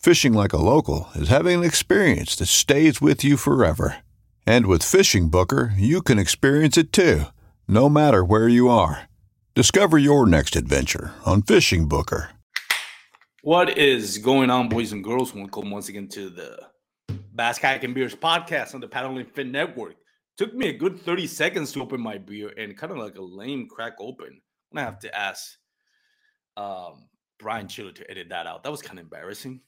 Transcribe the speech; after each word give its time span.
Fishing 0.00 0.32
like 0.32 0.54
a 0.54 0.56
local 0.56 1.10
is 1.14 1.28
having 1.28 1.58
an 1.58 1.62
experience 1.62 2.34
that 2.36 2.46
stays 2.46 3.02
with 3.02 3.22
you 3.22 3.36
forever. 3.36 3.98
And 4.46 4.64
with 4.64 4.82
Fishing 4.82 5.28
Booker, 5.28 5.74
you 5.76 6.00
can 6.00 6.18
experience 6.18 6.78
it 6.78 6.90
too, 6.90 7.24
no 7.68 7.90
matter 7.90 8.24
where 8.24 8.48
you 8.48 8.70
are. 8.70 9.10
Discover 9.54 9.98
your 9.98 10.26
next 10.26 10.56
adventure 10.56 11.12
on 11.26 11.42
Fishing 11.42 11.86
Booker. 11.86 12.30
What 13.42 13.76
is 13.76 14.16
going 14.16 14.48
on, 14.48 14.70
boys 14.70 14.92
and 14.92 15.04
girls? 15.04 15.34
Welcome 15.34 15.70
once 15.70 15.90
again 15.90 16.08
to 16.12 16.30
the 16.30 16.58
Bass 17.34 17.58
Kayak 17.58 17.84
and 17.84 17.94
Beers 17.94 18.16
podcast 18.16 18.74
on 18.74 18.80
the 18.80 18.88
Paddle 18.88 19.18
N 19.18 19.26
Fin 19.26 19.52
Network. 19.52 19.96
Took 20.38 20.54
me 20.54 20.68
a 20.68 20.72
good 20.78 20.98
30 20.98 21.26
seconds 21.26 21.72
to 21.72 21.82
open 21.82 22.00
my 22.00 22.16
beer 22.16 22.50
and 22.56 22.74
kind 22.74 22.90
of 22.90 22.96
like 22.96 23.18
a 23.18 23.22
lame 23.22 23.68
crack 23.68 23.96
open. 24.00 24.28
I'm 24.28 24.76
gonna 24.76 24.86
have 24.86 25.00
to 25.00 25.14
ask 25.14 25.58
um, 26.56 27.10
Brian 27.38 27.68
Chiller 27.68 27.92
to 27.92 28.10
edit 28.10 28.30
that 28.30 28.46
out. 28.46 28.62
That 28.62 28.72
was 28.72 28.80
kind 28.80 28.98
of 28.98 29.04
embarrassing. 29.04 29.60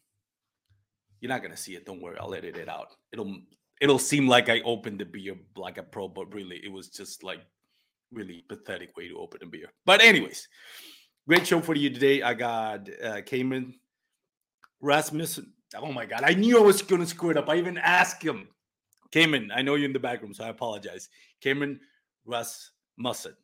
You're 1.22 1.28
not 1.28 1.40
gonna 1.40 1.56
see 1.56 1.76
it. 1.76 1.86
Don't 1.86 2.02
worry, 2.02 2.16
I'll 2.20 2.34
edit 2.34 2.56
it 2.56 2.68
out. 2.68 2.96
It'll 3.12 3.38
it'll 3.80 4.00
seem 4.00 4.26
like 4.26 4.48
I 4.48 4.60
opened 4.62 4.98
the 4.98 5.04
beer 5.04 5.36
like 5.56 5.78
a 5.78 5.82
pro, 5.84 6.08
but 6.08 6.34
really 6.34 6.56
it 6.64 6.70
was 6.70 6.88
just 6.88 7.22
like 7.22 7.40
really 8.12 8.44
pathetic 8.48 8.96
way 8.96 9.06
to 9.06 9.16
open 9.18 9.40
a 9.44 9.46
beer. 9.46 9.68
But 9.86 10.02
anyways, 10.02 10.48
great 11.28 11.46
show 11.46 11.60
for 11.60 11.76
you 11.76 11.90
today. 11.90 12.22
I 12.22 12.34
got 12.34 12.88
uh, 13.00 13.20
Caymen 13.24 13.72
Rasmussen. 14.80 15.52
Oh 15.76 15.92
my 15.92 16.06
god, 16.06 16.24
I 16.24 16.34
knew 16.34 16.58
I 16.58 16.60
was 16.60 16.82
gonna 16.82 17.06
screw 17.06 17.30
it 17.30 17.36
up. 17.36 17.48
I 17.48 17.54
even 17.56 17.78
asked 17.78 18.20
him. 18.20 18.48
Caymen, 19.12 19.52
I 19.54 19.62
know 19.62 19.76
you're 19.76 19.86
in 19.86 19.92
the 19.92 20.00
back 20.00 20.22
room, 20.22 20.34
so 20.34 20.42
I 20.42 20.48
apologize. 20.48 21.08
Caymen 21.40 21.78
Rasmussen. 22.26 23.36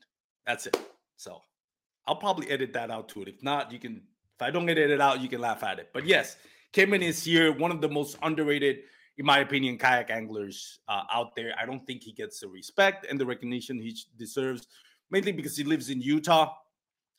That's 0.49 0.66
it. 0.66 0.77
So 1.16 1.43
I'll 2.09 2.16
probably 2.16 2.50
edit 2.50 2.72
that 2.72 2.91
out 2.91 3.09
to 3.10 3.22
it. 3.22 3.28
If 3.28 3.41
not, 3.45 3.71
you 3.71 3.78
can. 3.78 4.03
If 4.34 4.43
I 4.43 4.50
don't 4.50 4.69
edit 4.69 4.91
it 4.91 5.00
out, 5.00 5.21
you 5.21 5.28
can 5.28 5.41
laugh 5.41 5.62
at 5.62 5.78
it. 5.78 5.91
But 5.93 6.06
yes, 6.06 6.37
Caymen 6.73 7.03
is 7.03 7.25
here. 7.25 7.53
One 7.53 7.71
of 7.71 7.81
the 7.81 7.89
most 7.89 8.19
underrated, 8.23 8.79
in 9.17 9.27
my 9.27 9.39
opinion, 9.39 9.79
kayak 9.79 10.11
anglers 10.11 10.81
uh, 10.89 11.03
out 11.12 11.34
there. 11.34 11.53
I 11.61 11.67
don't 11.67 11.84
think 11.87 12.03
he 12.03 12.12
gets 12.12 12.41
the 12.41 12.49
respect 12.49 13.06
and 13.09 13.19
the 13.19 13.27
recognition 13.27 13.81
he 13.81 13.97
deserves, 14.17 14.67
mainly 15.11 15.33
because 15.33 15.57
he 15.57 15.65
lives 15.65 15.91
in 15.91 16.01
Utah. 16.01 16.55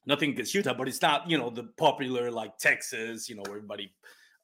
Nothing 0.05 0.31
against 0.31 0.53
Utah, 0.53 0.73
but 0.73 0.87
it's 0.87 1.01
not, 1.01 1.29
you 1.29 1.37
know, 1.37 1.49
the 1.49 1.63
popular 1.77 2.31
like 2.31 2.57
Texas, 2.57 3.29
you 3.29 3.35
know, 3.35 3.43
everybody 3.47 3.91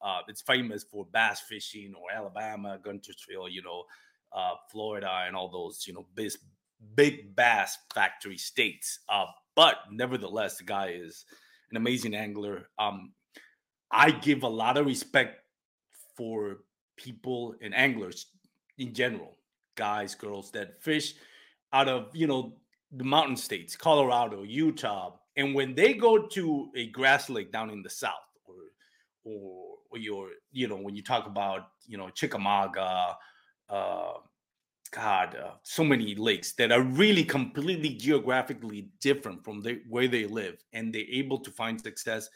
uh, 0.05 0.19
it's 0.27 0.41
famous 0.41 0.83
for 0.83 1.05
bass 1.11 1.41
fishing 1.41 1.93
or 1.95 2.15
Alabama, 2.15 2.77
Guntersville, 2.85 3.51
you 3.51 3.63
know, 3.63 3.83
uh, 4.31 4.53
Florida, 4.71 5.23
and 5.25 5.35
all 5.35 5.49
those, 5.49 5.85
you 5.87 5.93
know, 5.93 6.05
big, 6.13 6.31
big 6.93 7.35
bass 7.35 7.77
factory 7.93 8.37
states. 8.37 8.99
Uh, 9.09 9.25
but 9.55 9.77
nevertheless, 9.91 10.57
the 10.57 10.63
guy 10.63 10.89
is 10.89 11.25
an 11.71 11.77
amazing 11.77 12.13
angler. 12.13 12.67
Um, 12.77 13.13
I 13.91 14.11
give 14.11 14.43
a 14.43 14.47
lot 14.47 14.77
of 14.77 14.85
respect 14.85 15.41
for 16.15 16.57
people 16.97 17.55
and 17.61 17.73
anglers 17.75 18.27
in 18.77 18.93
general, 18.93 19.37
guys, 19.75 20.15
girls 20.15 20.51
that 20.51 20.81
fish 20.81 21.13
out 21.73 21.87
of, 21.87 22.09
you 22.13 22.27
know, 22.27 22.53
the 22.91 23.03
mountain 23.03 23.37
states, 23.37 23.75
Colorado, 23.75 24.43
Utah. 24.43 25.17
And 25.35 25.53
when 25.53 25.75
they 25.75 25.93
go 25.93 26.27
to 26.27 26.69
a 26.75 26.87
grass 26.87 27.29
lake 27.29 27.51
down 27.51 27.69
in 27.69 27.83
the 27.83 27.89
south 27.89 28.13
or 28.45 28.55
or, 29.23 29.75
or 29.89 29.97
your, 29.97 30.29
you 30.51 30.67
know, 30.67 30.77
when 30.77 30.95
you 30.95 31.03
talk 31.03 31.25
about, 31.25 31.69
you 31.87 31.97
know, 31.97 32.09
Chickamauga, 32.09 33.17
uh, 33.69 34.13
God, 34.91 35.35
uh, 35.35 35.51
so 35.63 35.83
many 35.83 36.15
lakes 36.15 36.53
that 36.53 36.71
are 36.71 36.81
really 36.83 37.23
completely 37.23 37.89
geographically 37.89 38.89
different 39.01 39.43
from 39.43 39.61
the, 39.61 39.81
where 39.89 40.07
they 40.07 40.25
live, 40.25 40.63
and 40.71 40.93
they're 40.93 41.09
able 41.09 41.39
to 41.39 41.51
find 41.51 41.81
success. 41.81 42.29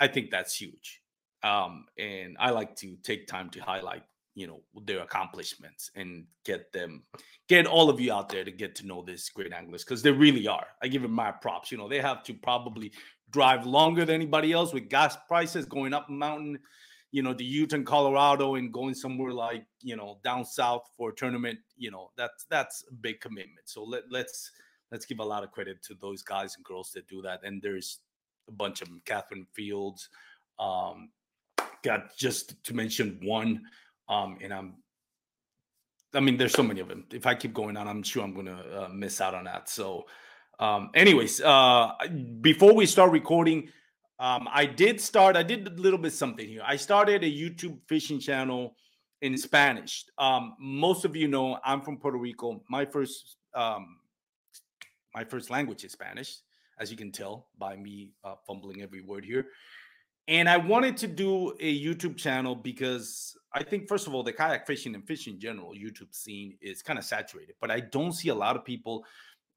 I 0.00 0.08
think 0.08 0.30
that's 0.30 0.54
huge. 0.54 1.02
Um, 1.42 1.86
and 1.98 2.36
I 2.38 2.50
like 2.50 2.76
to 2.76 2.96
take 3.02 3.26
time 3.26 3.50
to 3.50 3.60
highlight, 3.60 4.02
you 4.34 4.46
know, 4.46 4.60
their 4.84 5.00
accomplishments 5.00 5.90
and 5.94 6.24
get 6.44 6.72
them, 6.72 7.04
get 7.48 7.66
all 7.66 7.88
of 7.88 8.00
you 8.00 8.12
out 8.12 8.28
there 8.28 8.44
to 8.44 8.50
get 8.50 8.74
to 8.76 8.86
know 8.86 9.04
these 9.06 9.28
great 9.28 9.52
anglers 9.52 9.84
because 9.84 10.02
they 10.02 10.10
really 10.10 10.48
are. 10.48 10.66
I 10.82 10.88
give 10.88 11.02
them 11.02 11.12
my 11.12 11.30
props. 11.30 11.70
You 11.70 11.78
know, 11.78 11.88
they 11.88 12.00
have 12.00 12.22
to 12.24 12.34
probably 12.34 12.92
drive 13.30 13.66
longer 13.66 14.04
than 14.04 14.14
anybody 14.14 14.52
else 14.52 14.72
with 14.72 14.88
gas 14.88 15.16
prices 15.28 15.66
going 15.66 15.94
up 15.94 16.08
mountain 16.08 16.58
you 17.16 17.22
know, 17.22 17.32
the 17.32 17.44
Utah 17.44 17.82
Colorado 17.82 18.56
and 18.56 18.72
going 18.72 18.94
somewhere 18.94 19.32
like, 19.32 19.64
you 19.80 19.96
know, 19.96 20.18
down 20.22 20.44
south 20.44 20.90
for 20.96 21.10
a 21.10 21.14
tournament, 21.14 21.58
you 21.76 21.90
know, 21.90 22.10
that's 22.16 22.44
that's 22.50 22.84
a 22.90 22.94
big 22.94 23.20
commitment. 23.20 23.68
So 23.68 23.84
let, 23.84 24.02
let's 24.10 24.50
let's 24.90 25.06
give 25.06 25.20
a 25.20 25.24
lot 25.24 25.42
of 25.42 25.50
credit 25.50 25.82
to 25.84 25.94
those 25.98 26.22
guys 26.22 26.56
and 26.56 26.64
girls 26.64 26.90
that 26.92 27.08
do 27.08 27.22
that. 27.22 27.40
And 27.42 27.62
there's 27.62 28.00
a 28.48 28.52
bunch 28.52 28.82
of 28.82 28.88
them, 28.88 29.02
Catherine 29.04 29.46
Fields, 29.52 30.08
um, 30.58 31.10
got 31.82 32.16
just 32.16 32.62
to 32.64 32.74
mention 32.74 33.20
one. 33.22 33.62
Um, 34.08 34.38
and 34.42 34.52
I'm 34.52 34.74
I 36.14 36.20
mean, 36.20 36.38
there's 36.38 36.52
so 36.52 36.62
many 36.62 36.80
of 36.80 36.88
them. 36.88 37.04
If 37.12 37.26
I 37.26 37.34
keep 37.34 37.52
going 37.52 37.76
on, 37.76 37.86
I'm 37.86 38.02
sure 38.02 38.22
I'm 38.22 38.34
gonna 38.34 38.62
uh, 38.74 38.88
miss 38.88 39.20
out 39.20 39.34
on 39.34 39.44
that. 39.44 39.68
So 39.68 40.06
um, 40.58 40.90
anyways, 40.94 41.40
uh, 41.42 41.92
before 42.40 42.74
we 42.74 42.86
start 42.86 43.10
recording, 43.10 43.68
um, 44.18 44.48
I 44.50 44.64
did 44.64 45.00
start, 45.00 45.36
I 45.36 45.42
did 45.42 45.66
a 45.66 45.70
little 45.70 45.98
bit 45.98 46.12
something 46.12 46.48
here. 46.48 46.62
I 46.64 46.76
started 46.76 47.22
a 47.22 47.30
YouTube 47.30 47.78
fishing 47.86 48.18
channel 48.18 48.74
in 49.20 49.36
Spanish. 49.36 50.06
Um, 50.16 50.54
most 50.58 51.04
of 51.04 51.14
you 51.14 51.28
know 51.28 51.58
I'm 51.64 51.82
from 51.82 51.98
Puerto 51.98 52.16
Rico. 52.16 52.62
My 52.70 52.86
first 52.86 53.36
um, 53.54 53.98
my 55.14 55.24
first 55.24 55.50
language 55.50 55.84
is 55.84 55.92
Spanish, 55.92 56.38
as 56.78 56.90
you 56.90 56.96
can 56.96 57.12
tell 57.12 57.48
by 57.58 57.76
me 57.76 58.12
uh, 58.24 58.34
fumbling 58.46 58.82
every 58.82 59.00
word 59.00 59.24
here. 59.24 59.46
And 60.28 60.48
I 60.48 60.56
wanted 60.56 60.96
to 60.98 61.06
do 61.06 61.54
a 61.60 61.84
YouTube 61.84 62.16
channel 62.16 62.54
because 62.56 63.36
I 63.52 63.62
think, 63.62 63.88
first 63.88 64.06
of 64.06 64.14
all, 64.14 64.24
the 64.24 64.32
kayak 64.32 64.66
fishing 64.66 64.94
and 64.94 65.06
fishing 65.06 65.34
in 65.34 65.40
general, 65.40 65.72
YouTube 65.72 66.12
scene 66.12 66.56
is 66.60 66.82
kind 66.82 66.98
of 66.98 67.04
saturated, 67.04 67.54
but 67.60 67.70
I 67.70 67.80
don't 67.80 68.12
see 68.12 68.30
a 68.30 68.34
lot 68.34 68.56
of 68.56 68.64
people, 68.64 69.04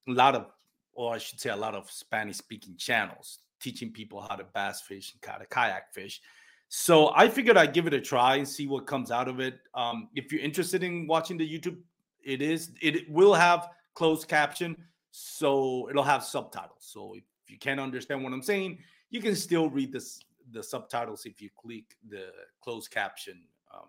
a 0.08 0.12
lot 0.12 0.36
of, 0.36 0.46
or 0.94 1.16
I 1.16 1.18
should 1.18 1.40
say, 1.40 1.50
a 1.50 1.56
lot 1.56 1.74
of 1.74 1.90
Spanish 1.90 2.38
speaking 2.38 2.76
channels 2.78 3.40
teaching 3.60 3.92
people 3.92 4.22
how 4.22 4.36
to 4.36 4.46
bass 4.54 4.82
fish 4.82 5.14
and 5.14 5.32
how 5.32 5.38
to 5.38 5.46
kayak 5.46 5.94
fish. 5.94 6.22
So 6.70 7.12
I 7.16 7.28
figured 7.28 7.58
I'd 7.58 7.74
give 7.74 7.88
it 7.88 7.94
a 7.94 8.00
try 8.00 8.36
and 8.36 8.48
see 8.48 8.68
what 8.68 8.86
comes 8.86 9.12
out 9.12 9.28
of 9.28 9.40
it. 9.40 9.60
Um, 9.74 10.10
if 10.16 10.32
you're 10.32 10.42
interested 10.42 10.84
in 10.84 11.08
watching 11.08 11.38
the 11.38 11.48
YouTube, 11.50 11.78
it 12.24 12.42
is 12.42 12.72
it 12.82 13.10
will 13.10 13.34
have 13.34 13.70
closed 13.96 14.28
caption, 14.28 14.78
so 15.12 15.88
it'll 15.90 16.04
have 16.04 16.24
subtitles. 16.24 16.82
So 16.82 17.16
if 17.16 17.24
you 17.48 17.58
can't 17.58 17.80
understand 17.80 18.24
what 18.24 18.34
I'm 18.34 18.44
saying, 18.44 18.80
you 19.10 19.22
can 19.22 19.36
still 19.36 19.70
read 19.70 19.92
this 19.92 20.20
the 20.52 20.64
subtitles 20.64 21.26
if 21.26 21.42
you 21.42 21.50
click 21.56 21.96
the 22.10 22.28
closed 22.62 22.90
caption 22.92 23.40
um, 23.74 23.86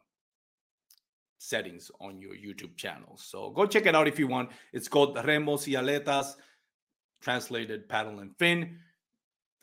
settings 1.38 1.90
on 2.00 2.20
your 2.20 2.34
YouTube 2.34 2.76
channel. 2.76 3.16
So 3.16 3.50
go 3.50 3.66
check 3.66 3.86
it 3.86 3.94
out 3.94 4.08
if 4.08 4.18
you 4.18 4.26
want. 4.26 4.50
It's 4.72 4.88
called 4.88 5.16
Remos 5.24 5.66
y 5.66 5.74
Aletas, 5.74 6.34
translated 7.20 7.88
paddle 7.88 8.20
and 8.20 8.36
fin. 8.36 8.78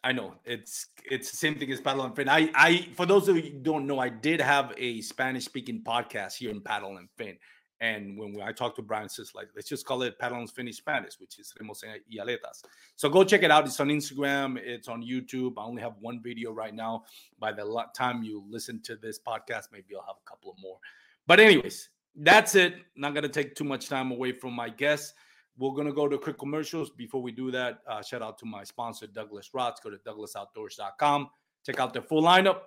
I 0.03 0.11
know 0.11 0.35
it's 0.45 0.87
it's 1.09 1.31
the 1.31 1.37
same 1.37 1.55
thing 1.55 1.71
as 1.71 1.81
paddle 1.81 2.05
and 2.05 2.15
fin. 2.15 2.29
I 2.29 2.49
I 2.55 2.87
for 2.95 3.05
those 3.05 3.27
of 3.27 3.35
you 3.35 3.43
who 3.43 3.59
don't 3.59 3.87
know, 3.87 3.99
I 3.99 4.09
did 4.09 4.39
have 4.41 4.73
a 4.77 5.01
Spanish 5.01 5.45
speaking 5.45 5.83
podcast 5.83 6.35
here 6.35 6.51
in 6.51 6.61
paddle 6.61 6.97
and 6.97 7.09
fin. 7.17 7.37
And 7.79 8.17
when 8.17 8.33
we, 8.33 8.41
I 8.41 8.51
talked 8.51 8.75
to 8.77 8.81
Brian, 8.81 9.07
says 9.07 9.33
like, 9.35 9.49
let's 9.55 9.69
just 9.69 9.85
call 9.85 10.01
it 10.01 10.17
paddle 10.17 10.39
and 10.39 10.49
fin 10.49 10.71
Spanish, 10.73 11.19
which 11.19 11.37
is 11.37 11.53
Remos 11.59 11.83
y 11.83 12.17
Aletas. 12.19 12.63
So 12.95 13.09
go 13.09 13.23
check 13.23 13.43
it 13.43 13.51
out. 13.51 13.65
It's 13.65 13.79
on 13.79 13.89
Instagram. 13.89 14.57
It's 14.57 14.87
on 14.87 15.03
YouTube. 15.03 15.53
I 15.57 15.63
only 15.63 15.81
have 15.81 15.93
one 15.99 16.21
video 16.21 16.51
right 16.51 16.73
now. 16.73 17.03
By 17.39 17.51
the 17.51 17.85
time 17.95 18.23
you 18.23 18.43
listen 18.49 18.81
to 18.83 18.95
this 18.95 19.19
podcast, 19.19 19.67
maybe 19.71 19.95
I'll 19.95 20.05
have 20.07 20.15
a 20.25 20.29
couple 20.29 20.51
of 20.51 20.57
more. 20.59 20.79
But 21.27 21.39
anyways, 21.39 21.89
that's 22.15 22.55
it. 22.55 22.75
Not 22.95 23.13
gonna 23.13 23.29
take 23.29 23.53
too 23.53 23.63
much 23.63 23.89
time 23.89 24.11
away 24.11 24.31
from 24.31 24.53
my 24.53 24.69
guests. 24.69 25.13
We're 25.57 25.73
gonna 25.73 25.93
go 25.93 26.07
to 26.07 26.17
quick 26.17 26.39
commercials. 26.39 26.89
Before 26.89 27.21
we 27.21 27.31
do 27.31 27.51
that, 27.51 27.79
uh, 27.87 28.01
shout 28.01 28.23
out 28.23 28.39
to 28.39 28.45
my 28.45 28.63
sponsor, 28.63 29.05
Douglas 29.07 29.53
Rods. 29.53 29.79
Go 29.81 29.91
to 29.91 29.97
douglasoutdoors.com. 29.97 31.29
Check 31.65 31.79
out 31.79 31.93
their 31.93 32.01
full 32.01 32.23
lineup. 32.23 32.61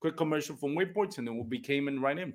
Quick 0.00 0.16
commercial 0.16 0.54
from 0.54 0.76
Waypoints, 0.76 1.18
and 1.18 1.26
then 1.26 1.34
we'll 1.34 1.44
be 1.44 1.58
coming 1.58 2.00
right 2.00 2.18
in. 2.18 2.34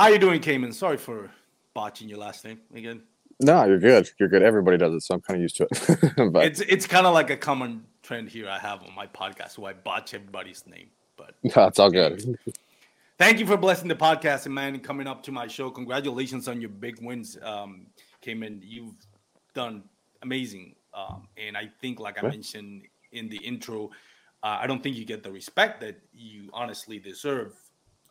How 0.00 0.06
you 0.06 0.18
doing, 0.18 0.40
Caymen? 0.40 0.72
Sorry 0.72 0.96
for 0.96 1.30
botching 1.74 2.08
your 2.08 2.16
last 2.16 2.42
name 2.42 2.58
again. 2.74 3.02
No, 3.38 3.66
you're 3.66 3.78
good. 3.78 4.10
You're 4.18 4.30
good. 4.30 4.42
Everybody 4.42 4.78
does 4.78 4.94
it, 4.94 5.02
so 5.02 5.14
I'm 5.14 5.20
kind 5.20 5.36
of 5.36 5.42
used 5.42 5.56
to 5.56 5.64
it. 5.70 6.32
but 6.32 6.46
it's 6.46 6.60
it's 6.60 6.86
kind 6.86 7.06
of 7.06 7.12
like 7.12 7.28
a 7.28 7.36
common 7.36 7.84
trend 8.02 8.30
here 8.30 8.48
I 8.48 8.58
have 8.58 8.82
on 8.82 8.94
my 8.94 9.06
podcast, 9.06 9.58
where 9.58 9.72
I 9.72 9.74
botch 9.74 10.14
everybody's 10.14 10.66
name. 10.66 10.88
But 11.18 11.34
no, 11.54 11.66
it's 11.66 11.78
all 11.78 11.90
good. 11.90 12.34
Thank 13.18 13.40
you 13.40 13.46
for 13.46 13.58
blessing 13.58 13.88
the 13.88 13.94
podcast 13.94 14.46
and 14.46 14.54
man 14.54 14.80
coming 14.80 15.06
up 15.06 15.22
to 15.24 15.32
my 15.32 15.46
show. 15.46 15.70
Congratulations 15.70 16.48
on 16.48 16.62
your 16.62 16.70
big 16.70 16.98
wins, 17.02 17.36
um, 17.42 17.84
Caymen. 18.22 18.62
You've 18.64 18.94
done 19.52 19.82
amazing, 20.22 20.76
um, 20.94 21.28
and 21.36 21.58
I 21.58 21.68
think, 21.82 22.00
like 22.00 22.24
I 22.24 22.26
mentioned 22.26 22.84
in 23.12 23.28
the 23.28 23.36
intro, 23.36 23.90
uh, 24.42 24.60
I 24.62 24.66
don't 24.66 24.82
think 24.82 24.96
you 24.96 25.04
get 25.04 25.22
the 25.22 25.30
respect 25.30 25.78
that 25.82 26.00
you 26.14 26.48
honestly 26.54 26.98
deserve. 26.98 27.52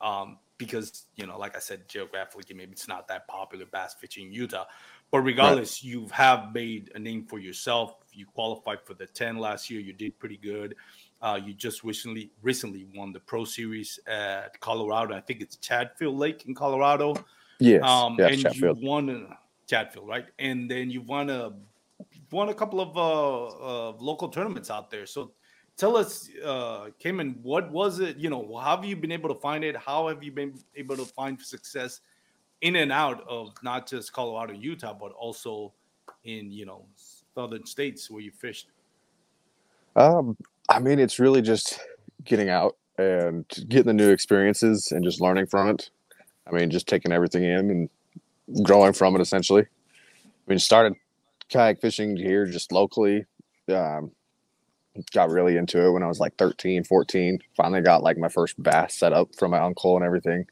Um, 0.01 0.37
because 0.59 1.05
you 1.15 1.25
know, 1.25 1.39
like 1.39 1.55
I 1.55 1.59
said, 1.59 1.87
geographically, 1.87 2.55
maybe 2.55 2.73
it's 2.73 2.87
not 2.87 3.07
that 3.07 3.27
popular 3.27 3.65
bass 3.65 3.95
fishing 3.95 4.27
in 4.27 4.33
Utah. 4.33 4.65
But 5.09 5.21
regardless, 5.21 5.83
right. 5.83 5.91
you 5.91 6.07
have 6.11 6.53
made 6.53 6.91
a 6.93 6.99
name 6.99 7.25
for 7.25 7.39
yourself. 7.39 7.95
You 8.13 8.27
qualified 8.27 8.79
for 8.85 8.93
the 8.93 9.07
10 9.07 9.37
last 9.39 9.71
year. 9.71 9.79
You 9.79 9.93
did 9.93 10.19
pretty 10.19 10.37
good. 10.37 10.75
Uh, 11.21 11.39
you 11.43 11.53
just 11.53 11.83
recently 11.83 12.29
recently 12.43 12.85
won 12.95 13.11
the 13.11 13.19
Pro 13.19 13.43
Series 13.43 13.99
at 14.05 14.59
Colorado. 14.59 15.15
I 15.15 15.21
think 15.21 15.41
it's 15.41 15.55
Chatfield 15.57 16.15
Lake 16.15 16.45
in 16.45 16.53
Colorado. 16.53 17.15
Yes, 17.59 17.83
um, 17.83 18.15
yes 18.19 18.33
and 18.33 18.41
Chatfield. 18.43 18.79
you 18.79 18.87
won 18.87 19.09
uh, 19.09 19.35
Chatfield, 19.67 20.07
right? 20.07 20.25
And 20.37 20.69
then 20.69 20.91
you 20.91 21.01
won 21.01 21.29
a 21.29 21.53
won 22.31 22.49
a 22.49 22.53
couple 22.53 22.79
of 22.79 22.95
uh, 22.95 23.45
uh, 23.45 23.93
local 23.99 24.29
tournaments 24.29 24.69
out 24.69 24.91
there. 24.91 25.05
So 25.05 25.31
tell 25.79 25.95
us, 25.95 26.29
uh, 26.45 26.89
Caymen, 26.99 27.39
what 27.41 27.71
was 27.71 27.99
it? 27.99 28.17
You 28.17 28.29
know, 28.29 28.59
how 28.61 28.75
have 28.75 28.85
you 28.85 28.97
been 28.97 29.13
able 29.13 29.33
to 29.33 29.39
find 29.39 29.63
it? 29.63 29.75
How 29.77 30.09
have 30.09 30.21
you 30.21 30.31
been 30.31 30.53
able 30.75 30.97
to 30.97 31.05
find 31.05 31.41
success 31.41 32.01
in 32.61 32.75
and 32.75 32.91
out 32.91 33.25
of 33.27 33.53
not 33.63 33.87
just 33.87 34.11
Colorado, 34.11 34.53
Utah, 34.53 34.93
but 34.93 35.13
also 35.13 35.73
in 36.25 36.51
you 36.51 36.65
know 36.65 36.85
southern 37.33 37.65
states 37.65 38.11
where 38.11 38.21
you 38.21 38.31
fished? 38.31 38.67
Um, 39.95 40.37
I 40.67 40.79
mean, 40.79 40.99
it's 40.99 41.17
really 41.17 41.41
just 41.41 41.79
getting 42.25 42.49
out 42.49 42.75
and 42.97 43.45
getting 43.69 43.87
the 43.87 43.93
new 43.93 44.09
experiences 44.09 44.91
and 44.91 45.03
just 45.03 45.21
learning 45.21 45.47
from 45.47 45.69
it. 45.69 45.89
I 46.45 46.51
mean, 46.51 46.69
just 46.69 46.87
taking 46.87 47.13
everything 47.13 47.43
in 47.45 47.71
and 47.71 48.63
growing 48.63 48.93
from 48.93 49.15
it. 49.15 49.21
Essentially, 49.21 49.61
I 49.61 50.45
mean, 50.45 50.59
started 50.59 50.95
kayak 51.49 51.79
fishing 51.79 52.17
here 52.17 52.45
just 52.45 52.73
locally. 52.73 53.25
Um, 53.69 54.11
got 55.13 55.29
really 55.29 55.57
into 55.57 55.85
it 55.85 55.91
when 55.91 56.03
I 56.03 56.07
was 56.07 56.19
like 56.19 56.35
13, 56.37 56.83
14. 56.83 57.39
Finally 57.55 57.81
got 57.81 58.03
like 58.03 58.17
my 58.17 58.29
first 58.29 58.61
bass 58.61 58.95
set 58.95 59.13
up 59.13 59.35
from 59.35 59.51
my 59.51 59.59
uncle 59.59 59.95
and 59.95 60.05
everything. 60.05 60.45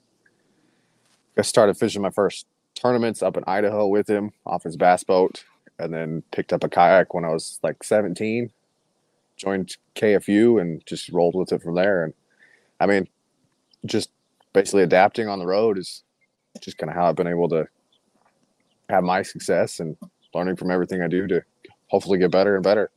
I 1.38 1.42
started 1.44 1.78
fishing 1.78 2.02
my 2.02 2.10
first 2.10 2.48
tournaments 2.76 3.22
up 3.22 3.38
in 3.38 3.44
Idaho 3.48 3.88
with 3.88 4.10
him 4.10 4.32
off 4.46 4.64
his 4.64 4.78
bass 4.78 5.04
boat 5.04 5.44
and 5.80 5.94
then 5.94 6.24
picked 6.32 6.54
up 6.54 6.64
a 6.64 6.70
kayak 6.70 7.14
when 7.14 7.26
I 7.26 7.30
was 7.30 7.60
like 7.64 7.84
17. 7.84 8.52
Joined 9.36 9.78
KFU 9.96 10.60
and 10.60 10.84
just 10.86 11.10
rolled 11.10 11.36
with 11.36 11.52
it 11.52 11.62
from 11.62 11.76
there. 11.76 12.04
And 12.04 12.14
I 12.80 12.88
mean, 12.88 13.08
just 13.86 14.10
basically 14.54 14.84
adapting 14.84 15.28
on 15.28 15.40
the 15.40 15.46
road 15.46 15.78
is 15.78 16.04
just 16.62 16.78
kind 16.78 16.90
of 16.90 16.96
how 16.96 17.08
I've 17.08 17.16
been 17.16 17.28
able 17.28 17.50
to 17.50 17.68
have 18.90 19.04
my 19.04 19.22
success 19.22 19.80
and 19.80 19.96
learning 20.34 20.56
from 20.56 20.72
everything 20.72 21.02
I 21.02 21.08
do 21.08 21.28
to 21.28 21.44
hopefully 21.88 22.18
get 22.18 22.32
better 22.32 22.56
and 22.56 22.64
better. 22.64 22.90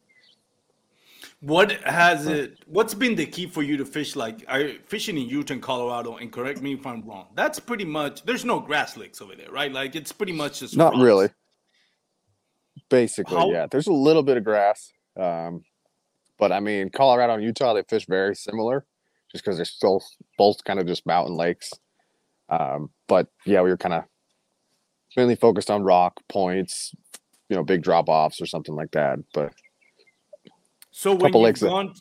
What 1.41 1.73
has 1.73 2.27
it? 2.27 2.59
What's 2.67 2.93
been 2.93 3.15
the 3.15 3.25
key 3.25 3.47
for 3.47 3.63
you 3.63 3.79
to 3.79 3.87
fish? 3.87 4.15
Like, 4.15 4.45
are 4.47 4.73
fishing 4.87 5.17
in 5.17 5.27
Utah 5.27 5.55
and 5.55 5.63
Colorado? 5.63 6.17
And 6.17 6.31
correct 6.31 6.61
me 6.61 6.75
if 6.75 6.87
I'm 6.87 7.01
wrong. 7.03 7.29
That's 7.35 7.59
pretty 7.59 7.87
much. 7.87 8.23
There's 8.25 8.45
no 8.45 8.61
grass 8.61 8.97
lakes 8.97 9.23
over 9.23 9.35
there, 9.35 9.51
right? 9.51 9.73
Like, 9.73 9.97
it's 9.97 10.13
pretty 10.13 10.33
much 10.33 10.61
just 10.61 10.77
not 10.77 10.93
rocks. 10.93 11.03
really. 11.03 11.29
Basically, 12.91 13.37
How? 13.37 13.51
yeah. 13.51 13.67
There's 13.71 13.87
a 13.87 13.93
little 13.93 14.23
bit 14.23 14.37
of 14.37 14.45
grass, 14.45 14.93
um, 15.19 15.63
but 16.39 16.53
I 16.53 16.61
mean, 16.61 16.91
Colorado 16.91 17.35
and 17.35 17.43
Utah 17.43 17.73
they 17.73 17.85
fish 17.85 18.05
very 18.07 18.35
similar, 18.35 18.85
just 19.33 19.43
because 19.43 19.57
they're 19.57 19.65
still 19.65 20.03
both 20.37 20.63
kind 20.65 20.79
of 20.79 20.87
just 20.87 21.07
mountain 21.07 21.37
lakes. 21.37 21.73
Um, 22.51 22.91
but 23.09 23.29
yeah, 23.47 23.63
we 23.63 23.71
were 23.71 23.77
kind 23.77 23.95
of 23.95 24.05
mainly 25.17 25.37
focused 25.37 25.71
on 25.71 25.85
rock 25.85 26.21
points, 26.29 26.95
you 27.49 27.57
know, 27.57 27.63
big 27.65 27.83
drop 27.83 28.09
offs 28.09 28.41
or 28.41 28.47
something 28.47 28.75
like 28.75 28.91
that. 28.91 29.19
But 29.33 29.53
so 31.01 31.13
when 31.13 31.21
couple 31.21 31.41
lakes 31.41 31.63
gone, 31.63 31.95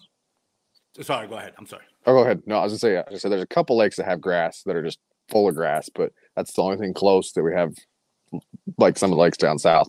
that, 0.95 1.05
sorry, 1.05 1.25
go 1.29 1.37
ahead. 1.37 1.53
I'm 1.57 1.65
sorry. 1.65 1.85
Oh, 2.05 2.15
go 2.15 2.23
ahead. 2.23 2.41
No, 2.45 2.57
I 2.57 2.63
was 2.63 2.73
gonna 2.73 2.79
say, 2.79 2.97
I 2.97 3.17
said 3.17 3.31
there's 3.31 3.41
a 3.41 3.47
couple 3.47 3.77
lakes 3.77 3.95
that 3.95 4.03
have 4.03 4.19
grass 4.19 4.61
that 4.63 4.75
are 4.75 4.83
just 4.83 4.99
full 5.29 5.47
of 5.47 5.55
grass, 5.55 5.87
but 5.87 6.11
that's 6.35 6.51
the 6.51 6.61
only 6.61 6.75
thing 6.75 6.93
close 6.93 7.31
that 7.31 7.41
we 7.41 7.53
have, 7.53 7.73
like 8.77 8.97
some 8.97 9.09
of 9.09 9.15
the 9.15 9.21
lakes 9.21 9.37
down 9.37 9.57
south. 9.57 9.87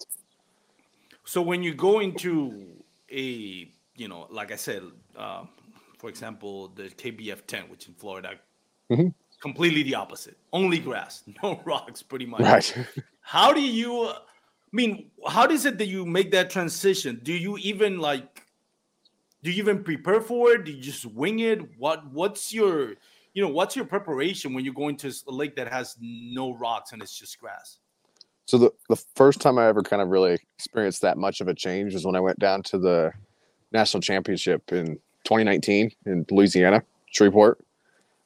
So 1.25 1.43
when 1.43 1.61
you 1.61 1.75
go 1.75 1.99
into 1.99 2.85
a, 3.11 3.73
you 3.97 4.07
know, 4.07 4.29
like 4.31 4.53
I 4.53 4.57
said, 4.57 4.85
uh, 5.17 5.43
for 5.99 6.09
example, 6.09 6.69
the 6.69 6.85
KBF 6.85 7.49
10, 7.49 7.65
which 7.65 7.89
in 7.89 7.95
Florida, 7.95 8.35
mm-hmm. 8.93 9.09
completely 9.43 9.83
the 9.83 9.97
opposite. 9.97 10.37
Only 10.53 10.79
grass, 10.79 11.25
no 11.43 11.61
rocks, 11.65 12.01
pretty 12.01 12.27
much. 12.27 12.43
Right. 12.43 12.87
how 13.23 13.53
do 13.53 13.61
you? 13.61 14.07
I 14.07 14.15
mean, 14.71 15.11
how 15.27 15.49
does 15.49 15.67
it 15.67 15.79
that 15.79 15.87
you 15.87 16.07
make 16.07 16.31
that 16.31 16.49
transition? 16.49 17.19
Do 17.25 17.33
you 17.33 17.59
even 17.59 17.99
like 17.99 18.45
do 19.43 19.51
you 19.51 19.59
even 19.59 19.83
prepare 19.83 20.21
for 20.21 20.53
it? 20.53 20.65
Do 20.65 20.73
you 20.73 20.81
just 20.81 21.07
wing 21.07 21.41
it? 21.41 21.61
What 21.79 22.07
what's 22.13 22.53
your 22.53 22.95
you 23.33 23.43
know 23.43 23.49
what's 23.49 23.77
your 23.77 23.85
preparation 23.85 24.53
when 24.53 24.65
you're 24.65 24.75
going 24.75 24.97
to 24.99 25.13
a 25.29 25.33
lake 25.33 25.57
that 25.57 25.73
has 25.73 25.97
no 26.01 26.55
rocks 26.55 26.93
and 26.93 27.03
it's 27.03 27.17
just 27.17 27.39
grass? 27.39 27.79
So 28.47 28.59
the 28.59 28.73
the 28.89 28.97
first 28.97 29.41
time 29.41 29.59
I 29.59 29.67
ever 29.67 29.83
kind 29.83 30.03
of 30.03 30.09
really 30.09 30.39
experienced 30.59 31.03
that 31.03 31.17
much 31.17 31.41
of 31.41 31.49
a 31.49 31.55
change 31.55 31.95
was 31.95 32.05
when 32.05 32.17
I 32.17 32.21
went 32.21 32.39
down 32.39 32.63
to 32.65 32.79
the 32.79 33.13
national 33.73 34.01
championship 34.01 34.73
in 34.73 34.97
2019 35.25 35.91
in 36.07 36.27
Louisiana, 36.31 36.83
Shreveport. 37.13 37.65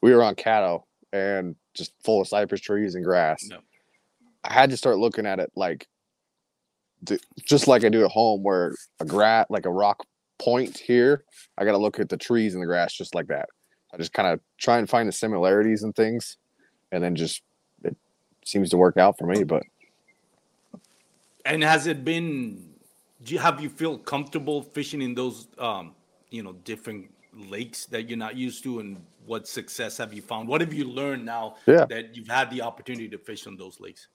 We 0.01 0.15
were 0.15 0.23
on 0.23 0.35
Caddo 0.35 0.85
and 1.13 1.55
just 1.75 1.93
full 2.03 2.23
of 2.23 2.29
cypress 2.29 2.61
trees 2.61 2.95
and 2.95 3.05
grass. 3.05 3.47
No. 3.49 3.59
I 4.45 4.53
had 4.53 4.71
to 4.71 4.77
start 4.77 4.99
looking 4.99 5.27
at 5.27 5.41
it 5.41 5.51
like 5.57 5.87
just 7.45 7.69
like 7.69 7.85
I 7.85 7.89
do 7.89 8.05
at 8.05 8.11
home, 8.11 8.43
where 8.43 8.75
a 9.01 9.05
grass 9.05 9.47
like 9.51 9.67
a 9.67 9.71
rock 9.71 10.07
point 10.39 10.79
here, 10.79 11.25
I 11.59 11.65
got 11.65 11.73
to 11.73 11.79
look 11.79 12.01
at 12.01 12.09
the 12.09 12.17
trees 12.17 12.55
and 12.55 12.63
the 12.63 12.67
grass 12.67 12.93
just 12.93 13.15
like 13.15 13.27
that. 13.29 13.49
I 13.93 13.97
just 13.97 14.13
kind 14.13 14.29
of 14.29 14.41
try 14.59 14.79
and 14.79 14.89
find 14.89 15.09
the 15.09 15.13
similarities 15.13 15.83
and 15.85 15.95
things, 15.95 16.37
and 16.91 17.03
then 17.03 17.15
just 17.15 17.43
it 17.85 17.97
seems 18.45 18.71
to 18.71 18.77
work 18.77 18.97
out 18.97 19.17
for 19.19 19.27
me. 19.27 19.45
But 19.45 19.63
and 21.45 21.63
has 21.63 21.87
it 21.87 22.05
been? 22.05 22.71
Do 23.23 23.33
you 23.33 23.39
have 23.39 23.61
you 23.61 23.71
feel 23.71 23.97
comfortable 23.97 24.63
fishing 24.63 25.01
in 25.01 25.15
those, 25.15 25.47
um, 25.59 25.95
you 26.31 26.43
know, 26.43 26.53
different 26.65 27.09
lakes 27.33 27.87
that 27.87 28.09
you're 28.09 28.19
not 28.19 28.37
used 28.37 28.63
to, 28.65 28.81
and 28.81 29.03
what 29.27 29.49
success 29.49 29.97
have 29.99 30.13
you 30.13 30.23
found? 30.23 30.49
What 30.49 30.61
have 30.61 30.75
you 30.75 30.85
learned 30.85 31.25
now 31.25 31.57
Yeah. 31.67 31.87
that 31.87 32.17
you've 32.17 32.29
had 32.29 32.51
the 32.51 32.63
opportunity 32.63 33.09
to 33.09 33.19
fish 33.19 33.47
on 33.47 33.57
those 33.57 33.81
lakes? 33.81 34.09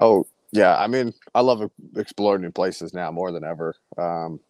Oh 0.00 0.26
yeah, 0.52 0.76
I 0.76 0.86
mean, 0.86 1.12
I 1.34 1.42
love 1.42 1.70
exploring 1.96 2.42
new 2.42 2.50
places 2.50 2.92
now 2.92 3.12
more 3.12 3.30
than 3.30 3.44
ever. 3.44 3.74
Um, 3.96 4.40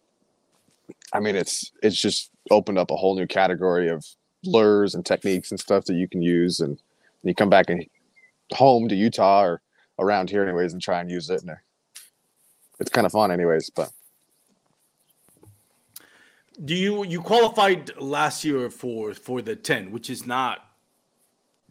I 1.13 1.19
mean, 1.19 1.35
it's 1.35 1.71
it's 1.83 1.99
just 1.99 2.31
opened 2.49 2.77
up 2.77 2.91
a 2.91 2.95
whole 2.95 3.15
new 3.15 3.27
category 3.27 3.89
of 3.89 4.05
lures 4.43 4.95
and 4.95 5.05
techniques 5.05 5.51
and 5.51 5.59
stuff 5.59 5.85
that 5.85 5.95
you 5.95 6.07
can 6.07 6.21
use, 6.21 6.59
and 6.59 6.81
you 7.23 7.35
come 7.35 7.49
back 7.49 7.69
and 7.69 7.85
home 8.53 8.87
to 8.89 8.95
Utah 8.95 9.43
or 9.43 9.61
around 9.99 10.29
here, 10.29 10.43
anyways, 10.43 10.73
and 10.73 10.81
try 10.81 10.99
and 10.99 11.11
use 11.11 11.29
it, 11.29 11.41
and 11.41 11.51
it's 12.79 12.89
kind 12.91 13.05
of 13.05 13.11
fun, 13.11 13.31
anyways. 13.31 13.69
But 13.69 13.91
Do 16.63 16.75
you 16.75 17.03
you 17.05 17.21
qualified 17.21 17.95
last 17.97 18.43
year 18.43 18.69
for 18.69 19.13
for 19.13 19.41
the 19.41 19.55
10, 19.55 19.91
which 19.91 20.09
is 20.09 20.25
not 20.25 20.67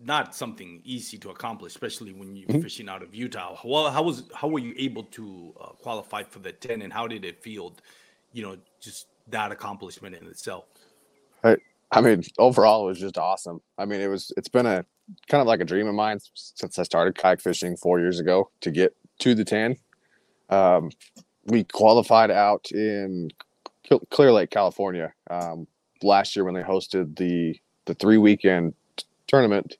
not 0.03 0.35
something 0.35 0.81
easy 0.85 1.19
to 1.19 1.31
accomplish, 1.31 1.73
especially 1.75 2.13
when 2.15 2.35
you're 2.35 2.49
Mhm. 2.49 2.63
fishing 2.63 2.89
out 2.89 3.03
of 3.03 3.15
Utah. 3.15 3.59
Well, 3.65 3.91
how 3.91 4.03
was 4.03 4.25
how 4.35 4.49
were 4.49 4.59
you 4.59 4.75
able 4.79 5.05
to 5.05 5.55
uh, 5.61 5.67
qualify 5.85 6.23
for 6.23 6.39
the 6.39 6.53
10 6.53 6.81
and 6.83 6.93
how 6.93 7.07
did 7.07 7.25
it 7.25 7.43
feel, 7.43 7.77
you 8.33 8.43
know, 8.43 8.57
just 8.81 9.09
that 9.33 9.53
accomplishment 9.53 10.15
in 10.15 10.27
itself? 10.27 10.65
I 11.93 12.01
mean, 12.01 12.23
overall, 12.39 12.85
it 12.85 12.89
was 12.89 13.01
just 13.01 13.19
awesome. 13.19 13.61
I 13.77 13.85
mean, 13.85 14.01
it 14.01 14.07
was 14.07 14.33
it's 14.37 14.49
been 14.49 14.67
a 14.67 14.85
kind 15.29 15.41
of 15.41 15.47
like 15.47 15.61
a 15.61 15.65
dream 15.65 15.89
of 15.89 15.95
mine 15.95 16.19
since 16.35 16.79
I 16.79 16.85
started 16.85 17.17
kayak 17.17 17.41
fishing 17.41 17.77
four 17.77 17.99
years 17.99 18.21
ago 18.21 18.51
to 18.61 18.71
get 18.71 18.95
to 19.21 19.35
the 19.35 19.45
ten. 19.45 19.77
Um, 20.51 20.91
we 21.47 21.65
qualified 21.65 22.31
out 22.31 22.71
in 22.71 23.31
Clear 24.11 24.33
Lake, 24.33 24.51
California, 24.51 25.13
um, 25.31 25.67
last 26.03 26.37
year 26.37 26.45
when 26.45 26.55
they 26.55 26.63
hosted 26.63 27.17
the 27.17 27.59
the 27.87 27.95
three 27.95 28.19
weekend 28.19 28.75
tournament 29.27 29.77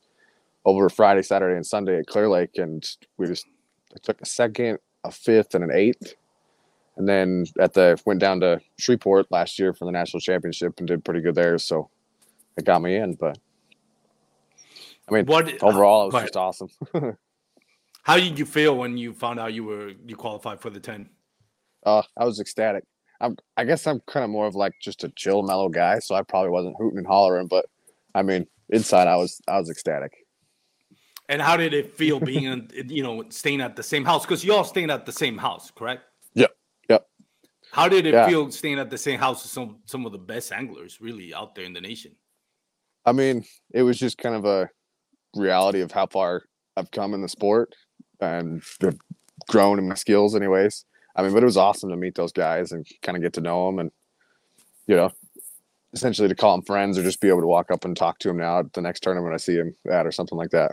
over 0.65 0.89
Friday, 0.89 1.23
Saturday, 1.23 1.55
and 1.55 1.67
Sunday 1.67 1.99
at 1.99 2.07
Clear 2.07 2.29
Lake, 2.29 2.57
and 2.57 2.85
we 3.19 3.27
just 3.29 3.47
I 3.95 3.99
took 4.03 4.21
a 4.21 4.27
second, 4.27 4.79
a 5.05 5.13
fifth, 5.13 5.55
and 5.55 5.63
an 5.63 5.71
eighth. 5.73 6.15
And 7.01 7.09
then 7.09 7.47
at 7.59 7.73
the 7.73 7.99
went 8.05 8.21
down 8.21 8.41
to 8.41 8.61
Shreveport 8.79 9.29
last 9.31 9.59
year 9.59 9.73
for 9.73 9.87
the 9.87 9.91
national 9.91 10.21
championship 10.21 10.75
and 10.77 10.87
did 10.87 11.03
pretty 11.03 11.23
good 11.23 11.35
there. 11.35 11.57
So 11.57 11.89
it 12.59 12.67
got 12.67 12.83
me 12.83 12.95
in. 12.95 13.15
But 13.15 13.39
I 15.09 15.15
mean, 15.15 15.25
What 15.25 15.63
overall, 15.63 16.09
it 16.09 16.13
was 16.13 16.25
just 16.25 16.37
awesome. 16.37 16.69
How 18.03 18.17
did 18.17 18.39
you 18.39 18.45
feel 18.45 18.77
when 18.77 18.99
you 18.99 19.15
found 19.15 19.41
out 19.41 19.55
you 19.55 19.65
were 19.65 19.93
you 20.05 20.15
qualified 20.15 20.61
for 20.61 20.69
the 20.69 20.79
10? 20.79 21.09
Uh, 21.87 22.03
I 22.19 22.27
was 22.27 22.39
ecstatic. 22.39 22.85
I'm, 23.23 23.39
I 23.57 23.65
guess 23.65 23.87
I'm 23.87 24.01
kind 24.01 24.23
of 24.23 24.29
more 24.29 24.47
of 24.47 24.55
like 24.55 24.75
just 24.83 25.03
a 25.03 25.09
chill, 25.09 25.43
mellow 25.43 25.71
guy, 25.71 26.01
so 26.01 26.15
I 26.15 26.21
probably 26.21 26.51
wasn't 26.51 26.77
hooting 26.79 26.99
and 26.99 27.07
hollering. 27.07 27.47
But 27.47 27.65
I 28.15 28.23
mean, 28.23 28.47
inside, 28.69 29.09
I 29.09 29.17
was 29.17 29.41
I 29.49 29.59
was 29.59 29.71
ecstatic. 29.71 30.13
And 31.31 31.41
how 31.41 31.57
did 31.57 31.73
it 31.73 31.97
feel 31.97 32.21
being 32.21 32.45
in, 32.45 32.69
you 32.89 33.03
know, 33.03 33.25
staying 33.31 33.63
at 33.63 33.75
the 33.75 33.83
same 33.83 34.05
house? 34.05 34.27
Because 34.27 34.45
you 34.45 34.53
all 34.53 34.65
staying 34.65 34.91
at 34.91 35.07
the 35.07 35.13
same 35.13 35.39
house, 35.39 35.71
correct? 35.71 36.05
How 37.73 37.89
did 37.89 38.07
it 38.07 38.15
Yeah. 38.15 38.29
feel 38.29 38.51
staying 38.51 38.79
at 38.79 38.91
the 38.91 38.99
same 38.99 39.19
house 39.19 39.43
with 39.43 39.53
some 39.53 39.83
some 39.87 40.07
of 40.07 40.13
the 40.13 40.19
best 40.19 40.53
anglers 40.53 41.01
really 41.01 41.33
out 41.35 41.55
there 41.55 41.65
in 41.65 41.73
the 41.73 41.81
nation? 41.81 42.17
I 43.05 43.13
mean, 43.13 43.45
it 43.73 43.83
was 43.83 43.99
just 43.99 44.19
kind 44.19 44.35
of 44.35 44.45
a 44.45 44.69
reality 45.35 45.81
of 45.81 45.93
how 45.93 46.07
far 46.07 46.45
I've 46.77 46.91
come 46.91 47.15
in 47.15 47.23
the 47.23 47.29
sport 47.29 47.75
and 48.21 48.63
grown 49.49 49.79
in 49.79 49.89
my 49.89 49.95
skills, 49.95 50.35
anyways. 50.35 50.85
I 51.17 51.23
mean, 51.23 51.33
but 51.33 51.43
it 51.43 51.47
was 51.47 51.57
awesome 51.57 51.91
to 51.91 51.97
meet 51.97 52.15
those 52.15 52.33
guys 52.33 52.73
and 52.73 52.87
kind 53.03 53.17
of 53.17 53.23
get 53.23 53.33
to 53.35 53.41
know 53.41 53.67
them, 53.67 53.79
and 53.79 53.91
you 54.87 54.97
know, 54.97 55.11
essentially 55.93 56.29
to 56.29 56.35
call 56.35 56.57
them 56.57 56.65
friends 56.65 56.99
or 56.99 57.03
just 57.03 57.21
be 57.21 57.29
able 57.29 57.41
to 57.41 57.47
walk 57.47 57.71
up 57.71 57.85
and 57.85 57.97
talk 57.97 58.19
to 58.21 58.29
them 58.29 58.37
now 58.37 58.61
at 58.61 58.73
the 58.73 58.81
next 58.81 59.01
tournament 59.01 59.35
I 59.35 59.39
see 59.39 59.57
them 59.57 59.75
at 59.91 60.07
or 60.07 60.13
something 60.13 60.39
like 60.39 60.51
that. 60.51 60.73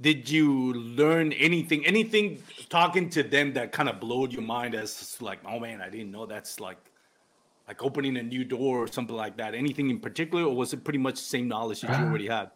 Did 0.00 0.30
you 0.30 0.74
learn 0.74 1.32
anything? 1.32 1.84
Anything 1.84 2.42
talking 2.68 3.10
to 3.10 3.22
them 3.22 3.52
that 3.54 3.72
kind 3.72 3.88
of 3.88 3.98
blowed 3.98 4.32
your 4.32 4.42
mind 4.42 4.74
as 4.74 5.16
like, 5.20 5.40
oh 5.44 5.58
man, 5.58 5.80
I 5.80 5.90
didn't 5.90 6.12
know 6.12 6.24
that's 6.26 6.60
like 6.60 6.78
like 7.66 7.82
opening 7.82 8.16
a 8.16 8.22
new 8.22 8.44
door 8.44 8.78
or 8.84 8.86
something 8.86 9.14
like 9.14 9.36
that. 9.36 9.54
Anything 9.54 9.90
in 9.90 10.00
particular, 10.00 10.44
or 10.44 10.56
was 10.56 10.72
it 10.72 10.84
pretty 10.84 10.98
much 10.98 11.16
the 11.16 11.26
same 11.26 11.48
knowledge 11.48 11.82
that 11.82 11.98
you 11.98 12.06
already 12.06 12.28
had? 12.28 12.50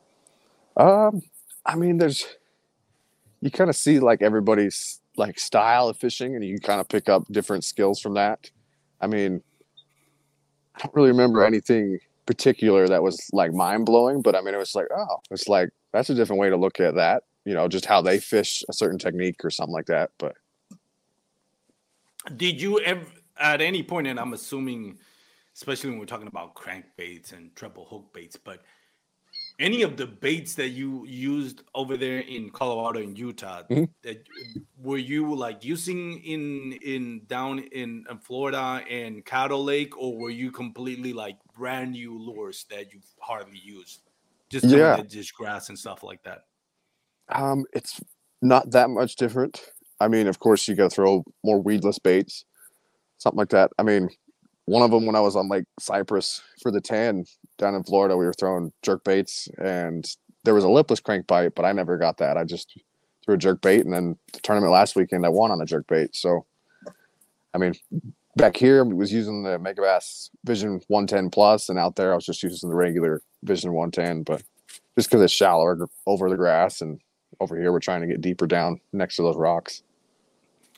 Um, 0.77 1.23
I 1.67 1.75
mean, 1.75 1.99
there's 1.99 2.25
you 3.41 3.51
kind 3.51 3.69
of 3.69 3.77
see 3.77 4.01
like 4.01 4.23
everybody's 4.23 5.01
like 5.17 5.39
style 5.39 5.89
of 5.89 5.97
fishing, 5.99 6.35
and 6.35 6.45
you 6.45 6.59
can 6.59 6.67
kind 6.67 6.81
of 6.81 6.89
pick 6.89 7.09
up 7.09 7.25
different 7.31 7.65
skills 7.65 8.01
from 8.01 8.15
that. 8.15 8.51
I 9.01 9.09
mean, 9.09 9.43
I 10.77 10.81
don't 10.81 10.95
really 10.95 11.11
remember 11.11 11.45
anything 11.45 11.99
particular 12.25 12.89
that 12.89 13.03
was 13.03 13.21
like 13.33 13.53
mind 13.53 13.85
blowing, 13.85 14.23
but 14.23 14.35
I 14.35 14.41
mean, 14.41 14.55
it 14.55 14.59
was 14.59 14.75
like, 14.75 14.87
oh, 14.97 15.19
it's 15.31 15.49
like 15.49 15.71
that's 15.93 16.09
a 16.09 16.15
different 16.15 16.41
way 16.41 16.49
to 16.49 16.57
look 16.57 16.81
at 16.81 16.95
that. 16.95 17.25
You 17.45 17.55
know, 17.55 17.69
just 17.69 17.87
how 17.87 18.03
they 18.03 18.21
fish 18.21 18.63
a 18.69 18.73
certain 18.73 18.99
technique 18.99 19.45
or 19.45 19.51
something 19.51 19.73
like 19.73 19.87
that. 19.87 20.11
But 20.19 20.37
Did 22.37 22.61
you 22.61 22.81
ever, 22.81 23.07
at 23.37 23.61
any 23.61 23.83
point, 23.83 24.07
and 24.07 24.19
I'm 24.19 24.33
assuming, 24.33 24.99
especially 25.55 25.91
when 25.91 25.99
we're 25.99 26.07
talking 26.07 26.29
about 26.29 26.55
crankbaits 26.55 27.33
and 27.33 27.55
treble 27.57 27.85
hook 27.85 28.13
baits, 28.13 28.37
but 28.37 28.65
any 29.59 29.83
of 29.83 29.97
the 29.97 30.07
baits 30.07 30.55
that 30.57 30.71
you 30.71 31.07
used 31.07 31.63
over 31.75 31.97
there 31.97 32.21
in 32.21 32.51
Colorado 32.51 33.01
and 33.03 33.19
Utah, 33.19 33.65
Mhm. 33.69 33.87
that 34.03 34.27
were 34.77 34.99
you 34.99 35.35
like 35.35 35.65
using 35.65 36.19
in 36.25 36.73
in 36.75 37.27
down 37.27 37.61
in, 37.61 38.05
in 38.11 38.19
Florida 38.19 38.85
and 38.91 39.25
Caddo 39.25 39.65
Lake, 39.65 39.97
or 39.99 40.19
were 40.19 40.31
you 40.31 40.53
completely 40.53 41.13
like 41.13 41.39
brand 41.55 41.93
new 41.93 42.19
lures 42.19 42.67
that 42.71 42.93
you've 42.93 43.07
hardly 43.21 43.59
used? 43.59 44.03
Just 44.51 44.71
Yeah. 44.71 45.03
just 45.09 45.35
grass 45.35 45.69
and 45.71 45.79
stuff 45.79 46.03
like 46.03 46.23
that. 46.25 46.43
Um, 47.29 47.65
it's 47.73 48.01
not 48.41 48.71
that 48.73 48.91
much 48.91 49.17
different. 49.17 49.63
I 50.01 50.09
mean, 50.09 50.27
of 50.27 50.39
course, 50.39 50.67
you 50.67 50.75
got 50.75 50.91
to 50.91 50.95
throw 50.95 51.25
more 51.45 51.63
weedless 51.63 51.99
baits, 51.99 52.45
something 53.19 53.39
like 53.39 53.51
that. 53.51 53.71
I 53.79 53.85
mean, 53.85 54.11
one 54.65 54.83
of 54.83 54.91
them 54.91 55.07
when 55.07 55.17
I 55.17 55.21
was 55.21 55.37
on 55.37 55.49
Lake 55.49 55.65
Cypress 55.81 56.43
for 56.61 56.71
the 56.71 56.81
tan 56.81 57.25
down 57.59 57.75
in 57.75 57.85
Florida, 57.85 58.17
we 58.17 58.25
were 58.25 58.33
throwing 58.33 58.73
jerk 58.83 59.05
baits, 59.05 59.49
and 59.59 60.05
there 60.45 60.55
was 60.55 60.65
a 60.65 60.69
lipless 60.69 61.01
crankbait, 61.01 61.55
but 61.55 61.65
I 61.65 61.73
never 61.73 61.99
got 61.99 62.19
that. 62.19 62.37
I 62.37 62.45
just 62.45 62.79
threw 63.25 63.35
a 63.35 63.39
jerk 63.39 63.61
bait, 63.61 63.85
and 63.85 63.95
then 63.95 64.17
the 64.33 64.41
tournament 64.41 64.73
last 64.73 64.97
weekend, 64.97 65.25
I 65.25 65.29
won 65.29 65.51
on 65.51 65.61
a 65.61 65.67
jerk 65.67 65.87
bait. 65.87 66.15
So, 66.17 66.47
I 67.55 67.59
mean, 67.59 67.75
back 68.37 68.57
here, 68.57 68.85
I 68.85 68.89
was 68.89 69.13
using 69.13 69.43
the 69.43 69.59
Megabass 69.59 70.31
Vision 70.45 70.81
110 70.89 71.31
Plus, 71.31 71.69
and 71.69 71.79
out 71.79 71.97
there, 71.97 72.13
I 72.13 72.17
was 72.17 72.27
just 72.27 72.43
using 72.43 72.71
the 72.71 72.77
regular 72.77 73.23
Vision 73.43 73.73
110, 73.73 74.23
but 74.25 74.43
just 74.97 75.11
because 75.11 75.23
it's 75.23 75.33
shallower 75.33 75.89
over 76.07 76.29
the 76.29 76.37
grass 76.37 76.81
and 76.81 77.01
over 77.41 77.57
here 77.59 77.73
we're 77.73 77.81
trying 77.81 78.01
to 78.01 78.07
get 78.07 78.21
deeper 78.21 78.47
down 78.47 78.81
next 78.93 79.17
to 79.17 79.23
those 79.23 79.37
rocks. 79.37 79.83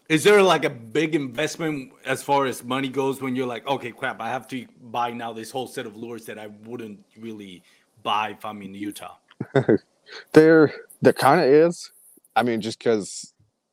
Is 0.08 0.22
there 0.22 0.42
like 0.42 0.64
a 0.64 0.70
big 0.70 1.14
investment 1.14 1.92
as 2.04 2.22
far 2.22 2.44
as 2.46 2.62
money 2.62 2.88
goes 2.88 3.22
when 3.22 3.34
you're 3.34 3.46
like, 3.46 3.66
okay, 3.66 3.90
crap, 3.90 4.20
I 4.20 4.28
have 4.28 4.46
to 4.48 4.66
buy 4.82 5.12
now 5.12 5.32
this 5.32 5.50
whole 5.50 5.66
set 5.66 5.86
of 5.86 5.96
lures 5.96 6.26
that 6.26 6.38
I 6.38 6.48
wouldn't 6.66 7.02
really 7.18 7.62
buy 8.02 8.30
if 8.30 8.44
I'm 8.44 8.60
in 8.60 8.74
Utah? 8.74 9.16
there 10.32 10.74
there 11.00 11.12
kind 11.12 11.40
of 11.40 11.46
is. 11.46 11.90
I 12.36 12.42
mean 12.42 12.60
just 12.60 12.78
because 12.78 13.32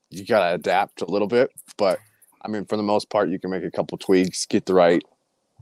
you 0.09 0.25
gotta 0.25 0.55
adapt 0.55 1.01
a 1.01 1.05
little 1.05 1.27
bit 1.27 1.51
but 1.77 1.97
i 2.41 2.47
mean 2.49 2.65
for 2.65 2.75
the 2.75 2.83
most 2.83 3.09
part 3.09 3.29
you 3.29 3.39
can 3.39 3.49
make 3.49 3.63
a 3.63 3.71
couple 3.71 3.97
tweaks 3.97 4.45
get 4.45 4.65
the 4.65 4.73
right 4.73 5.01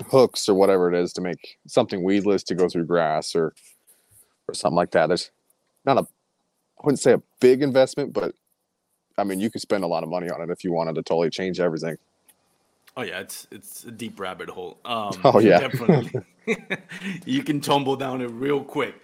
hooks 0.07 0.47
or 0.49 0.55
whatever 0.55 0.91
it 0.91 0.99
is 0.99 1.13
to 1.13 1.21
make 1.21 1.59
something 1.67 2.03
weedless 2.03 2.43
to 2.43 2.55
go 2.55 2.67
through 2.67 2.85
grass 2.85 3.35
or 3.35 3.53
or 4.47 4.53
something 4.53 4.75
like 4.75 4.91
that. 4.91 5.07
There's 5.07 5.31
not 5.85 5.97
a 5.97 6.07
i 6.79 6.85
wouldn't 6.85 6.99
say 6.99 7.13
a 7.13 7.21
big 7.39 7.61
investment 7.61 8.13
but 8.13 8.33
i 9.17 9.23
mean 9.23 9.39
you 9.39 9.49
could 9.51 9.61
spend 9.61 9.83
a 9.83 9.87
lot 9.87 10.03
of 10.03 10.09
money 10.09 10.29
on 10.29 10.41
it 10.41 10.49
if 10.49 10.63
you 10.63 10.71
wanted 10.71 10.95
to 10.95 11.03
totally 11.03 11.29
change 11.29 11.59
everything 11.59 11.97
Oh 12.97 13.03
yeah, 13.03 13.19
it's 13.19 13.47
it's 13.51 13.85
a 13.85 13.91
deep 13.91 14.19
rabbit 14.19 14.49
hole. 14.49 14.79
Um, 14.85 15.21
Oh, 15.23 15.39
yeah. 15.39 15.59
definitely. 15.59 16.11
you 17.25 17.43
can 17.43 17.61
tumble 17.61 17.95
down 17.95 18.21
it 18.21 18.27
real 18.31 18.63
quick. 18.63 18.95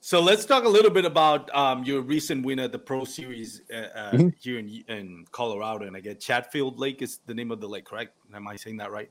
So 0.00 0.20
let's 0.20 0.44
talk 0.44 0.64
a 0.64 0.68
little 0.68 0.90
bit 0.90 1.04
about 1.04 1.52
um, 1.54 1.82
your 1.84 2.00
recent 2.00 2.46
win 2.46 2.60
at 2.60 2.70
the 2.70 2.78
Pro 2.78 3.04
Series 3.04 3.62
uh, 3.74 3.76
uh, 3.76 4.12
Mhm. 4.12 4.32
here 4.40 4.58
in 4.58 4.68
in 4.88 5.24
Colorado, 5.32 5.86
and 5.86 5.96
I 5.96 6.00
get 6.00 6.20
Chatfield 6.20 6.78
Lake 6.78 7.02
is 7.02 7.18
the 7.26 7.34
name 7.34 7.50
of 7.50 7.60
the 7.60 7.68
lake, 7.68 7.84
correct? 7.84 8.16
Am 8.32 8.46
I 8.46 8.56
saying 8.56 8.76
that 8.78 8.90
right? 8.92 9.10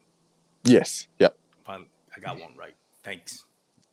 yes 0.64 1.08
yep 1.20 1.38
Finally, 1.66 1.90
I 2.16 2.20
got 2.22 2.40
one 2.40 2.56
right. 2.58 2.76
Thanks. 3.04 3.44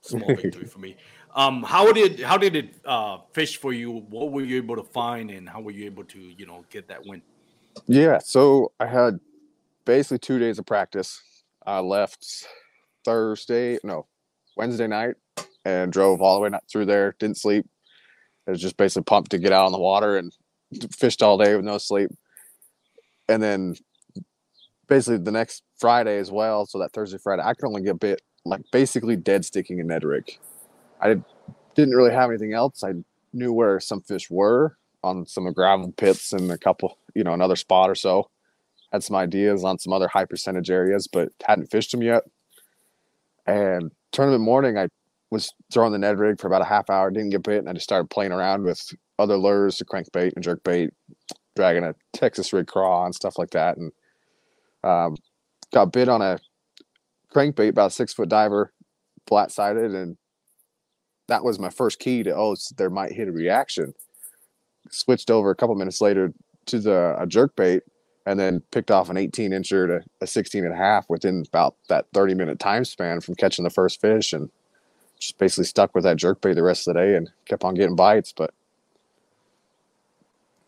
Small 0.02 0.35
victory 0.37 0.66
for 0.66 0.78
me. 0.78 0.97
Um, 1.34 1.62
how 1.62 1.92
did 1.92 2.20
how 2.20 2.36
did 2.36 2.56
it 2.56 2.74
uh, 2.84 3.18
fish 3.32 3.56
for 3.56 3.72
you? 3.72 3.90
What 3.90 4.32
were 4.32 4.42
you 4.42 4.56
able 4.58 4.76
to 4.76 4.82
find, 4.82 5.30
and 5.30 5.48
how 5.48 5.60
were 5.60 5.70
you 5.70 5.86
able 5.86 6.04
to 6.04 6.18
you 6.18 6.46
know 6.46 6.64
get 6.70 6.88
that 6.88 7.06
win? 7.06 7.22
Yeah, 7.86 8.18
so 8.18 8.72
I 8.78 8.86
had 8.86 9.18
basically 9.84 10.18
two 10.18 10.38
days 10.38 10.58
of 10.58 10.66
practice. 10.66 11.20
I 11.64 11.80
left 11.80 12.46
Thursday, 13.04 13.78
no, 13.82 14.06
Wednesday 14.56 14.86
night, 14.86 15.14
and 15.64 15.92
drove 15.92 16.20
all 16.20 16.34
the 16.34 16.40
way 16.40 16.48
not 16.50 16.64
through 16.70 16.86
there. 16.86 17.14
Didn't 17.18 17.38
sleep. 17.38 17.66
I 18.46 18.50
was 18.50 18.60
just 18.60 18.76
basically 18.76 19.04
pumped 19.04 19.30
to 19.30 19.38
get 19.38 19.52
out 19.52 19.66
on 19.66 19.72
the 19.72 19.78
water 19.78 20.16
and 20.16 20.32
fished 20.92 21.22
all 21.22 21.38
day 21.38 21.54
with 21.54 21.64
no 21.64 21.78
sleep. 21.78 22.10
And 23.28 23.42
then 23.42 23.76
basically 24.88 25.18
the 25.18 25.30
next 25.30 25.62
Friday 25.78 26.18
as 26.18 26.30
well. 26.30 26.66
So 26.66 26.78
that 26.80 26.92
Thursday, 26.92 27.18
Friday, 27.18 27.42
I 27.42 27.54
could 27.54 27.66
only 27.66 27.82
get 27.82 28.00
bit 28.00 28.20
like 28.44 28.62
basically 28.72 29.16
dead 29.16 29.44
sticking 29.44 29.78
in 29.78 29.86
Ned 29.86 30.04
rig. 30.04 30.38
I 31.02 31.16
didn't 31.75 31.94
really 31.94 32.12
have 32.12 32.30
anything 32.30 32.52
else. 32.52 32.85
I 32.85 32.92
knew 33.32 33.52
where 33.52 33.80
some 33.80 34.00
fish 34.00 34.30
were 34.30 34.76
on 35.02 35.26
some 35.26 35.52
gravel 35.52 35.92
pits 35.92 36.32
and 36.32 36.50
a 36.50 36.59
couple, 36.59 36.97
you 37.14 37.25
know, 37.25 37.32
another 37.32 37.56
spot 37.56 37.90
or 37.90 37.94
so. 37.94 38.30
Had 38.92 39.02
some 39.02 39.16
ideas 39.16 39.64
on 39.64 39.78
some 39.78 39.92
other 39.92 40.06
high 40.09 40.26
percentage 40.26 40.71
areas, 40.71 41.09
but 41.09 41.30
hadn't 41.44 41.71
fished 41.71 41.90
them 41.90 42.02
yet. 42.02 42.23
And 43.47 43.90
tournament 44.12 44.44
morning, 44.44 44.78
I 44.78 44.88
was 45.30 45.52
throwing 45.73 45.92
the 45.92 45.99
Ned 45.99 46.18
rig 46.18 46.40
for 46.40 46.47
about 46.47 46.62
a 46.62 46.66
half 46.66 46.90
hour, 46.90 47.11
didn't 47.11 47.30
get 47.30 47.42
bit, 47.42 47.59
and 47.59 47.68
I 47.68 47.73
just 47.73 47.85
started 47.85 48.11
playing 48.11 48.32
around 48.32 48.62
with 48.64 48.80
other 49.18 49.37
lures, 49.37 49.78
the 49.78 49.85
crankbait 49.85 50.35
and 50.37 50.44
jerkbait, 50.44 50.90
dragging 51.56 51.85
a 51.85 51.94
Texas 52.12 52.52
rig 52.52 52.66
craw 52.66 53.06
and 53.06 53.14
stuff 53.14 53.38
like 53.38 53.50
that, 53.50 53.78
and 53.78 53.92
um, 54.85 55.16
got 55.73 55.92
bit 55.92 56.09
on 56.09 56.23
a 56.23 56.38
crankbait, 57.35 57.71
about 57.71 57.92
six 57.92 58.12
foot 58.12 58.28
diver, 58.28 58.73
flat 59.26 59.50
sided, 59.50 59.94
and 59.94 60.16
that 61.32 61.44
was 61.44 61.58
my 61.58 61.70
first 61.70 61.98
key 61.98 62.22
to 62.22 62.36
oh, 62.36 62.54
there 62.76 62.90
might 62.90 63.10
hit 63.10 63.26
a 63.26 63.32
reaction. 63.32 63.94
Switched 64.90 65.30
over 65.30 65.50
a 65.50 65.54
couple 65.54 65.74
minutes 65.74 66.02
later 66.02 66.30
to 66.66 66.78
the 66.78 67.16
a 67.18 67.26
jerkbait, 67.26 67.80
and 68.26 68.38
then 68.38 68.60
picked 68.70 68.90
off 68.90 69.08
an 69.08 69.16
18 69.16 69.50
incher 69.52 69.86
to 69.86 70.04
a 70.20 70.26
16 70.26 70.62
and 70.62 70.74
a 70.74 70.76
half 70.76 71.08
within 71.08 71.42
about 71.48 71.74
that 71.88 72.04
30 72.12 72.34
minute 72.34 72.58
time 72.58 72.84
span 72.84 73.22
from 73.22 73.34
catching 73.34 73.64
the 73.64 73.70
first 73.70 73.98
fish 73.98 74.34
and 74.34 74.50
just 75.18 75.38
basically 75.38 75.64
stuck 75.64 75.94
with 75.94 76.04
that 76.04 76.18
jerkbait 76.18 76.54
the 76.54 76.62
rest 76.62 76.86
of 76.86 76.92
the 76.92 77.00
day 77.00 77.16
and 77.16 77.30
kept 77.46 77.64
on 77.64 77.74
getting 77.74 77.96
bites 77.96 78.34
but 78.36 78.52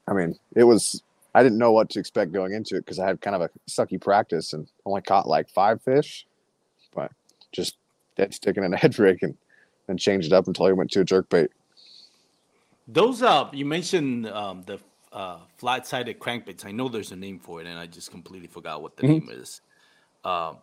i 0.09 0.14
mean 0.14 0.35
it 0.56 0.64
was 0.64 1.02
i 1.35 1.42
didn't 1.42 1.59
know 1.59 1.73
what 1.73 1.90
to 1.90 1.99
expect 1.99 2.33
going 2.33 2.54
into 2.54 2.76
it 2.76 2.80
because 2.80 2.99
i 2.99 3.06
had 3.06 3.21
kind 3.21 3.37
of 3.37 3.42
a 3.42 3.50
sucky 3.68 4.00
practice 4.00 4.54
and 4.54 4.66
only 4.87 5.02
caught 5.02 5.28
like 5.28 5.49
five 5.50 5.83
fish 5.83 6.26
but 6.94 7.12
just 7.52 7.76
dead 8.16 8.33
sticking 8.33 8.64
a 8.64 8.68
Ned 8.68 8.99
rig 8.99 9.23
and 9.23 9.37
then 9.87 9.97
changed 9.99 10.29
it 10.29 10.33
up 10.33 10.47
until 10.47 10.67
I 10.67 10.73
went 10.73 10.91
to 10.93 11.00
a 11.00 11.05
jerkbait. 11.05 11.49
Those 12.87 13.23
uh 13.23 13.49
you 13.53 13.64
mentioned 13.64 14.26
um 14.29 14.62
the 14.67 14.79
uh, 15.14 15.38
flat 15.57 15.87
sided 15.87 16.19
crankbaits. 16.19 16.67
I 16.67 16.73
know 16.73 16.88
there's 16.88 17.12
a 17.12 17.17
name 17.17 17.38
for 17.38 17.61
it, 17.61 17.67
and 17.67 17.79
I 17.79 17.87
just 17.87 18.11
completely 18.11 18.49
forgot 18.49 18.83
what 18.83 18.97
the 18.97 19.05
mm-hmm. 19.05 19.29
name 19.29 19.41
is. 19.41 19.61
Um, 20.25 20.57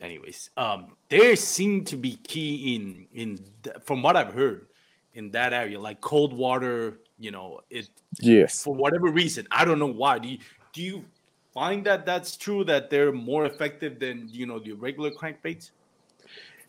anyways, 0.00 0.50
um, 0.56 0.96
there 1.10 1.36
seem 1.36 1.84
to 1.84 1.96
be 1.96 2.16
key 2.16 2.74
in 2.74 3.06
in 3.12 3.44
from 3.84 4.02
what 4.02 4.16
I've 4.16 4.32
heard 4.32 4.66
in 5.14 5.30
that 5.32 5.52
area, 5.52 5.78
like 5.78 6.00
cold 6.00 6.32
water. 6.32 6.98
You 7.18 7.30
know, 7.30 7.60
it. 7.68 7.90
Yes. 8.20 8.62
For 8.62 8.74
whatever 8.74 9.08
reason, 9.08 9.46
I 9.50 9.64
don't 9.64 9.78
know 9.78 9.86
why. 9.86 10.18
Do 10.18 10.28
you 10.28 10.38
do 10.72 10.82
you 10.82 11.04
find 11.52 11.84
that 11.84 12.06
that's 12.06 12.36
true 12.36 12.64
that 12.64 12.88
they're 12.88 13.12
more 13.12 13.44
effective 13.44 13.98
than 13.98 14.28
you 14.30 14.46
know 14.46 14.58
the 14.58 14.72
regular 14.72 15.10
crankbaits? 15.10 15.70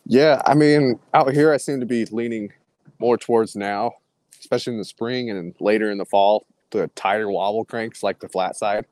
Yeah, 0.10 0.42
I 0.48 0.56
mean, 0.56 1.00
out 1.14 1.32
here 1.32 1.54
I 1.54 1.58
seem 1.58 1.80
to 1.82 1.86
be 1.86 2.04
leaning 2.06 2.52
more 2.98 3.16
towards 3.16 3.56
now, 3.56 3.92
especially 4.40 4.74
in 4.74 4.80
the 4.80 4.86
spring 4.86 5.30
and 5.30 5.54
later 5.60 5.92
in 5.92 6.00
the 6.00 6.06
fall 6.06 6.48
the 6.72 6.88
tighter 6.96 7.30
wobble 7.30 7.64
cranks 7.64 8.02
like 8.02 8.20
the 8.20 8.28
flat 8.28 8.56
side. 8.56 8.86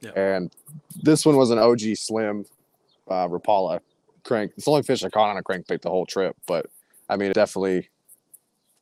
Yeah. 0.00 0.10
And 0.16 0.52
this 1.00 1.24
one 1.24 1.36
was 1.36 1.50
an 1.50 1.58
OG 1.58 1.80
slim 1.94 2.44
uh, 3.08 3.28
Rapala 3.28 3.78
crank. 4.24 4.52
It's 4.56 4.64
the 4.64 4.72
only 4.72 4.82
fish 4.82 5.04
I 5.04 5.10
caught 5.10 5.30
on 5.30 5.36
a 5.36 5.42
crankbait 5.42 5.80
the 5.80 5.90
whole 5.90 6.06
trip, 6.06 6.36
but 6.46 6.66
I 7.08 7.16
mean, 7.16 7.30
definitely 7.32 7.88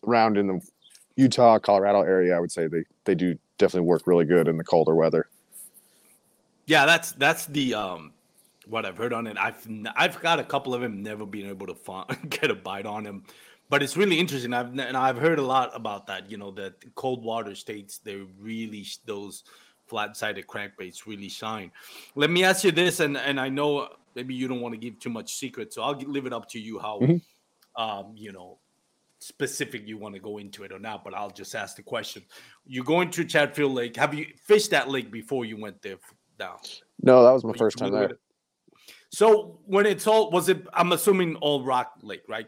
around 0.06 0.38
in 0.38 0.46
the 0.46 0.60
Utah, 1.16 1.58
Colorado 1.58 2.00
area, 2.02 2.34
I 2.34 2.40
would 2.40 2.52
say 2.52 2.68
they 2.68 2.84
they 3.04 3.14
do 3.14 3.38
definitely 3.58 3.86
work 3.86 4.06
really 4.06 4.24
good 4.24 4.48
in 4.48 4.56
the 4.56 4.64
colder 4.64 4.94
weather. 4.94 5.28
Yeah, 6.64 6.86
that's 6.86 7.12
that's 7.12 7.44
the 7.46 7.74
um 7.74 8.12
what 8.70 8.86
I've 8.86 8.96
heard 8.96 9.12
on 9.12 9.26
it. 9.26 9.36
I've 9.38 9.66
I've 9.96 10.20
got 10.20 10.38
a 10.38 10.44
couple 10.44 10.74
of 10.74 10.80
them 10.80 11.02
never 11.02 11.26
been 11.26 11.48
able 11.48 11.66
to 11.66 11.74
find, 11.74 12.06
get 12.30 12.50
a 12.50 12.54
bite 12.54 12.86
on 12.86 13.04
them, 13.04 13.24
but 13.68 13.82
it's 13.82 13.96
really 13.96 14.18
interesting. 14.18 14.54
I've 14.54 14.78
and 14.78 14.96
I've 14.96 15.18
heard 15.18 15.38
a 15.38 15.42
lot 15.42 15.70
about 15.74 16.06
that. 16.06 16.30
You 16.30 16.38
know, 16.38 16.50
that 16.52 16.74
cold 16.94 17.22
water 17.24 17.54
states 17.54 17.98
they 17.98 18.16
really 18.38 18.86
those 19.04 19.44
flat-sided 19.86 20.46
crankbaits 20.46 21.06
really 21.06 21.28
shine. 21.28 21.72
Let 22.14 22.30
me 22.30 22.44
ask 22.44 22.64
you 22.64 22.72
this, 22.72 23.00
and 23.00 23.16
and 23.16 23.40
I 23.40 23.48
know 23.48 23.88
maybe 24.14 24.34
you 24.34 24.48
don't 24.48 24.60
want 24.60 24.74
to 24.74 24.80
give 24.80 24.98
too 24.98 25.10
much 25.10 25.34
secret, 25.34 25.72
so 25.72 25.82
I'll 25.82 25.96
leave 25.96 26.26
it 26.26 26.32
up 26.32 26.48
to 26.50 26.60
you 26.60 26.78
how, 26.78 27.00
mm-hmm. 27.00 27.82
um, 27.82 28.12
you 28.16 28.32
know, 28.32 28.58
specific 29.18 29.86
you 29.86 29.98
want 29.98 30.14
to 30.14 30.20
go 30.20 30.38
into 30.38 30.64
it 30.64 30.72
or 30.72 30.78
not. 30.78 31.04
But 31.04 31.14
I'll 31.14 31.30
just 31.30 31.54
ask 31.54 31.76
the 31.76 31.82
question: 31.82 32.22
You're 32.66 32.84
going 32.84 33.10
to 33.10 33.24
Chatfield 33.24 33.72
Lake. 33.72 33.96
Have 33.96 34.14
you 34.14 34.26
fished 34.44 34.70
that 34.70 34.88
lake 34.88 35.10
before 35.10 35.44
you 35.44 35.60
went 35.60 35.82
there 35.82 35.96
down? 36.38 36.58
No, 37.02 37.24
that 37.24 37.32
was 37.32 37.44
my 37.44 37.54
first 37.54 37.78
time 37.78 37.92
there. 37.92 38.18
So 39.10 39.58
when 39.66 39.86
it's 39.86 40.06
all 40.06 40.30
was 40.30 40.48
it? 40.48 40.66
I'm 40.72 40.92
assuming 40.92 41.36
all 41.36 41.64
rock 41.64 41.92
lake, 42.02 42.22
right? 42.28 42.46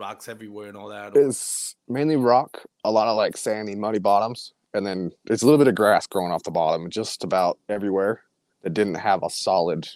rocks 0.00 0.28
everywhere 0.28 0.66
and 0.66 0.76
all 0.76 0.88
that? 0.88 1.14
It's 1.14 1.76
mainly 1.86 2.16
rock, 2.16 2.64
a 2.84 2.90
lot 2.90 3.06
of 3.06 3.16
like 3.16 3.36
sandy, 3.36 3.76
muddy 3.76 3.98
bottoms, 3.98 4.54
and 4.74 4.84
then 4.84 5.12
it's 5.26 5.42
a 5.42 5.44
little 5.44 5.58
bit 5.58 5.68
of 5.68 5.74
grass 5.74 6.06
growing 6.06 6.32
off 6.32 6.42
the 6.42 6.50
bottom, 6.50 6.90
just 6.90 7.22
about 7.22 7.58
everywhere 7.68 8.22
that 8.62 8.74
didn't 8.74 8.94
have 8.94 9.22
a 9.22 9.30
solid, 9.30 9.88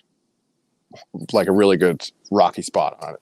like 1.32 1.48
a 1.48 1.52
really 1.52 1.76
good 1.76 2.08
rocky 2.30 2.62
spot 2.62 2.98
on 3.02 3.14
it. 3.14 3.20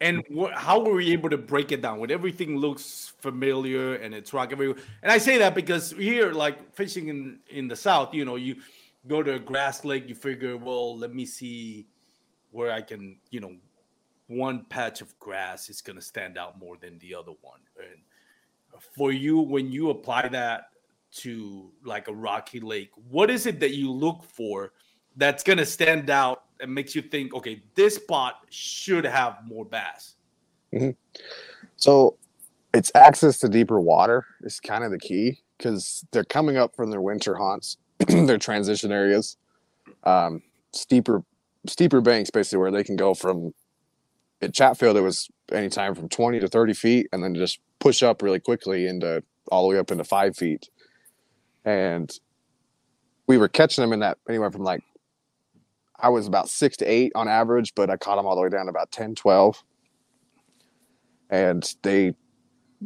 And 0.00 0.22
wh- 0.36 0.52
how 0.52 0.80
were 0.80 0.94
we 0.94 1.12
able 1.12 1.30
to 1.30 1.38
break 1.38 1.72
it 1.72 1.82
down 1.82 1.98
when 1.98 2.10
everything 2.10 2.58
looks 2.58 3.14
familiar 3.18 3.94
and 3.94 4.14
it's 4.14 4.32
rock 4.32 4.52
everywhere? 4.52 4.76
And 5.02 5.10
I 5.10 5.18
say 5.18 5.38
that 5.38 5.54
because 5.54 5.92
here, 5.92 6.32
like 6.32 6.74
fishing 6.74 7.08
in 7.08 7.38
in 7.48 7.66
the 7.66 7.76
south, 7.76 8.14
you 8.14 8.24
know, 8.24 8.36
you 8.36 8.56
go 9.06 9.22
to 9.22 9.34
a 9.34 9.38
grass 9.38 9.84
lake, 9.84 10.08
you 10.08 10.14
figure, 10.14 10.56
well, 10.56 10.96
let 10.96 11.14
me 11.14 11.24
see 11.24 11.86
where 12.50 12.72
I 12.72 12.80
can, 12.80 13.18
you 13.30 13.40
know, 13.40 13.56
one 14.28 14.64
patch 14.68 15.00
of 15.00 15.18
grass 15.18 15.68
is 15.68 15.80
going 15.80 15.96
to 15.96 16.02
stand 16.02 16.36
out 16.36 16.58
more 16.58 16.76
than 16.76 16.98
the 16.98 17.14
other 17.14 17.32
one. 17.42 17.60
And 17.78 18.00
for 18.96 19.12
you, 19.12 19.38
when 19.38 19.70
you 19.70 19.90
apply 19.90 20.28
that 20.28 20.70
to 21.18 21.70
like 21.84 22.08
a 22.08 22.14
rocky 22.14 22.60
lake, 22.60 22.90
what 23.08 23.30
is 23.30 23.46
it 23.46 23.60
that 23.60 23.74
you 23.74 23.90
look 23.92 24.24
for 24.24 24.72
that's 25.16 25.42
going 25.42 25.58
to 25.58 25.66
stand 25.66 26.10
out 26.10 26.44
and 26.60 26.74
makes 26.74 26.94
you 26.94 27.02
think, 27.02 27.34
okay, 27.34 27.62
this 27.74 27.96
spot 27.96 28.40
should 28.50 29.04
have 29.04 29.38
more 29.44 29.64
bass? 29.64 30.16
Mm-hmm. 30.72 30.90
So 31.76 32.16
it's 32.74 32.90
access 32.94 33.38
to 33.38 33.48
deeper 33.48 33.80
water 33.80 34.26
is 34.42 34.60
kind 34.60 34.84
of 34.84 34.90
the 34.90 34.98
key 34.98 35.38
because 35.56 36.04
they're 36.10 36.24
coming 36.24 36.56
up 36.56 36.74
from 36.74 36.90
their 36.90 37.00
winter 37.00 37.34
haunts, 37.36 37.78
their 38.26 38.38
transition 38.38 38.92
areas, 38.92 39.36
um, 40.04 40.42
steeper 40.72 41.22
steeper 41.66 42.00
banks 42.00 42.30
basically 42.30 42.58
where 42.58 42.70
they 42.70 42.84
can 42.84 42.96
go 42.96 43.12
from 43.14 43.52
at 44.42 44.54
Chatfield, 44.54 44.96
it 44.96 45.00
was 45.00 45.28
anytime 45.50 45.94
from 45.94 46.08
20 46.08 46.40
to 46.40 46.48
30 46.48 46.74
feet 46.74 47.08
and 47.12 47.22
then 47.22 47.34
just 47.34 47.58
push 47.78 48.02
up 48.02 48.22
really 48.22 48.40
quickly 48.40 48.86
into 48.86 49.22
all 49.50 49.62
the 49.62 49.74
way 49.74 49.78
up 49.78 49.90
into 49.90 50.04
five 50.04 50.36
feet. 50.36 50.68
And 51.64 52.10
we 53.26 53.38
were 53.38 53.48
catching 53.48 53.82
them 53.82 53.92
in 53.92 54.00
that 54.00 54.18
anywhere 54.28 54.50
from 54.50 54.62
like, 54.62 54.82
I 55.98 56.10
was 56.10 56.26
about 56.26 56.48
six 56.48 56.76
to 56.78 56.84
eight 56.84 57.12
on 57.14 57.26
average, 57.26 57.74
but 57.74 57.90
I 57.90 57.96
caught 57.96 58.16
them 58.16 58.26
all 58.26 58.36
the 58.36 58.42
way 58.42 58.50
down 58.50 58.66
to 58.66 58.70
about 58.70 58.92
10, 58.92 59.14
12. 59.14 59.62
And 61.30 61.74
they, 61.82 62.14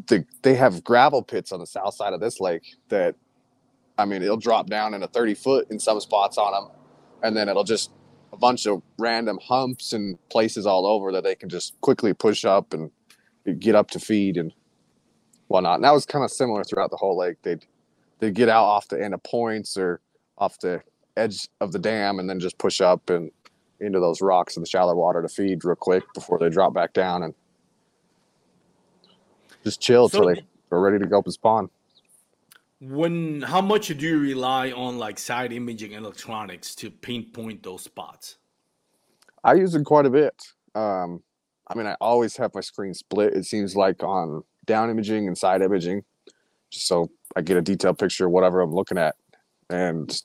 they, 0.06 0.24
they 0.42 0.54
have 0.54 0.85
gravel 0.85 1.22
pits 1.22 1.50
on 1.50 1.59
the 1.59 1.66
south 1.66 1.94
side 1.94 2.12
of 2.12 2.20
this 2.20 2.40
lake 2.40 2.76
that, 2.88 3.16
I 4.01 4.05
mean, 4.07 4.23
it'll 4.23 4.37
drop 4.37 4.69
down 4.69 4.95
in 4.95 5.03
a 5.03 5.07
30 5.07 5.35
foot 5.35 5.71
in 5.71 5.79
some 5.79 6.01
spots 6.01 6.39
on 6.39 6.53
them. 6.53 6.71
And 7.23 7.37
then 7.37 7.49
it'll 7.49 7.65
just 7.65 7.91
a 8.33 8.37
bunch 8.37 8.67
of 8.67 8.83
random 8.99 9.39
humps 9.43 9.93
and 9.93 10.17
places 10.31 10.67
all 10.67 10.87
over 10.87 11.13
that 11.13 11.25
they 11.25 11.35
can 11.35 11.49
just 11.49 11.79
quickly 11.81 12.15
push 12.15 12.45
up 12.45 12.73
and 12.73 12.91
get 13.59 13.75
up 13.75 13.91
to 13.91 13.99
feed 13.99 14.37
and 14.37 14.53
whatnot. 15.49 15.77
And 15.77 15.85
that 15.85 15.93
was 15.93 16.07
kind 16.07 16.25
of 16.25 16.31
similar 16.31 16.65
throughout 16.65 16.91
the 16.91 16.97
whole 16.97 17.19
lake. 17.19 17.37
They'd 17.43 17.67
they'd 18.21 18.35
get 18.35 18.49
out 18.49 18.65
off 18.65 18.89
the 18.89 19.03
end 19.03 19.15
of 19.15 19.23
points 19.23 19.77
or 19.77 20.01
off 20.39 20.59
the 20.61 20.83
edge 21.17 21.49
of 21.61 21.73
the 21.73 21.79
dam 21.79 22.19
and 22.19 22.31
then 22.31 22.41
just 22.41 22.57
push 22.59 22.81
up 22.81 23.11
and 23.11 23.31
into 23.81 23.99
those 23.99 24.21
rocks 24.21 24.57
in 24.57 24.63
the 24.63 24.69
shallow 24.69 24.95
water 24.95 25.23
to 25.23 25.29
feed 25.29 25.65
real 25.65 25.75
quick 25.75 26.05
before 26.15 26.39
they 26.39 26.49
drop 26.49 26.73
back 26.73 26.93
down 26.93 27.23
and 27.23 27.35
just 29.65 29.81
chill 29.81 30.09
so, 30.09 30.19
till 30.19 30.35
they 30.35 30.43
are 30.71 30.81
ready 30.81 30.99
to 30.99 31.07
go 31.07 31.19
up 31.19 31.25
and 31.25 31.35
spawn 31.35 31.69
when 32.81 33.43
how 33.43 33.61
much 33.61 33.88
do 33.88 34.07
you 34.07 34.19
rely 34.19 34.73
on 34.73 34.99
like 34.99 35.19
side 35.19 35.53
imaging 35.53 35.93
electronics 35.93 36.75
to 36.77 36.90
pinpoint 36.90 37.62
those 37.62 37.83
spots? 37.83 38.37
I 39.45 39.55
use 39.55 39.75
it 39.75 39.85
quite 39.85 40.07
a 40.07 40.11
bit. 40.11 40.35
Um, 40.75 41.23
i 41.71 41.75
mean 41.75 41.87
i 41.87 41.97
always 42.01 42.37
have 42.37 42.55
my 42.55 42.61
screen 42.61 42.93
split 42.93 43.33
it 43.33 43.45
seems 43.45 43.77
like 43.77 44.03
on 44.03 44.43
down 44.66 44.90
imaging 44.90 45.27
and 45.27 45.38
side 45.38 45.62
imaging 45.62 46.03
just 46.71 46.87
so 46.87 47.11
i 47.37 47.40
get 47.40 47.57
a 47.57 47.62
detailed 47.62 47.99
picture 47.99 48.27
of 48.27 48.33
whatever 48.33 48.61
i'm 48.61 48.75
looking 48.75 48.99
at. 48.99 49.14
And 49.71 50.21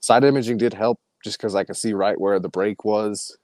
side 0.00 0.24
imaging 0.24 0.58
did 0.58 0.74
help 0.74 1.00
just 1.24 1.38
because 1.38 1.54
i 1.54 1.64
could 1.64 1.76
see 1.76 1.94
right 1.94 2.20
where 2.20 2.38
the 2.38 2.48
break 2.48 2.84
was 2.84 3.36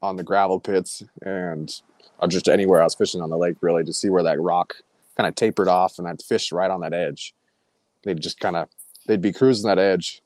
on 0.00 0.16
the 0.16 0.22
gravel 0.22 0.60
pits 0.60 1.02
and 1.22 1.82
or 2.20 2.28
just 2.28 2.48
anywhere 2.48 2.80
i 2.80 2.84
was 2.84 2.94
fishing 2.94 3.20
on 3.20 3.30
the 3.30 3.36
lake 3.38 3.56
really 3.60 3.84
to 3.84 3.92
see 3.92 4.08
where 4.08 4.22
that 4.22 4.40
rock 4.40 4.74
kind 5.16 5.26
of 5.26 5.34
tapered 5.34 5.68
off 5.68 5.98
and 5.98 6.06
i'd 6.06 6.22
fish 6.22 6.52
right 6.52 6.70
on 6.70 6.80
that 6.80 6.94
edge 6.94 7.34
they'd 8.02 8.20
just 8.20 8.40
kind 8.40 8.56
of 8.56 8.68
they'd 9.06 9.20
be 9.20 9.32
cruising 9.32 9.68
that 9.68 9.78
edge 9.78 10.22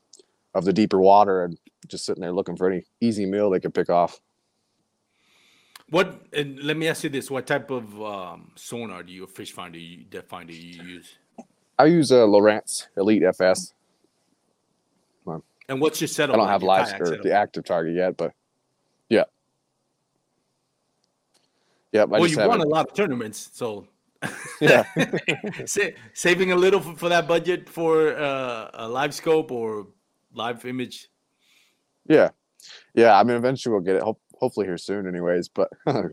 of 0.55 0.65
the 0.65 0.73
deeper 0.73 1.01
water 1.01 1.45
and 1.45 1.59
just 1.87 2.05
sitting 2.05 2.21
there 2.21 2.33
looking 2.33 2.57
for 2.57 2.71
any 2.71 2.85
easy 3.01 3.27
meal 3.27 3.51
they 3.51 3.61
could 3.61 3.75
pick 3.75 3.91
off. 3.91 4.21
What? 5.89 6.23
And 6.33 6.63
let 6.63 6.77
me 6.77 6.89
ask 6.89 7.05
you 7.05 7.11
this: 7.11 7.31
What 7.31 7.47
type 7.47 7.71
of 7.71 8.01
um, 8.03 8.53
sonar 8.55 9.03
do 9.03 9.13
you, 9.13 9.27
fish 9.27 9.53
finder, 9.53 9.79
you, 9.79 10.05
depth 10.05 10.29
finder 10.29 10.53
you 10.53 10.83
use? 10.83 11.17
I 11.79 11.87
use 11.87 12.13
a 12.13 12.23
uh, 12.23 12.27
Lowrance 12.27 12.87
Elite 12.97 13.23
FS. 13.23 13.75
And 15.71 15.81
what's 15.81 16.01
your 16.01 16.09
setup? 16.09 16.35
I 16.35 16.37
don't 16.37 16.47
like, 16.47 16.53
have 16.53 16.63
live 16.65 17.01
or 17.01 17.07
setup? 17.07 17.23
the 17.23 17.33
active 17.33 17.65
target 17.65 17.95
yet, 17.95 18.17
but 18.17 18.33
yeah, 19.09 19.23
yeah. 21.93 22.05
Well, 22.05 22.27
you 22.27 22.37
have 22.39 22.49
won 22.49 22.61
a 22.61 22.67
lot 22.67 22.89
of 22.89 22.95
tournaments, 22.95 23.51
so 23.53 23.87
Yeah. 24.61 24.85
Sa- 25.65 25.95
saving 26.13 26.53
a 26.53 26.57
little 26.57 26.81
for, 26.81 26.97
for 26.97 27.09
that 27.09 27.27
budget 27.27 27.69
for 27.69 28.17
uh, 28.17 28.71
a 28.75 28.89
live 28.89 29.15
scope 29.15 29.51
or 29.51 29.87
live 30.35 30.65
image. 30.65 31.09
Yeah, 32.07 32.31
yeah. 32.95 33.19
I 33.19 33.25
mean, 33.25 33.37
eventually 33.37 33.73
we'll 33.73 33.83
get 33.83 33.97
it. 33.97 34.03
Hope, 34.03 34.21
hopefully 34.35 34.67
here 34.67 34.79
soon, 34.79 35.07
anyways. 35.07 35.49
But 35.49 35.71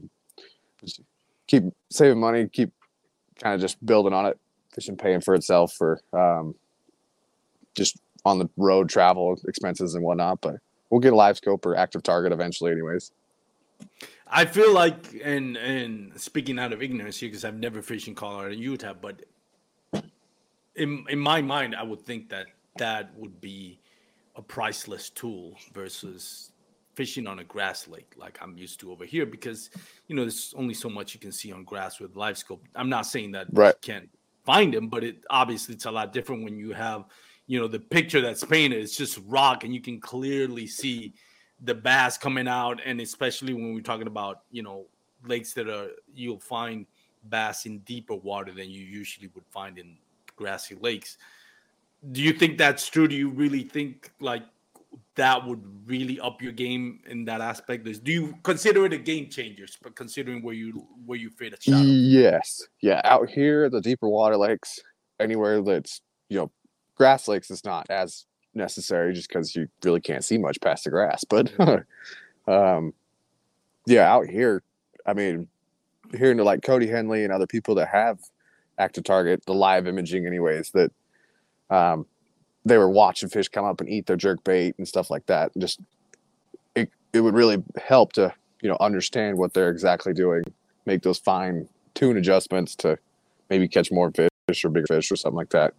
keep 1.48 1.64
saving 1.90 2.20
money, 2.20 2.48
keep 2.48 2.72
kind 3.42 3.56
of 3.56 3.62
just 3.62 3.84
building 3.86 4.14
on 4.14 4.26
it. 4.26 4.40
Fishing 4.74 4.96
paying 4.96 5.22
for 5.22 5.34
itself 5.34 5.74
for 5.74 6.00
um, 6.14 6.54
just 7.76 8.00
on 8.26 8.38
the 8.38 8.48
road 8.58 8.90
travel 8.90 9.40
expenses 9.48 9.96
and 9.96 10.04
whatnot. 10.04 10.42
But 10.42 10.58
we'll 10.90 11.02
get 11.02 11.14
a 11.14 11.16
live 11.16 11.38
scope 11.38 11.66
or 11.66 11.76
active 11.76 12.04
target 12.04 12.32
eventually, 12.32 12.72
anyways. 12.72 13.12
I 14.30 14.46
feel 14.46 14.74
like, 14.74 15.20
and 15.24 15.58
and 15.58 16.20
speaking 16.20 16.60
out 16.60 16.74
of 16.74 16.82
ignorance 16.82 17.18
here, 17.20 17.30
because 17.30 17.46
I've 17.46 17.60
never 17.60 17.82
fished 17.82 18.08
in 18.08 18.16
Colorado 18.16 18.54
and 18.54 18.62
Utah, 18.62 18.94
but 18.94 19.24
in 20.76 21.06
in 21.10 21.20
my 21.20 21.42
mind, 21.42 21.76
I 21.76 21.84
would 21.84 22.06
think 22.06 22.30
that 22.30 22.48
that 22.78 23.16
would 23.18 23.40
be 23.42 23.80
a 24.36 24.42
priceless 24.42 25.10
tool 25.10 25.56
versus 25.74 26.52
fishing 26.94 27.28
on 27.28 27.40
a 27.40 27.44
grass 27.44 27.88
lake 27.88 28.12
like 28.18 28.40
I'm 28.42 28.58
used 28.58 28.80
to 28.82 28.92
over 28.92 29.06
here, 29.06 29.26
because 29.26 29.70
you 30.08 30.16
know 30.16 30.24
there's 30.24 30.54
only 30.58 30.74
so 30.74 30.90
much 30.90 31.14
you 31.14 31.20
can 31.20 31.32
see 31.32 31.52
on 31.52 31.64
grass 31.64 32.00
with 32.00 32.16
live 32.16 32.38
scope. 32.38 32.66
I'm 32.76 32.90
not 32.90 33.06
saying 33.06 33.32
that 33.32 33.48
Right. 33.52 33.76
you 33.82 33.94
can't 33.94 34.10
find 34.46 34.74
them, 34.74 34.90
but 34.90 35.04
it 35.04 35.24
obviously 35.30 35.76
it's 35.76 35.86
a 35.86 35.92
lot 35.92 36.14
different 36.14 36.44
when 36.44 36.58
you 36.58 36.74
have, 36.74 37.06
you 37.48 37.60
know, 37.60 37.68
the 37.68 37.80
picture 37.80 38.22
that's 38.22 38.44
painted. 38.44 38.82
It's 38.82 38.98
just 38.98 39.20
rock, 39.28 39.64
and 39.64 39.74
you 39.74 39.82
can 39.82 40.00
clearly 40.00 40.68
see 40.68 41.14
the 41.64 41.74
bass 41.74 42.18
coming 42.18 42.48
out, 42.48 42.80
and 42.86 43.02
especially 43.02 43.54
when 43.54 43.74
we're 43.74 43.82
talking 43.82 44.08
about 44.08 44.42
you 44.52 44.64
know 44.64 44.86
lakes 45.26 45.54
that 45.54 45.68
are 45.68 45.90
you'll 46.14 46.40
find 46.40 46.86
bass 47.30 47.66
in 47.66 47.80
deeper 47.80 48.16
water 48.16 48.52
than 48.52 48.70
you 48.70 48.84
usually 48.84 49.30
would 49.36 49.46
find 49.50 49.78
in 49.78 49.98
grassy 50.36 50.76
lakes. 50.80 51.18
Do 52.12 52.22
you 52.22 52.32
think 52.32 52.58
that's 52.58 52.88
true? 52.88 53.08
Do 53.08 53.16
you 53.16 53.30
really 53.30 53.64
think 53.64 54.12
like 54.20 54.44
that 55.16 55.46
would 55.46 55.62
really 55.86 56.20
up 56.20 56.42
your 56.42 56.52
game 56.52 57.00
in 57.08 57.26
that 57.26 57.42
aspect? 57.42 57.84
Do 58.04 58.12
you 58.12 58.38
consider 58.44 58.86
it 58.86 58.94
a 58.94 58.98
game 58.98 59.30
changer, 59.30 59.66
but 59.82 59.96
considering 59.96 60.44
where 60.44 60.54
you 60.54 60.88
where 61.06 61.18
you 61.18 61.30
fit 61.30 61.54
a 61.54 61.62
shot? 61.62 61.84
Yes, 61.84 62.62
yeah. 62.82 63.02
Out 63.04 63.30
here, 63.30 63.70
the 63.70 63.82
deeper 63.82 64.08
water 64.08 64.38
lakes, 64.38 64.80
anywhere 65.20 65.62
that's 65.62 66.02
you 66.30 66.38
know, 66.38 66.52
grass 66.96 67.28
lakes 67.28 67.50
is 67.50 67.64
not 67.66 67.88
as 67.90 68.26
necessary 68.58 69.14
just 69.14 69.30
because 69.30 69.56
you 69.56 69.68
really 69.84 70.02
can't 70.02 70.24
see 70.24 70.38
much 70.38 70.60
past 70.62 70.84
the 70.84 70.90
grass. 70.90 71.24
But 71.24 71.52
um, 72.48 72.94
yeah, 73.86 74.12
out 74.12 74.28
here, 74.28 74.64
I 75.06 75.14
mean, 75.14 75.48
hearing 76.16 76.38
to 76.38 76.44
like 76.44 76.64
Cody 76.64 76.88
Henley 76.88 77.24
and 77.24 77.32
other 77.32 77.48
people 77.48 77.76
that 77.76 77.88
have 77.90 78.20
active 78.78 79.04
target, 79.04 79.46
the 79.46 79.54
live 79.54 79.88
imaging, 79.88 80.26
anyways, 80.26 80.72
that 80.72 80.92
um, 81.70 82.06
they 82.66 82.78
were 82.78 82.90
watching 82.90 83.30
fish 83.30 83.48
come 83.50 83.66
up 83.66 83.80
and 83.80 83.90
eat 83.90 84.06
their 84.06 84.16
jerk 84.16 84.44
bait 84.44 84.76
and 84.78 84.88
stuff 84.88 85.10
like 85.10 85.26
that. 85.28 85.52
And 85.54 85.62
just 85.62 85.80
it, 86.76 86.90
it 87.14 87.22
would 87.22 87.36
really 87.36 87.64
help 87.84 88.14
to 88.14 88.34
you 88.62 88.70
know 88.70 88.78
understand 88.80 89.38
what 89.38 89.54
they're 89.54 89.70
exactly 89.70 90.14
doing 90.14 90.44
make 90.86 91.04
those 91.04 91.20
fine 91.20 91.68
tune 91.94 92.18
adjustments 92.18 92.76
to 92.78 92.98
maybe 93.50 93.68
catch 93.68 93.92
more 93.92 94.12
fish 94.12 94.64
or 94.64 94.70
bigger 94.70 94.88
fish 94.88 95.12
or 95.12 95.16
something 95.16 95.36
like 95.36 95.50
that. 95.50 95.74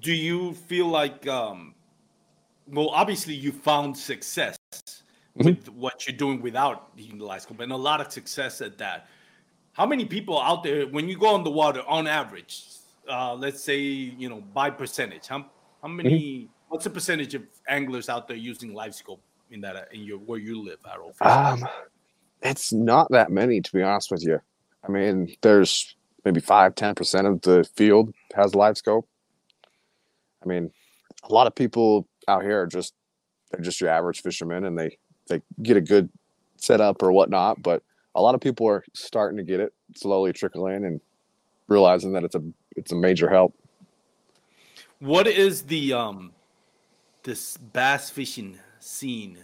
Do 0.00 0.12
you 0.12 0.54
feel 0.54 0.86
like 0.86 1.26
um 1.26 1.74
well 2.68 2.88
obviously 2.90 3.34
you 3.34 3.52
found 3.52 3.96
success 3.96 4.58
with 5.34 5.68
what 5.68 6.06
you're 6.06 6.16
doing 6.16 6.40
without 6.40 6.96
the 6.96 7.10
live 7.12 7.42
scope 7.42 7.60
and 7.60 7.72
a 7.72 7.76
lot 7.76 8.00
of 8.00 8.12
success 8.12 8.60
at 8.60 8.78
that 8.78 9.06
how 9.72 9.86
many 9.86 10.04
people 10.04 10.40
out 10.40 10.62
there 10.62 10.86
when 10.86 11.08
you 11.08 11.16
go 11.18 11.34
on 11.34 11.44
the 11.44 11.50
water 11.50 11.82
on 11.86 12.06
average 12.06 12.64
uh 13.08 13.34
let's 13.34 13.62
say 13.62 13.78
you 13.78 14.28
know 14.28 14.40
by 14.54 14.68
percentage 14.70 15.26
how, 15.28 15.44
how 15.82 15.88
many 15.88 16.48
what's 16.68 16.84
the 16.84 16.90
percentage 16.90 17.34
of 17.34 17.42
anglers 17.68 18.08
out 18.08 18.26
there 18.26 18.36
using 18.36 18.72
live 18.72 18.94
scope 18.94 19.20
in 19.50 19.60
that 19.60 19.88
in 19.92 20.02
your 20.02 20.18
where 20.18 20.38
you 20.38 20.62
live 20.62 20.78
Harold? 20.84 21.14
Um, 21.20 21.66
it's 22.42 22.72
not 22.72 23.10
that 23.10 23.30
many 23.30 23.60
to 23.60 23.72
be 23.72 23.82
honest 23.82 24.10
with 24.10 24.24
you. 24.24 24.40
I 24.86 24.90
mean, 24.90 25.36
there's 25.42 25.94
maybe 26.24 26.40
five, 26.40 26.74
ten 26.74 26.94
percent 26.94 27.26
of 27.26 27.42
the 27.42 27.68
field 27.74 28.14
has 28.34 28.54
live 28.54 28.78
scope. 28.78 29.06
I 30.42 30.46
mean, 30.48 30.70
a 31.28 31.32
lot 31.32 31.46
of 31.46 31.54
people 31.54 32.06
out 32.28 32.42
here 32.42 32.62
are 32.62 32.66
just 32.66 32.94
they're 33.50 33.60
just 33.60 33.80
your 33.80 33.90
average 33.90 34.22
fishermen 34.22 34.64
and 34.64 34.78
they 34.78 34.96
they 35.28 35.42
get 35.62 35.76
a 35.76 35.80
good 35.80 36.08
setup 36.56 37.02
or 37.02 37.12
whatnot, 37.12 37.62
but 37.62 37.82
a 38.14 38.22
lot 38.22 38.34
of 38.34 38.40
people 38.40 38.66
are 38.68 38.84
starting 38.94 39.36
to 39.38 39.44
get 39.44 39.60
it 39.60 39.72
slowly 39.96 40.32
trickle 40.32 40.66
in 40.66 40.84
and 40.84 41.00
realizing 41.68 42.12
that 42.12 42.24
it's 42.24 42.34
a 42.34 42.42
it's 42.76 42.92
a 42.92 42.96
major 42.96 43.28
help. 43.28 43.54
What 44.98 45.26
is 45.26 45.62
the 45.62 45.92
um 45.92 46.32
this 47.22 47.56
bass 47.56 48.10
fishing 48.10 48.58
scene 48.78 49.38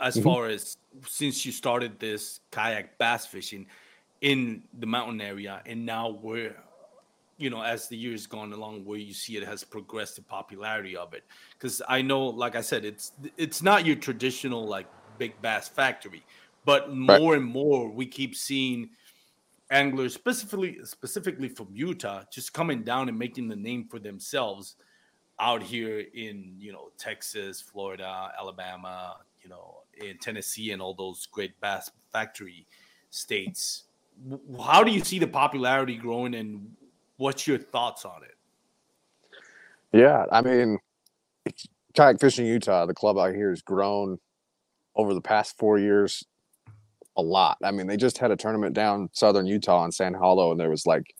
as 0.00 0.16
Mhm. 0.16 0.22
far 0.22 0.46
as 0.46 0.76
since 1.06 1.44
you 1.44 1.52
started 1.52 1.98
this 1.98 2.40
kayak 2.50 2.96
bass 2.98 3.26
fishing 3.26 3.66
in 4.20 4.62
the 4.78 4.86
mountain 4.86 5.20
area 5.20 5.62
and 5.66 5.84
now 5.84 6.08
where 6.08 6.56
you 7.38 7.50
know 7.50 7.62
as 7.62 7.88
the 7.88 7.96
years 7.96 8.26
gone 8.26 8.52
along 8.52 8.84
where 8.84 8.98
you 8.98 9.14
see 9.14 9.36
it 9.36 9.46
has 9.46 9.64
progressed 9.64 10.16
the 10.16 10.22
popularity 10.22 10.96
of 10.96 11.14
it 11.14 11.24
because 11.54 11.80
i 11.88 12.02
know 12.02 12.26
like 12.26 12.56
i 12.56 12.60
said 12.60 12.84
it's 12.84 13.12
it's 13.36 13.62
not 13.62 13.86
your 13.86 13.96
traditional 13.96 14.66
like 14.66 14.86
big 15.18 15.40
bass 15.40 15.68
factory 15.68 16.24
but 16.64 16.92
more 16.92 17.34
and 17.34 17.44
more 17.44 17.88
we 17.88 18.06
keep 18.06 18.34
seeing 18.34 18.90
anglers 19.70 20.14
specifically 20.14 20.78
specifically 20.84 21.48
from 21.48 21.68
utah 21.72 22.22
just 22.30 22.52
coming 22.52 22.82
down 22.82 23.08
and 23.08 23.18
making 23.18 23.48
the 23.48 23.56
name 23.56 23.86
for 23.88 23.98
themselves 23.98 24.76
out 25.40 25.62
here 25.62 26.04
in 26.14 26.54
you 26.58 26.72
know 26.72 26.90
Texas, 26.98 27.60
Florida, 27.60 28.32
Alabama, 28.38 29.18
you 29.42 29.48
know, 29.48 29.78
in 30.02 30.18
Tennessee, 30.18 30.72
and 30.72 30.82
all 30.82 30.94
those 30.94 31.26
great 31.26 31.58
bass 31.60 31.90
factory 32.12 32.66
states. 33.10 33.84
How 34.60 34.82
do 34.82 34.90
you 34.90 35.00
see 35.04 35.18
the 35.18 35.26
popularity 35.26 35.96
growing, 35.96 36.34
and 36.34 36.70
what's 37.18 37.46
your 37.46 37.58
thoughts 37.58 38.04
on 38.04 38.22
it? 38.22 38.34
Yeah, 39.92 40.24
I 40.32 40.40
mean, 40.40 40.78
kayak 41.94 42.20
fishing 42.20 42.46
Utah, 42.46 42.86
the 42.86 42.94
club 42.94 43.18
out 43.18 43.34
here 43.34 43.50
has 43.50 43.62
grown 43.62 44.18
over 44.96 45.14
the 45.14 45.20
past 45.20 45.56
four 45.58 45.78
years 45.78 46.24
a 47.16 47.22
lot. 47.22 47.58
I 47.62 47.70
mean, 47.70 47.86
they 47.86 47.96
just 47.96 48.18
had 48.18 48.30
a 48.30 48.36
tournament 48.36 48.74
down 48.74 49.10
southern 49.12 49.46
Utah 49.46 49.84
in 49.84 49.92
Sand 49.92 50.16
Hollow, 50.16 50.50
and 50.50 50.60
there 50.60 50.70
was 50.70 50.86
like 50.86 51.14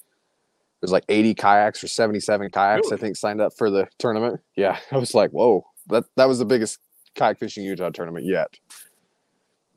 there's 0.80 0.92
like 0.92 1.04
80 1.08 1.34
kayaks 1.34 1.82
or 1.82 1.88
77 1.88 2.50
kayaks, 2.50 2.92
I 2.92 2.96
think, 2.96 3.16
signed 3.16 3.40
up 3.40 3.52
for 3.58 3.68
the 3.68 3.88
tournament. 3.98 4.40
Yeah, 4.56 4.78
I 4.92 4.98
was 4.98 5.14
like, 5.14 5.30
whoa, 5.30 5.64
that 5.88 6.04
that 6.16 6.28
was 6.28 6.38
the 6.38 6.46
biggest 6.46 6.78
kayak 7.14 7.38
fishing 7.38 7.64
Utah 7.64 7.90
tournament 7.90 8.26
yet. 8.26 8.48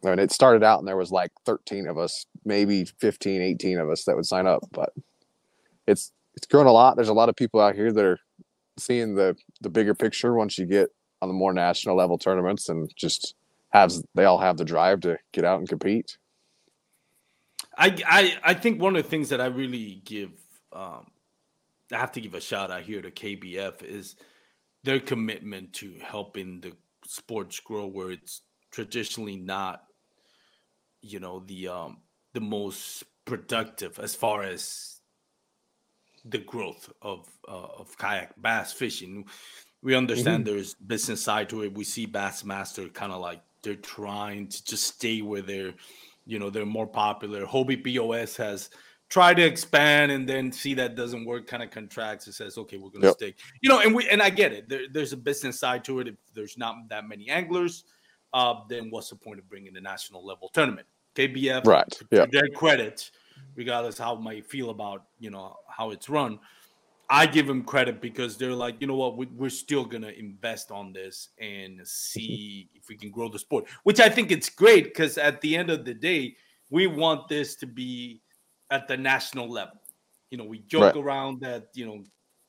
I 0.06 0.10
And 0.12 0.20
it 0.20 0.32
started 0.32 0.64
out, 0.64 0.80
and 0.80 0.88
there 0.88 0.98
was 0.98 1.12
like 1.12 1.32
13 1.46 1.88
of 1.88 1.98
us, 1.98 2.26
maybe 2.44 2.86
15, 2.86 3.42
18 3.42 3.80
of 3.80 3.90
us 3.90 4.04
that 4.06 4.16
would 4.16 4.26
sign 4.26 4.48
up, 4.48 4.64
but 4.72 4.92
it's 5.88 6.12
it's 6.36 6.48
grown 6.48 6.68
a 6.68 6.72
lot. 6.72 6.96
There's 6.96 7.10
a 7.10 7.14
lot 7.14 7.30
of 7.30 7.36
people 7.36 7.60
out 7.60 7.76
here 7.76 7.92
that 7.92 8.06
are 8.06 8.20
seeing 8.78 9.16
the 9.16 9.36
the 9.62 9.70
bigger 9.70 9.94
picture 9.94 10.34
once 10.34 10.58
you 10.58 10.66
get 10.66 10.90
on 11.22 11.28
the 11.28 11.34
more 11.34 11.54
national 11.54 11.96
level 11.96 12.18
tournaments 12.18 12.70
and 12.70 12.92
just 12.96 13.36
has 13.70 14.04
they 14.16 14.26
all 14.26 14.40
have 14.40 14.58
the 14.58 14.66
drive 14.66 15.02
to 15.02 15.18
get 15.32 15.46
out 15.46 15.60
and 15.60 15.70
compete. 15.70 16.18
I, 17.78 17.98
I 18.06 18.38
I 18.44 18.54
think 18.54 18.82
one 18.82 18.96
of 18.96 19.04
the 19.04 19.10
things 19.10 19.30
that 19.30 19.42
I 19.42 19.48
really 19.48 20.02
give 20.04 20.32
um, 20.74 21.08
I 21.92 21.98
have 21.98 22.12
to 22.14 22.22
give 22.22 22.34
a 22.34 22.42
shout 22.42 22.72
out 22.72 22.84
here 22.84 23.02
to 23.02 23.12
KBF 23.12 23.84
is 23.84 24.16
their 24.84 25.00
commitment 25.00 25.74
to 25.74 25.96
helping 26.02 26.62
the 26.62 26.74
sports 27.06 27.60
grow 27.60 27.88
where 27.88 28.12
it's 28.12 28.42
traditionally 28.72 29.36
not 29.36 29.84
you 31.02 31.20
know 31.20 31.44
the 31.46 31.68
um 31.68 31.98
the 32.34 32.42
most 32.42 33.04
productive 33.26 34.00
as 34.00 34.16
far 34.16 34.44
as 34.44 35.01
the 36.26 36.38
growth 36.38 36.92
of 37.02 37.28
uh, 37.48 37.68
of 37.80 37.98
kayak 37.98 38.40
bass 38.42 38.74
fishing 38.74 39.26
we 39.82 39.96
understand 39.96 40.46
there's 40.46 40.76
business 40.76 41.22
side 41.22 41.50
to 41.50 41.64
it 41.64 41.74
we 41.74 41.84
see 41.84 42.06
bassmaster 42.06 42.94
kind 42.94 43.12
of 43.12 43.20
like 43.20 43.42
they're 43.64 43.76
trying 43.76 44.48
to 44.48 44.64
just 44.64 44.84
stay 44.84 45.22
where 45.22 45.42
they're 45.42 45.74
you 46.26 46.38
know 46.38 46.50
they're 46.50 46.66
more 46.66 46.88
popular 46.88 47.46
Hobie 47.46 47.82
BOS 47.82 48.36
has 48.38 48.70
tried 49.10 49.36
to 49.36 49.44
expand 49.44 50.12
and 50.12 50.30
then 50.30 50.52
see 50.52 50.74
that 50.76 50.96
doesn't 50.96 51.26
work 51.26 51.48
kind 51.48 51.64
of 51.64 51.72
contracts 51.72 52.28
and 52.28 52.36
says 52.36 52.58
okay 52.58 52.78
we're 52.78 52.90
gonna 52.92 53.08
Yep. 53.08 53.16
stay 53.16 53.36
you 53.62 53.70
know 53.70 53.80
and 53.80 53.94
we 53.94 54.08
and 54.10 54.22
i 54.22 54.30
get 54.30 54.54
it 54.54 54.70
there, 54.70 54.86
there's 54.92 55.14
a 55.14 55.18
business 55.18 55.60
side 55.60 55.84
to 55.86 56.00
it 56.00 56.08
if 56.08 56.16
there's 56.34 56.58
not 56.58 56.76
that 56.90 57.08
many 57.08 57.30
anglers 57.30 57.84
uh, 58.34 58.56
then 58.70 58.90
what's 58.90 59.10
the 59.10 59.16
point 59.16 59.40
of 59.40 59.50
bringing 59.50 59.74
the 59.74 59.82
national 59.82 60.26
level 60.26 60.50
tournament? 60.54 60.88
KBF, 61.16 61.66
right? 61.66 62.02
Yeah. 62.12 62.26
their 62.32 62.48
credit, 62.56 63.12
regardless 63.56 63.98
how 63.98 64.16
I 64.16 64.20
might 64.20 64.46
feel 64.46 64.70
about 64.70 65.06
you 65.20 65.30
know 65.30 65.58
how 65.68 65.92
it's 65.92 66.10
run, 66.10 66.40
I 67.10 67.26
give 67.26 67.46
them 67.46 67.64
credit 67.64 68.02
because 68.02 68.38
they're 68.38 68.54
like, 68.54 68.76
you 68.80 68.88
know 68.88 68.96
what, 68.96 69.18
we're 69.18 69.50
still 69.50 69.86
gonna 69.86 70.10
invest 70.10 70.72
on 70.72 70.94
this 70.94 71.30
and 71.40 71.86
see 71.86 72.70
if 72.74 72.88
we 72.88 72.96
can 72.96 73.12
grow 73.12 73.30
the 73.30 73.40
sport. 73.40 73.66
Which 73.84 74.00
I 74.00 74.10
think 74.10 74.32
it's 74.32 74.50
great 74.50 74.86
because 74.86 75.18
at 75.18 75.42
the 75.42 75.58
end 75.58 75.70
of 75.70 75.84
the 75.86 75.94
day, 75.94 76.36
we 76.70 76.88
want 76.88 77.28
this 77.28 77.56
to 77.58 77.68
be 77.68 78.22
at 78.70 78.88
the 78.88 78.96
national 78.96 79.50
level. 79.50 79.82
You 80.30 80.38
know, 80.38 80.46
we 80.46 80.60
joke 80.60 80.96
right. 80.96 80.96
around 80.96 81.42
that 81.42 81.68
you 81.74 81.86
know 81.86 82.04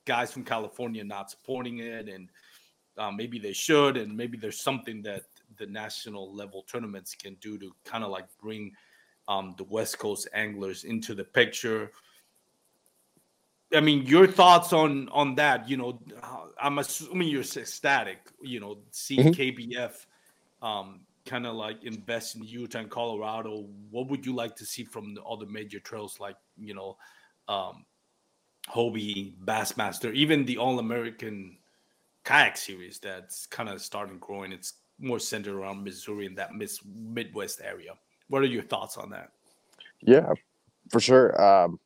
guys 0.05 0.33
from 0.33 0.45
California 0.45 1.03
not 1.03 1.31
supporting 1.31 1.79
it, 1.79 2.09
and 2.09 2.29
uh, 2.99 3.11
maybe 3.11 3.39
they 3.39 3.53
should, 3.53 3.97
and 3.97 4.17
maybe 4.17 4.39
there's 4.39 4.61
something 4.61 5.03
that 5.03 5.23
the 5.59 5.67
national 5.67 6.35
level 6.35 6.63
tournaments 6.71 7.15
can 7.15 7.35
do 7.41 7.59
to 7.59 7.73
kind 7.85 8.05
of 8.05 8.11
like 8.11 8.27
bring 8.41 8.73
um, 9.29 9.55
the 9.57 9.65
West 9.65 9.99
Coast 9.99 10.29
anglers 10.35 10.85
into 10.85 11.15
the 11.15 11.25
picture. 11.25 11.93
I 13.75 13.81
mean, 13.81 14.05
your 14.07 14.27
thoughts 14.27 14.73
on 14.73 15.09
on 15.11 15.35
that? 15.37 15.69
You 15.69 15.77
know, 15.77 16.01
I'm 16.61 16.79
assuming 16.79 17.29
you're 17.29 17.43
ecstatic. 17.43 18.19
You 18.43 18.61
know, 18.61 18.79
seeing 18.91 19.33
mm-hmm. 19.33 19.73
KBF 19.73 20.07
um, 20.61 21.01
kind 21.25 21.47
of 21.47 21.55
like 21.55 21.85
invest 21.85 22.37
in 22.37 22.45
Utah 22.45 22.81
and 22.81 22.91
Colorado. 22.91 23.67
What 23.91 24.09
would 24.09 24.27
you 24.27 24.35
like 24.35 24.57
to 24.57 24.67
see 24.67 24.85
from 24.85 25.15
the 25.15 25.23
other 25.23 25.47
major 25.47 25.81
trails, 25.81 26.21
like 26.21 26.37
you 26.59 26.75
know, 26.75 26.97
um, 27.49 27.85
Hobie, 28.69 29.35
Bassmaster, 29.45 30.13
even 30.15 30.45
the 30.45 30.59
All 30.59 30.79
American 30.79 31.57
kayak 32.25 32.57
series 32.57 32.99
that's 32.99 33.47
kind 33.47 33.69
of 33.69 33.81
starting 33.81 34.19
growing. 34.19 34.53
It's 34.53 34.75
more 34.99 35.19
centered 35.19 35.55
around 35.55 35.83
Missouri 35.83 36.27
and 36.27 36.39
that 36.39 36.55
Miss 36.55 36.81
Midwest 36.85 37.61
area. 37.63 37.95
What 38.29 38.43
are 38.43 38.47
your 38.47 38.63
thoughts 38.63 38.97
on 38.97 39.11
that? 39.11 39.31
Yeah, 40.01 40.33
for 40.91 41.01
sure. 41.01 41.41
Um, 41.41 41.79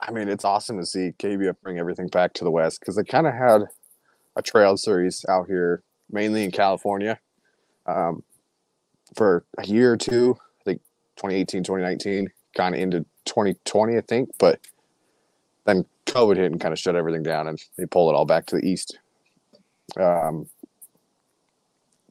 I 0.00 0.10
mean, 0.10 0.28
it's 0.28 0.44
awesome 0.44 0.78
to 0.78 0.86
see 0.86 1.12
KBF 1.18 1.56
bring 1.62 1.78
everything 1.78 2.08
back 2.08 2.32
to 2.34 2.44
the 2.44 2.50
West 2.50 2.80
because 2.80 2.96
they 2.96 3.04
kind 3.04 3.26
of 3.26 3.34
had 3.34 3.62
a 4.36 4.42
trail 4.42 4.76
series 4.76 5.24
out 5.28 5.46
here, 5.46 5.82
mainly 6.10 6.44
in 6.44 6.50
California, 6.50 7.20
um, 7.86 8.22
for 9.14 9.44
a 9.58 9.66
year 9.66 9.92
or 9.92 9.96
two. 9.96 10.36
I 10.60 10.64
think 10.64 10.80
2018, 11.16 11.62
2019, 11.62 12.28
kind 12.56 12.74
of 12.74 12.80
into 12.80 13.00
2020, 13.26 13.96
I 13.96 14.00
think. 14.00 14.30
But 14.38 14.60
then 15.64 15.84
COVID 16.06 16.36
hit 16.36 16.50
and 16.50 16.60
kind 16.60 16.72
of 16.72 16.78
shut 16.78 16.96
everything 16.96 17.22
down, 17.22 17.46
and 17.46 17.62
they 17.76 17.86
pulled 17.86 18.12
it 18.12 18.16
all 18.16 18.24
back 18.24 18.46
to 18.46 18.56
the 18.56 18.66
East. 18.66 18.98
Um, 19.98 20.46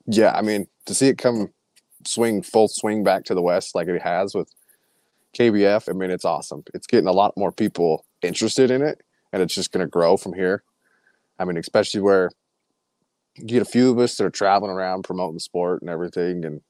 yeah, 0.05 0.33
I 0.33 0.41
mean, 0.41 0.67
to 0.85 0.93
see 0.93 1.07
it 1.07 1.17
come 1.17 1.51
swing 2.05 2.41
full 2.41 2.67
swing 2.67 3.03
back 3.03 3.23
to 3.25 3.33
the 3.33 3.41
West 3.41 3.75
like 3.75 3.87
it 3.87 4.01
has 4.01 4.33
with 4.33 4.53
KBF, 5.37 5.89
I 5.89 5.93
mean, 5.93 6.11
it's 6.11 6.25
awesome. 6.25 6.63
It's 6.73 6.87
getting 6.87 7.07
a 7.07 7.13
lot 7.13 7.37
more 7.37 7.51
people 7.51 8.05
interested 8.21 8.69
in 8.69 8.81
it, 8.81 9.01
and 9.31 9.41
it's 9.41 9.55
just 9.55 9.71
going 9.71 9.85
to 9.85 9.89
grow 9.89 10.17
from 10.17 10.33
here. 10.33 10.63
I 11.39 11.45
mean, 11.45 11.57
especially 11.57 12.01
where 12.01 12.31
you 13.35 13.45
get 13.45 13.61
a 13.61 13.65
few 13.65 13.89
of 13.91 13.99
us 13.99 14.15
that 14.15 14.25
are 14.25 14.29
traveling 14.29 14.71
around 14.71 15.03
promoting 15.03 15.39
sport 15.39 15.81
and 15.81 15.89
everything, 15.89 16.43
and 16.43 16.61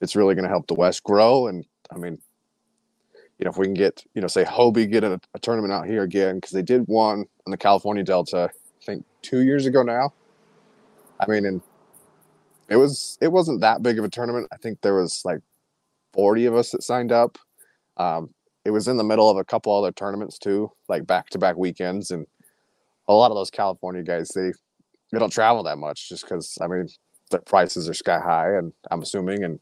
it's 0.00 0.16
really 0.16 0.34
going 0.34 0.44
to 0.44 0.50
help 0.50 0.66
the 0.66 0.74
West 0.74 1.04
grow. 1.04 1.46
And 1.46 1.64
I 1.92 1.96
mean, 1.96 2.18
you 3.38 3.44
know, 3.44 3.50
if 3.50 3.56
we 3.56 3.66
can 3.66 3.74
get, 3.74 4.04
you 4.14 4.20
know, 4.20 4.26
say 4.26 4.44
Hobie 4.44 4.90
get 4.90 5.04
a, 5.04 5.20
a 5.34 5.38
tournament 5.38 5.72
out 5.72 5.86
here 5.86 6.02
again, 6.02 6.36
because 6.36 6.50
they 6.50 6.62
did 6.62 6.88
one 6.88 7.24
in 7.46 7.50
the 7.50 7.56
California 7.56 8.02
Delta, 8.02 8.50
I 8.52 8.84
think 8.84 9.04
two 9.22 9.40
years 9.40 9.66
ago 9.66 9.82
now. 9.82 10.12
I 11.20 11.26
mean, 11.28 11.46
and 11.46 11.62
it 12.68 12.76
was 12.76 13.18
it 13.20 13.28
wasn't 13.28 13.60
that 13.62 13.82
big 13.82 13.98
of 13.98 14.04
a 14.04 14.10
tournament. 14.10 14.48
I 14.52 14.56
think 14.56 14.80
there 14.80 14.94
was 14.94 15.22
like 15.24 15.40
40 16.12 16.46
of 16.46 16.54
us 16.56 16.70
that 16.70 16.82
signed 16.82 17.12
up. 17.12 17.38
Um, 17.96 18.30
it 18.64 18.70
was 18.70 18.88
in 18.88 18.96
the 18.96 19.04
middle 19.04 19.30
of 19.30 19.36
a 19.36 19.44
couple 19.44 19.74
other 19.74 19.92
tournaments 19.92 20.38
too, 20.38 20.70
like 20.88 21.06
back 21.06 21.30
to 21.30 21.38
back 21.38 21.56
weekends, 21.56 22.10
and 22.10 22.26
a 23.08 23.14
lot 23.14 23.30
of 23.30 23.36
those 23.36 23.50
California 23.50 24.02
guys 24.02 24.28
they 24.28 24.52
they 25.10 25.18
don't 25.18 25.32
travel 25.32 25.62
that 25.62 25.78
much 25.78 26.08
just 26.08 26.24
because 26.24 26.58
I 26.60 26.66
mean 26.66 26.88
their 27.30 27.40
prices 27.40 27.88
are 27.88 27.94
sky 27.94 28.20
high, 28.20 28.56
and 28.56 28.72
I'm 28.90 29.02
assuming, 29.02 29.44
and 29.44 29.58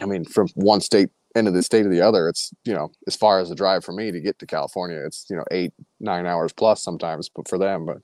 I 0.00 0.06
mean 0.06 0.24
from 0.24 0.48
one 0.54 0.80
state 0.80 1.10
of 1.36 1.52
the 1.52 1.62
state 1.62 1.82
to 1.82 1.88
the 1.90 2.00
other, 2.00 2.28
it's 2.28 2.52
you 2.64 2.74
know 2.74 2.90
as 3.06 3.14
far 3.14 3.38
as 3.38 3.48
the 3.48 3.54
drive 3.54 3.84
for 3.84 3.92
me 3.92 4.10
to 4.10 4.20
get 4.20 4.38
to 4.40 4.46
California, 4.46 5.00
it's 5.04 5.26
you 5.30 5.36
know 5.36 5.44
eight 5.52 5.72
nine 6.00 6.26
hours 6.26 6.52
plus 6.52 6.82
sometimes, 6.82 7.28
but 7.28 7.46
for 7.46 7.58
them, 7.58 7.86
but 7.86 7.98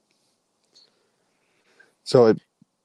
so 2.05 2.27
it 2.27 2.39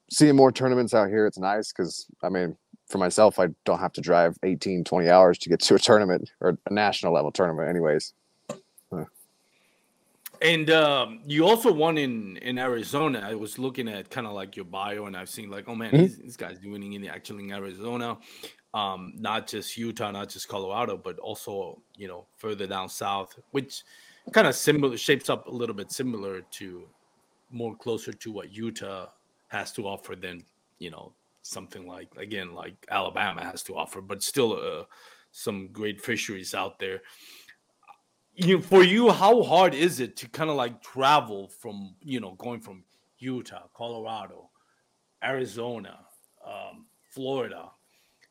seeing 0.10 0.36
more 0.36 0.52
tournaments 0.52 0.94
out 0.94 1.10
here, 1.10 1.26
it's 1.26 1.38
nice 1.40 1.72
because 1.72 2.08
I 2.24 2.30
mean 2.30 2.56
for 2.88 2.98
myself, 2.98 3.38
I 3.38 3.48
don't 3.66 3.80
have 3.80 3.94
to 3.94 4.02
drive 4.02 4.38
18, 4.44 4.84
20 4.84 5.10
hours 5.10 5.38
to 5.40 5.50
get 5.50 5.60
to 5.62 5.76
a 5.76 5.80
tournament 5.80 6.32
or 6.40 6.58
a 6.66 6.74
national 6.74 7.14
level 7.14 7.32
tournament, 7.32 7.70
anyways. 7.70 8.14
And 10.42 10.70
um, 10.70 11.22
you 11.26 11.48
also 11.48 11.72
won 11.72 11.98
in 11.98 12.38
in 12.38 12.60
Arizona. 12.60 13.24
I 13.26 13.34
was 13.34 13.58
looking 13.58 13.88
at 13.88 14.10
kind 14.10 14.28
of 14.28 14.34
like 14.34 14.56
your 14.56 14.66
bio, 14.66 15.06
and 15.06 15.18
I've 15.18 15.30
seen 15.30 15.50
like, 15.50 15.68
oh 15.68 15.76
man, 15.76 15.92
mm-hmm. 15.92 16.26
this 16.26 16.38
guy's 16.38 16.60
winning 16.64 16.94
in 16.94 17.02
the, 17.02 17.10
actually 17.10 17.46
in 17.46 17.52
Arizona, 17.52 18.18
um, 18.74 19.14
not 19.18 19.48
just 19.48 19.78
Utah, 19.78 20.12
not 20.12 20.30
just 20.30 20.48
Colorado, 20.48 20.96
but 20.96 21.18
also 21.20 21.82
you 21.96 22.08
know 22.08 22.28
further 22.36 22.68
down 22.68 22.88
south, 22.90 23.38
which 23.52 23.84
kind 24.32 24.48
of 24.48 24.56
similar 24.56 24.96
shapes 24.98 25.30
up 25.30 25.48
a 25.48 25.52
little 25.52 25.76
bit 25.76 25.92
similar 25.92 26.42
to 26.52 26.88
more 27.50 27.76
closer 27.76 28.14
to 28.14 28.32
what 28.32 28.52
Utah 28.52 29.08
has 29.48 29.72
to 29.74 29.88
offer 29.88 30.16
than 30.16 30.44
you 30.80 30.92
know 30.92 31.14
something 31.42 31.88
like 31.88 32.10
again 32.18 32.54
like 32.54 32.86
Alabama 32.90 33.44
has 33.44 33.64
to 33.64 33.76
offer, 33.76 34.02
but 34.02 34.22
still 34.22 34.54
uh, 34.54 34.84
some 35.32 35.70
great 35.72 36.02
fisheries 36.02 36.54
out 36.54 36.80
there. 36.80 37.02
You 38.36 38.62
for 38.62 38.84
you, 38.84 39.12
how 39.12 39.42
hard 39.42 39.74
is 39.74 40.00
it 40.00 40.16
to 40.18 40.30
kind 40.30 40.50
of 40.50 40.56
like 40.56 40.82
travel 40.82 41.48
from 41.48 41.96
you 42.02 42.20
know 42.20 42.36
going 42.36 42.60
from 42.60 42.84
Utah, 43.20 43.68
Colorado, 43.74 44.50
Arizona, 45.24 46.00
um, 46.46 46.86
Florida? 47.10 47.72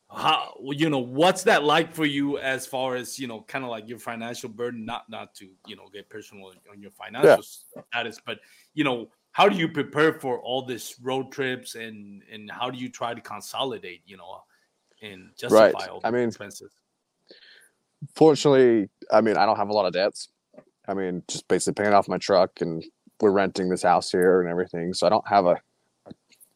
How 0.08 0.54
you 0.62 0.88
know 0.88 1.00
what's 1.00 1.42
that 1.44 1.64
like 1.64 1.92
for 1.92 2.04
you 2.04 2.38
as 2.38 2.64
far 2.64 2.94
as 2.94 3.18
you 3.18 3.26
know 3.26 3.40
kind 3.48 3.64
of 3.64 3.70
like 3.70 3.88
your 3.88 3.98
financial 3.98 4.48
burden? 4.48 4.84
Not 4.84 5.10
not 5.10 5.34
to 5.36 5.48
you 5.66 5.74
know 5.74 5.88
get 5.92 6.08
personal 6.08 6.52
on 6.70 6.80
your 6.80 6.92
financial 6.92 7.44
yeah. 7.74 7.82
status, 7.90 8.20
but 8.24 8.38
you 8.74 8.84
know 8.84 9.08
how 9.36 9.50
do 9.50 9.56
you 9.58 9.68
prepare 9.68 10.14
for 10.14 10.40
all 10.40 10.62
this 10.62 10.98
road 11.02 11.30
trips 11.30 11.74
and 11.74 12.22
and 12.32 12.50
how 12.50 12.70
do 12.70 12.78
you 12.78 12.88
try 12.88 13.12
to 13.12 13.20
consolidate 13.20 14.00
you 14.06 14.16
know 14.16 14.42
and 15.02 15.28
justify 15.38 15.72
right. 15.72 15.88
all 15.90 16.00
the 16.00 16.06
I 16.06 16.10
mean, 16.10 16.28
expenses? 16.28 16.72
fortunately 18.14 18.88
i 19.12 19.20
mean 19.20 19.36
i 19.36 19.44
don't 19.44 19.58
have 19.58 19.68
a 19.68 19.74
lot 19.74 19.84
of 19.84 19.92
debts. 19.92 20.30
I 20.88 20.94
mean 20.94 21.22
just 21.28 21.46
basically 21.48 21.82
paying 21.82 21.94
off 21.94 22.08
my 22.08 22.16
truck 22.16 22.50
and 22.62 22.82
we're 23.20 23.30
renting 23.30 23.68
this 23.68 23.82
house 23.82 24.10
here 24.10 24.40
and 24.40 24.48
everything. 24.48 24.94
So 24.94 25.06
i 25.06 25.10
don't 25.10 25.28
have 25.28 25.44
a, 25.44 25.56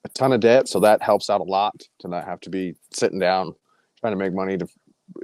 a, 0.05 0.09
ton 0.15 0.33
of 0.33 0.41
debt. 0.41 0.67
So 0.67 0.81
that 0.81 1.03
helps 1.03 1.29
out 1.29 1.43
a 1.43 1.45
lot 1.45 1.79
to 1.99 2.09
not 2.09 2.25
have 2.25 2.41
to 2.43 2.51
be 2.51 2.77
sitting 2.95 3.19
down 3.19 3.55
trying 4.01 4.13
to 4.15 4.17
make 4.17 4.33
money 4.33 4.57
to 4.57 4.67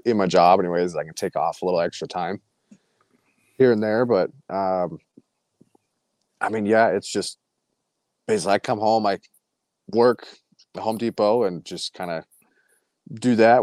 in 0.05 0.19
my 0.19 0.27
job 0.27 0.61
anyways. 0.61 0.95
I 0.95 1.05
can 1.05 1.14
take 1.14 1.37
off 1.37 1.62
a 1.62 1.64
little 1.64 1.81
extra 1.81 2.07
time 2.07 2.42
here 3.57 3.73
and 3.73 3.83
there. 3.83 4.05
But 4.05 4.31
um 4.51 4.99
i 6.38 6.51
mean 6.51 6.66
yeah 6.66 6.88
it's 6.88 7.11
just 7.11 7.38
basically 8.27 8.55
I 8.55 8.59
come 8.59 8.79
home, 8.79 9.07
I 9.07 9.19
work 9.89 10.27
the 10.75 10.81
Home 10.81 10.99
Depot 10.99 11.45
and 11.45 11.65
just 11.65 11.95
kind 11.95 12.11
of 12.11 12.25
do 13.15 13.37
that. 13.37 13.62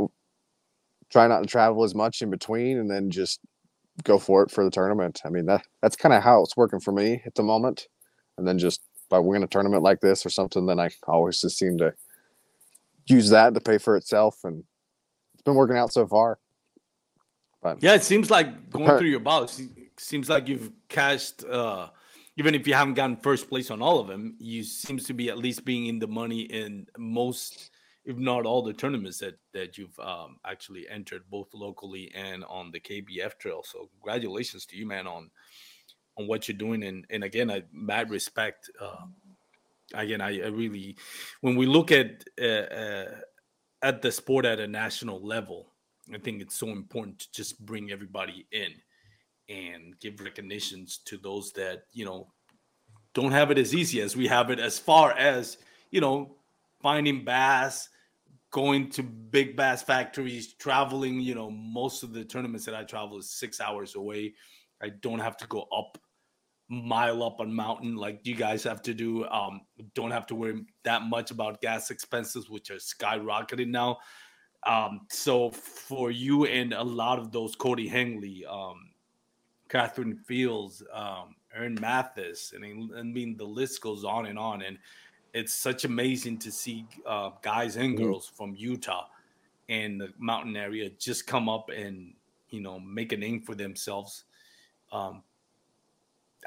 Try 1.10 1.28
not 1.28 1.42
to 1.42 1.48
travel 1.48 1.84
as 1.84 1.94
much 1.94 2.22
in 2.22 2.30
between, 2.30 2.80
and 2.80 2.90
then 2.90 3.12
just 3.12 3.40
go 4.04 4.18
for 4.18 4.42
it 4.44 4.50
for 4.50 4.64
the 4.64 4.72
tournament. 4.72 5.22
I 5.26 5.30
mean 5.30 5.46
that 5.46 5.66
that's 5.82 5.96
kind 5.96 6.14
of 6.14 6.24
how 6.24 6.42
it's 6.42 6.58
working 6.58 6.80
for 6.80 6.92
me 6.92 7.22
at 7.26 7.36
the 7.36 7.44
moment. 7.44 7.88
And 8.38 8.48
then 8.48 8.58
just 8.58 8.82
by 9.10 9.20
winning 9.20 9.44
a 9.44 9.48
tournament 9.48 9.84
like 9.84 10.00
this 10.00 10.26
or 10.26 10.30
something, 10.30 10.66
then 10.66 10.80
I 10.80 10.90
always 11.08 11.40
just 11.40 11.58
seem 11.58 11.78
to 11.78 11.94
use 13.06 13.30
that 13.30 13.54
to 13.54 13.60
pay 13.60 13.78
for 13.78 13.96
itself, 13.96 14.40
and 14.44 14.64
it's 15.34 15.44
been 15.44 15.56
working 15.56 15.78
out 15.78 15.94
so 15.94 16.08
far. 16.08 16.40
But 17.62 17.84
yeah, 17.84 17.94
it 17.94 18.04
seems 18.04 18.32
like 18.32 18.72
going 18.72 18.98
through 18.98 19.10
your 19.10 19.20
balls. 19.20 19.62
Seems 19.98 20.30
like 20.30 20.48
you've 20.48 20.72
cashed 20.90 21.46
uh, 21.46 21.90
even 22.38 22.56
if 22.56 22.68
you 22.68 22.74
haven't 22.74 22.96
gotten 22.96 23.18
first 23.18 23.50
place 23.50 23.70
on 23.70 23.82
all 23.82 24.00
of 24.00 24.08
them, 24.08 24.36
you 24.40 24.64
seems 24.64 25.04
to 25.06 25.14
be 25.14 25.30
at 25.30 25.38
least 25.38 25.66
being 25.66 25.86
in 25.86 26.00
the 26.00 26.08
money 26.08 26.42
in 26.42 26.88
most, 26.98 27.70
if 28.06 28.18
not 28.18 28.46
all, 28.46 28.64
the 28.64 28.74
tournaments 28.74 29.20
that 29.20 29.38
that 29.54 29.78
you've 29.78 29.98
um, 30.00 30.38
actually 30.46 30.88
entered, 30.90 31.24
both 31.30 31.48
locally 31.54 32.12
and 32.16 32.44
on 32.46 32.72
the 32.72 32.80
KBF 32.80 33.38
trail. 33.38 33.64
So 33.64 33.90
congratulations 33.94 34.66
to 34.68 34.78
you, 34.78 34.88
man, 34.88 35.08
on 35.08 35.30
on 36.18 36.28
what 36.28 36.48
you're 36.48 36.58
doing. 36.58 36.84
And 36.84 37.06
and 37.10 37.24
again, 37.24 37.52
I 37.52 37.64
mad 37.72 38.10
respect. 38.10 38.70
Uh, 38.82 39.06
again, 39.94 40.22
I, 40.22 40.42
I, 40.42 40.48
really, 40.48 40.98
when 41.42 41.56
we 41.56 41.68
look 41.68 41.92
at 41.92 42.24
uh, 42.42 42.46
uh, 42.46 43.12
at 43.84 44.02
the 44.02 44.12
sport 44.12 44.46
at 44.46 44.60
a 44.60 44.68
national 44.68 45.22
level, 45.22 45.68
I 46.12 46.18
think 46.18 46.42
it's 46.42 46.58
so 46.58 46.70
important 46.70 47.20
to 47.20 47.32
just 47.32 47.64
bring 47.64 47.92
everybody 47.92 48.48
in 48.52 48.74
and 49.50 50.00
give 50.00 50.20
recognitions 50.20 51.00
to 51.06 51.18
those 51.18 51.52
that 51.54 51.84
you 51.92 52.06
know 52.06 52.28
don't 53.14 53.32
have 53.32 53.52
it 53.52 53.58
as 53.58 53.76
easy 53.76 54.02
as 54.02 54.16
we 54.16 54.28
have 54.28 54.50
it 54.50 54.60
as 54.60 54.80
far 54.80 55.12
as 55.12 55.58
you 55.92 56.02
know 56.02 56.36
finding 56.82 57.24
bass 57.24 57.90
going 58.54 58.88
to 58.88 59.02
big 59.02 59.58
bass 59.58 59.82
factories, 59.82 60.54
traveling, 60.54 61.20
you 61.20 61.34
know, 61.34 61.50
most 61.50 62.04
of 62.04 62.14
the 62.14 62.24
tournaments 62.24 62.66
that 62.66 62.76
I 62.76 62.84
travel 62.84 63.18
is 63.18 63.32
six 63.32 63.60
hours 63.60 63.96
away. 63.96 64.36
I 64.82 64.90
don't 64.90 65.20
have 65.20 65.36
to 65.38 65.48
go 65.48 65.68
up 65.76 65.98
mile 66.70 67.24
up 67.24 67.40
on 67.40 67.52
mountain 67.52 67.96
like 67.96 68.22
you 68.24 68.36
guys 68.36 68.64
have 68.64 68.82
to 68.84 68.94
do. 68.94 69.26
Um, 69.26 69.62
don't 69.96 70.12
have 70.12 70.28
to 70.28 70.36
worry 70.36 70.64
that 70.84 71.02
much 71.02 71.32
about 71.32 71.62
gas 71.62 71.90
expenses, 71.90 72.48
which 72.48 72.70
are 72.70 72.76
skyrocketing 72.76 73.70
now. 73.70 73.98
Um, 74.68 75.02
so 75.10 75.50
for 75.50 76.12
you 76.12 76.46
and 76.46 76.74
a 76.74 76.84
lot 76.84 77.20
of 77.20 77.32
those 77.32 77.56
Cody 77.56 77.90
Hengley, 77.90 78.46
um, 78.46 78.78
Catherine 79.74 80.16
Fields, 80.16 80.84
um, 80.94 81.36
Aaron 81.56 81.76
Mathis, 81.82 82.54
and 82.54 82.64
I 82.96 83.02
mean 83.02 83.36
the 83.36 83.44
list 83.44 83.82
goes 83.82 84.04
on 84.04 84.28
and 84.28 84.38
on. 84.38 84.62
And 84.62 84.78
it's 85.34 85.52
such 85.52 85.84
amazing 85.84 86.38
to 86.40 86.52
see 86.52 86.86
uh, 87.08 87.32
guys 87.42 87.76
and 87.76 87.96
mm-hmm. 87.96 88.04
girls 88.04 88.32
from 88.36 88.54
Utah 88.56 89.08
and 89.70 90.00
the 90.00 90.14
mountain 90.20 90.56
area 90.56 90.92
just 91.00 91.26
come 91.26 91.50
up 91.50 91.72
and 91.76 92.14
you 92.50 92.62
know 92.62 92.80
make 92.80 93.14
a 93.14 93.18
name 93.18 93.42
for 93.42 93.56
themselves 93.56 94.26
um, 94.92 95.24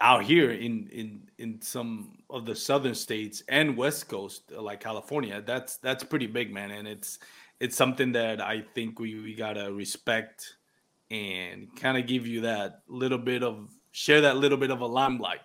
out 0.01 0.23
here 0.23 0.53
in 0.53 0.89
in 0.93 1.21
in 1.39 1.61
some 1.61 2.19
of 2.31 2.47
the 2.47 2.55
southern 2.55 2.95
states 2.95 3.43
and 3.49 3.77
west 3.77 4.09
coast 4.09 4.53
like 4.53 4.79
california 4.79 5.43
that's 5.47 5.79
that's 5.79 6.05
pretty 6.05 6.27
big 6.27 6.53
man 6.53 6.71
and 6.71 6.87
it's 6.87 7.19
it's 7.61 7.75
something 7.75 8.13
that 8.13 8.43
i 8.43 8.63
think 8.75 9.01
we 9.01 9.19
we 9.21 9.35
gotta 9.35 9.73
respect 9.73 10.56
and 11.11 11.75
kind 11.77 11.97
of 11.97 12.07
give 12.07 12.27
you 12.27 12.41
that 12.43 12.83
little 12.89 13.19
bit 13.19 13.43
of 13.43 13.71
share 13.93 14.21
that 14.21 14.37
little 14.37 14.59
bit 14.59 14.71
of 14.71 14.81
a 14.81 14.87
limelight. 14.87 15.41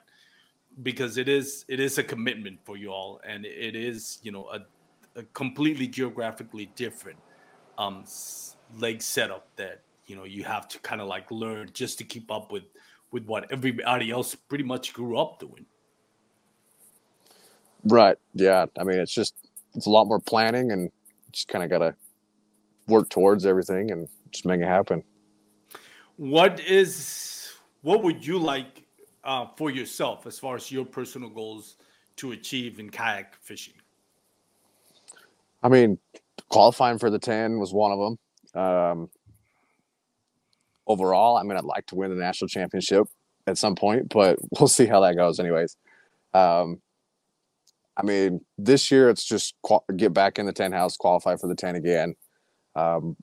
Because 0.83 1.17
it 1.17 1.27
is 1.27 1.65
it 1.67 1.79
is 1.79 1.97
a 1.97 2.03
commitment 2.03 2.59
for 2.63 2.77
you 2.77 2.89
all 2.89 3.19
and 3.27 3.45
it 3.45 3.75
is 3.75 4.19
you 4.23 4.31
know 4.31 4.47
a, 4.49 5.19
a 5.19 5.23
completely 5.33 5.85
geographically 5.85 6.71
different 6.75 7.19
um 7.77 8.05
leg 8.79 9.01
setup 9.01 9.47
that 9.57 9.81
you 10.05 10.15
know 10.15 10.23
you 10.23 10.45
have 10.45 10.69
to 10.69 10.79
kind 10.79 11.01
of 11.01 11.07
like 11.07 11.29
learn 11.29 11.69
just 11.73 11.97
to 11.97 12.05
keep 12.05 12.31
up 12.31 12.53
with 12.53 12.63
with 13.11 13.25
what 13.25 13.51
everybody 13.51 14.11
else 14.11 14.33
pretty 14.33 14.63
much 14.63 14.93
grew 14.93 15.17
up 15.17 15.39
doing. 15.41 15.65
Right 17.83 18.17
yeah. 18.33 18.65
I 18.79 18.85
mean 18.85 18.99
it's 18.99 19.13
just 19.13 19.35
it's 19.75 19.87
a 19.87 19.89
lot 19.89 20.05
more 20.07 20.21
planning 20.21 20.71
and 20.71 20.89
just 21.33 21.49
kind 21.49 21.65
of 21.65 21.69
got 21.69 21.79
to 21.79 21.95
work 22.87 23.09
towards 23.09 23.45
everything 23.45 23.91
and 23.91 24.07
just 24.31 24.45
make 24.45 24.61
it 24.61 24.67
happen 24.67 25.03
what 26.21 26.59
is 26.59 27.51
what 27.81 28.03
would 28.03 28.23
you 28.23 28.37
like 28.37 28.83
uh, 29.23 29.47
for 29.57 29.71
yourself 29.71 30.27
as 30.27 30.37
far 30.37 30.55
as 30.55 30.71
your 30.71 30.85
personal 30.85 31.29
goals 31.29 31.77
to 32.17 32.31
achieve 32.31 32.79
in 32.79 32.91
kayak 32.91 33.33
fishing? 33.41 33.73
I 35.63 35.69
mean, 35.69 35.97
qualifying 36.47 36.99
for 36.99 37.09
the 37.09 37.17
10 37.17 37.57
was 37.57 37.73
one 37.73 37.91
of 37.91 37.97
them. 38.53 38.61
Um, 38.63 39.09
overall, 40.85 41.37
I 41.37 41.43
mean, 41.43 41.57
I'd 41.57 41.63
like 41.63 41.87
to 41.87 41.95
win 41.95 42.11
the 42.11 42.21
national 42.21 42.49
championship 42.49 43.07
at 43.47 43.57
some 43.57 43.73
point, 43.73 44.09
but 44.09 44.37
we'll 44.59 44.67
see 44.67 44.85
how 44.85 44.99
that 45.01 45.15
goes, 45.15 45.39
anyways. 45.39 45.75
Um, 46.35 46.83
I 47.97 48.03
mean, 48.03 48.41
this 48.59 48.91
year 48.91 49.09
it's 49.09 49.25
just 49.25 49.55
qual- 49.63 49.85
get 49.97 50.13
back 50.13 50.37
in 50.37 50.45
the 50.45 50.53
10 50.53 50.71
house, 50.71 50.97
qualify 50.97 51.35
for 51.37 51.47
the 51.47 51.55
10 51.55 51.77
again. 51.77 52.13
Um, 52.75 53.17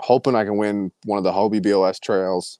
hoping 0.00 0.34
I 0.34 0.44
can 0.44 0.56
win 0.56 0.92
one 1.04 1.18
of 1.18 1.24
the 1.24 1.32
Hobie 1.32 1.62
BOS 1.62 1.98
trails 1.98 2.58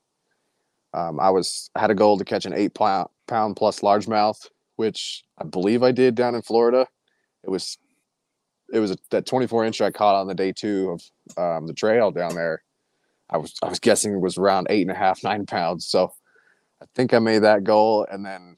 um, 0.92 1.20
I 1.20 1.31
was 1.31 1.70
I 1.74 1.81
had 1.81 1.90
a 1.90 1.94
goal 1.94 2.18
to 2.18 2.24
catch 2.24 2.46
an 2.46 2.55
eight 2.55 2.74
pound, 2.74 3.09
pound 3.29 3.57
plus 3.57 3.81
largemouth, 3.81 4.48
which 4.76 5.22
I 5.38 5.44
believe 5.44 5.83
I 5.83 5.92
did 5.92 6.14
down 6.14 6.35
in 6.35 6.42
Florida. 6.42 6.87
It 7.44 7.50
was 7.50 7.79
it 8.72 8.81
was 8.81 8.92
a, 8.92 8.96
that 9.11 9.26
24 9.26 9.64
inch 9.64 9.81
I 9.81 9.90
caught 9.90 10.14
on 10.14 10.26
the 10.26 10.35
day 10.35 10.53
two 10.53 10.90
of 10.90 11.03
um, 11.42 11.66
the 11.66 11.74
trail 11.74 12.11
down 12.11 12.35
there. 12.35 12.62
I 13.29 13.37
was 13.37 13.55
I 13.62 13.68
was 13.68 13.79
guessing 13.79 14.14
it 14.14 14.20
was 14.20 14.37
around 14.37 14.66
eight 14.70 14.83
and 14.83 14.90
a 14.90 14.98
half 14.98 15.22
nine 15.22 15.46
pounds. 15.46 15.87
So 15.87 16.12
I 16.83 16.87
think 16.94 17.14
I 17.14 17.20
made 17.20 17.42
that 17.42 17.62
goal, 17.62 18.07
and 18.11 18.24
then 18.24 18.57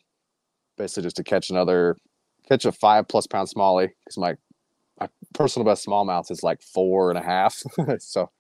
basically 0.79 1.03
just 1.03 1.17
to 1.17 1.25
catch 1.25 1.51
another 1.51 1.97
catch 2.49 2.65
a 2.65 2.73
five 2.73 3.09
plus 3.09 3.27
pound 3.27 3.49
smallie 3.49 3.91
because 4.05 4.17
my 4.17 4.37
my 4.99 5.09
personal 5.35 5.67
best 5.67 5.87
smallmouth 5.87 6.31
is 6.31 6.43
like 6.43 6.63
four 6.63 7.11
and 7.11 7.19
a 7.19 7.23
half. 7.23 7.63
so, 7.99 8.31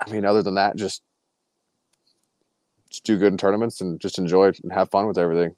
I 0.00 0.10
mean, 0.10 0.24
other 0.24 0.42
than 0.42 0.54
that, 0.54 0.76
just 0.76 1.02
just 2.88 3.04
do 3.04 3.18
good 3.18 3.32
in 3.32 3.38
tournaments 3.38 3.80
and 3.80 4.00
just 4.00 4.18
enjoy 4.18 4.52
and 4.62 4.72
have 4.72 4.90
fun 4.90 5.06
with 5.06 5.18
everything. 5.18 5.54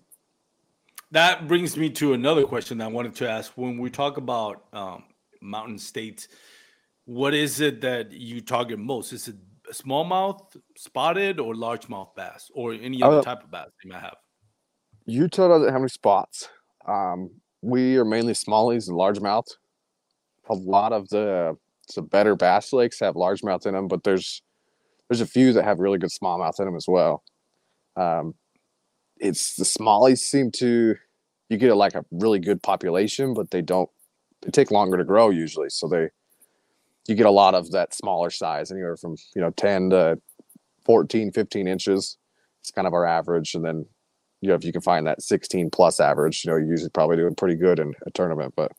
That 1.12 1.48
brings 1.48 1.76
me 1.76 1.90
to 1.90 2.12
another 2.12 2.44
question 2.44 2.78
that 2.78 2.84
I 2.84 2.88
wanted 2.88 3.14
to 3.16 3.28
ask. 3.28 3.52
When 3.56 3.78
we 3.78 3.90
talk 3.90 4.16
about 4.16 4.64
um, 4.72 5.04
mountain 5.40 5.78
states, 5.78 6.28
what 7.04 7.34
is 7.34 7.60
it 7.60 7.80
that 7.80 8.12
you 8.12 8.40
target 8.40 8.78
most? 8.78 9.12
Is 9.12 9.28
it 9.28 9.36
smallmouth, 9.72 10.56
spotted, 10.76 11.40
or 11.40 11.54
largemouth 11.54 12.14
bass, 12.14 12.50
or 12.54 12.74
any 12.74 13.02
other 13.02 13.18
uh, 13.18 13.22
type 13.22 13.44
of 13.44 13.50
bass 13.50 13.68
you 13.82 13.90
might 13.90 14.00
have? 14.00 14.16
Utah 15.06 15.48
doesn't 15.48 15.72
have 15.72 15.80
any 15.80 15.88
spots. 15.88 16.48
Um, 16.86 17.30
we 17.60 17.96
are 17.96 18.04
mainly 18.04 18.34
smallies 18.34 18.88
and 18.88 18.96
largemouth. 18.96 19.48
A 20.50 20.54
lot 20.54 20.92
of 20.92 21.08
the 21.08 21.56
the 21.94 22.02
better 22.02 22.36
bass 22.36 22.72
lakes 22.72 23.00
have 23.00 23.14
largemouth 23.14 23.66
in 23.66 23.74
them, 23.74 23.88
but 23.88 24.04
there's 24.04 24.42
there's 25.08 25.20
a 25.20 25.26
few 25.26 25.52
that 25.52 25.64
have 25.64 25.78
really 25.78 25.98
good 25.98 26.10
smallmouth 26.10 26.58
in 26.58 26.64
them 26.64 26.76
as 26.76 26.86
well. 26.88 27.22
Um, 27.96 28.34
it's 29.18 29.56
the 29.56 29.64
smallies 29.64 30.18
seem 30.18 30.50
to 30.52 30.96
you 31.48 31.58
get 31.58 31.70
a, 31.70 31.74
like 31.74 31.94
a 31.94 32.04
really 32.10 32.38
good 32.38 32.62
population, 32.62 33.34
but 33.34 33.50
they 33.50 33.62
don't. 33.62 33.90
They 34.40 34.50
take 34.50 34.70
longer 34.70 34.96
to 34.96 35.04
grow 35.04 35.30
usually, 35.30 35.68
so 35.68 35.86
they 35.86 36.08
you 37.06 37.14
get 37.14 37.26
a 37.26 37.30
lot 37.30 37.54
of 37.54 37.70
that 37.72 37.94
smaller 37.94 38.30
size, 38.30 38.70
anywhere 38.70 38.96
from 38.96 39.16
you 39.34 39.42
know 39.42 39.50
10 39.50 39.90
to 39.90 40.20
14, 40.84 41.32
15 41.32 41.68
inches. 41.68 42.16
It's 42.60 42.70
kind 42.70 42.86
of 42.86 42.94
our 42.94 43.06
average, 43.06 43.54
and 43.54 43.64
then 43.64 43.86
you 44.40 44.48
know 44.48 44.54
if 44.54 44.64
you 44.64 44.72
can 44.72 44.80
find 44.80 45.06
that 45.06 45.22
16 45.22 45.70
plus 45.70 46.00
average, 46.00 46.44
you 46.44 46.50
know 46.50 46.56
you're 46.56 46.70
usually 46.70 46.90
probably 46.90 47.16
doing 47.16 47.34
pretty 47.34 47.56
good 47.56 47.78
in 47.78 47.92
a 48.06 48.10
tournament. 48.10 48.54
But 48.56 48.72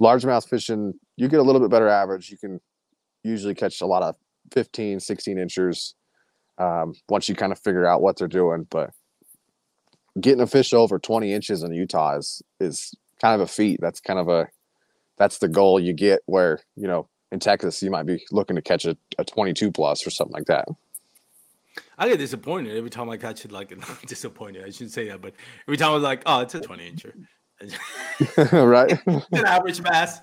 largemouth 0.00 0.48
fishing, 0.48 0.94
you 1.16 1.28
get 1.28 1.40
a 1.40 1.42
little 1.42 1.60
bit 1.60 1.70
better 1.70 1.88
average. 1.88 2.30
You 2.30 2.36
can 2.36 2.60
usually 3.22 3.54
catch 3.54 3.80
a 3.80 3.86
lot 3.86 4.02
of 4.02 4.16
15, 4.52 5.00
16 5.00 5.38
inchers 5.38 5.94
um, 6.58 6.94
once 7.08 7.28
you 7.28 7.34
kind 7.34 7.52
of 7.52 7.58
figure 7.58 7.86
out 7.86 8.02
what 8.02 8.16
they're 8.16 8.28
doing. 8.28 8.66
But 8.70 8.90
getting 10.20 10.40
a 10.40 10.46
fish 10.46 10.72
over 10.72 10.98
20 10.98 11.32
inches 11.32 11.62
in 11.62 11.72
Utah 11.72 12.16
is, 12.16 12.42
is 12.60 12.94
kind 13.20 13.34
of 13.34 13.40
a 13.40 13.50
feat. 13.50 13.80
That's 13.80 14.00
kind 14.00 14.18
of 14.18 14.28
a, 14.28 14.48
that's 15.16 15.38
the 15.38 15.48
goal 15.48 15.80
you 15.80 15.92
get 15.92 16.20
where, 16.26 16.60
you 16.76 16.86
know, 16.86 17.08
in 17.32 17.40
Texas, 17.40 17.82
you 17.82 17.90
might 17.90 18.06
be 18.06 18.24
looking 18.30 18.56
to 18.56 18.62
catch 18.62 18.84
a, 18.84 18.96
a 19.18 19.24
22 19.24 19.72
plus 19.72 20.06
or 20.06 20.10
something 20.10 20.34
like 20.34 20.46
that. 20.46 20.68
I 21.98 22.08
get 22.08 22.18
disappointed 22.18 22.76
every 22.76 22.90
time 22.90 23.10
I 23.10 23.16
catch 23.16 23.44
it. 23.44 23.52
Like, 23.52 23.76
not 23.76 24.02
disappointed, 24.06 24.64
I 24.64 24.70
shouldn't 24.70 24.92
say 24.92 25.08
that, 25.08 25.20
but 25.20 25.34
every 25.66 25.76
time 25.76 25.90
I 25.90 25.94
was 25.94 26.02
like, 26.02 26.22
oh, 26.26 26.40
it's 26.40 26.54
a 26.54 26.60
20 26.60 26.90
incher. 26.90 27.12
right? 28.52 28.98
an 29.06 29.46
average 29.46 29.80
mass. 29.80 30.20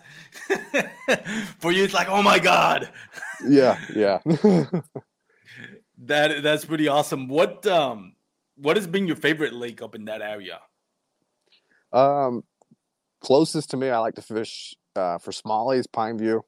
For 1.59 1.71
you, 1.71 1.83
it's 1.83 1.93
like, 1.93 2.09
oh 2.09 2.21
my 2.21 2.39
god. 2.39 2.89
yeah, 3.47 3.79
yeah. 3.95 4.19
that 5.97 6.43
that's 6.43 6.65
pretty 6.65 6.87
awesome. 6.87 7.27
What 7.27 7.65
um 7.67 8.13
what 8.55 8.77
has 8.77 8.87
been 8.87 9.07
your 9.07 9.15
favorite 9.15 9.53
lake 9.53 9.81
up 9.81 9.95
in 9.95 10.05
that 10.05 10.21
area? 10.21 10.59
Um 11.91 12.43
closest 13.21 13.71
to 13.71 13.77
me, 13.77 13.89
I 13.89 13.97
like 13.99 14.15
to 14.15 14.21
fish 14.21 14.75
uh, 14.95 15.17
for 15.17 15.31
smallies, 15.31 15.85
Pineview 15.87 16.41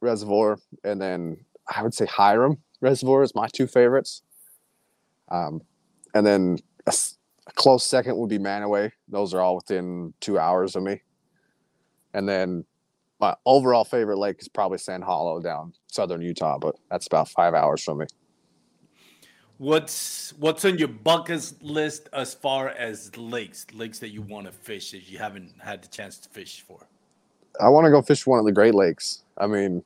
Reservoir, 0.00 0.58
and 0.84 1.00
then 1.00 1.44
I 1.68 1.82
would 1.82 1.94
say 1.94 2.06
Hyrum 2.06 2.58
Reservoir 2.80 3.22
is 3.22 3.34
my 3.34 3.48
two 3.48 3.66
favorites. 3.66 4.22
Um, 5.28 5.62
and 6.14 6.24
then 6.24 6.58
a, 6.86 6.94
a 7.46 7.52
close 7.52 7.84
second 7.84 8.16
would 8.16 8.30
be 8.30 8.38
Mantua. 8.38 8.90
Those 9.08 9.34
are 9.34 9.40
all 9.40 9.56
within 9.56 10.12
two 10.20 10.38
hours 10.38 10.76
of 10.76 10.82
me. 10.82 11.02
And 12.14 12.28
then 12.28 12.64
my 13.20 13.34
overall 13.44 13.84
favorite 13.84 14.18
lake 14.18 14.40
is 14.40 14.48
probably 14.48 14.78
Sand 14.78 15.04
Hollow 15.04 15.40
down 15.40 15.72
southern 15.86 16.22
Utah, 16.22 16.58
but 16.58 16.76
that's 16.90 17.06
about 17.06 17.28
five 17.28 17.54
hours 17.54 17.82
from 17.82 17.98
me. 17.98 18.06
What's 19.58 20.34
what's 20.38 20.66
on 20.66 20.76
your 20.76 20.88
bucket 20.88 21.54
list 21.62 22.10
as 22.12 22.34
far 22.34 22.68
as 22.68 23.16
lakes, 23.16 23.66
lakes 23.72 23.98
that 24.00 24.10
you 24.10 24.20
want 24.20 24.46
to 24.46 24.52
fish 24.52 24.90
that 24.90 25.08
you 25.08 25.18
haven't 25.18 25.54
had 25.62 25.82
the 25.82 25.88
chance 25.88 26.18
to 26.18 26.28
fish 26.28 26.62
for? 26.66 26.86
I 27.58 27.70
want 27.70 27.86
to 27.86 27.90
go 27.90 28.02
fish 28.02 28.26
one 28.26 28.38
of 28.38 28.44
the 28.44 28.52
Great 28.52 28.74
Lakes. 28.74 29.22
I 29.38 29.46
mean, 29.46 29.82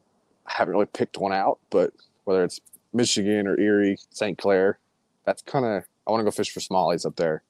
I 0.46 0.54
haven't 0.54 0.72
really 0.72 0.86
picked 0.86 1.18
one 1.18 1.32
out, 1.32 1.60
but 1.70 1.92
whether 2.24 2.42
it's 2.42 2.60
Michigan 2.92 3.46
or 3.46 3.60
Erie, 3.60 3.96
St. 4.10 4.36
Clair, 4.36 4.80
that's 5.24 5.42
kind 5.42 5.64
of 5.64 5.84
I 6.04 6.10
want 6.10 6.20
to 6.20 6.24
go 6.24 6.32
fish 6.32 6.50
for 6.50 6.58
smallies 6.58 7.06
up 7.06 7.14
there. 7.14 7.44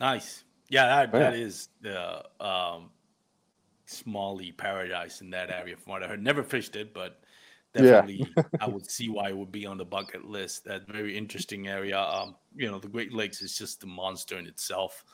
Nice. 0.00 0.44
Yeah, 0.70 0.86
that, 0.86 1.12
that 1.12 1.34
is 1.34 1.68
the 1.82 2.24
um, 2.40 2.90
Smalley 3.86 4.52
paradise 4.52 5.20
in 5.20 5.30
that 5.30 5.50
area 5.50 5.76
from 5.76 5.92
what 5.92 6.02
I 6.02 6.06
heard. 6.06 6.22
Never 6.22 6.42
fished 6.42 6.76
it, 6.76 6.94
but 6.94 7.20
definitely 7.74 8.24
yeah. 8.36 8.44
I 8.60 8.68
would 8.68 8.88
see 8.88 9.08
why 9.08 9.30
it 9.30 9.36
would 9.36 9.52
be 9.52 9.66
on 9.66 9.78
the 9.78 9.84
bucket 9.84 10.24
list. 10.24 10.64
That 10.64 10.86
very 10.86 11.18
interesting 11.18 11.68
area. 11.68 11.98
Um, 11.98 12.36
you 12.56 12.70
know, 12.70 12.78
the 12.78 12.88
Great 12.88 13.12
Lakes 13.12 13.42
is 13.42 13.58
just 13.58 13.82
a 13.82 13.86
monster 13.86 14.38
in 14.38 14.46
itself. 14.46 15.04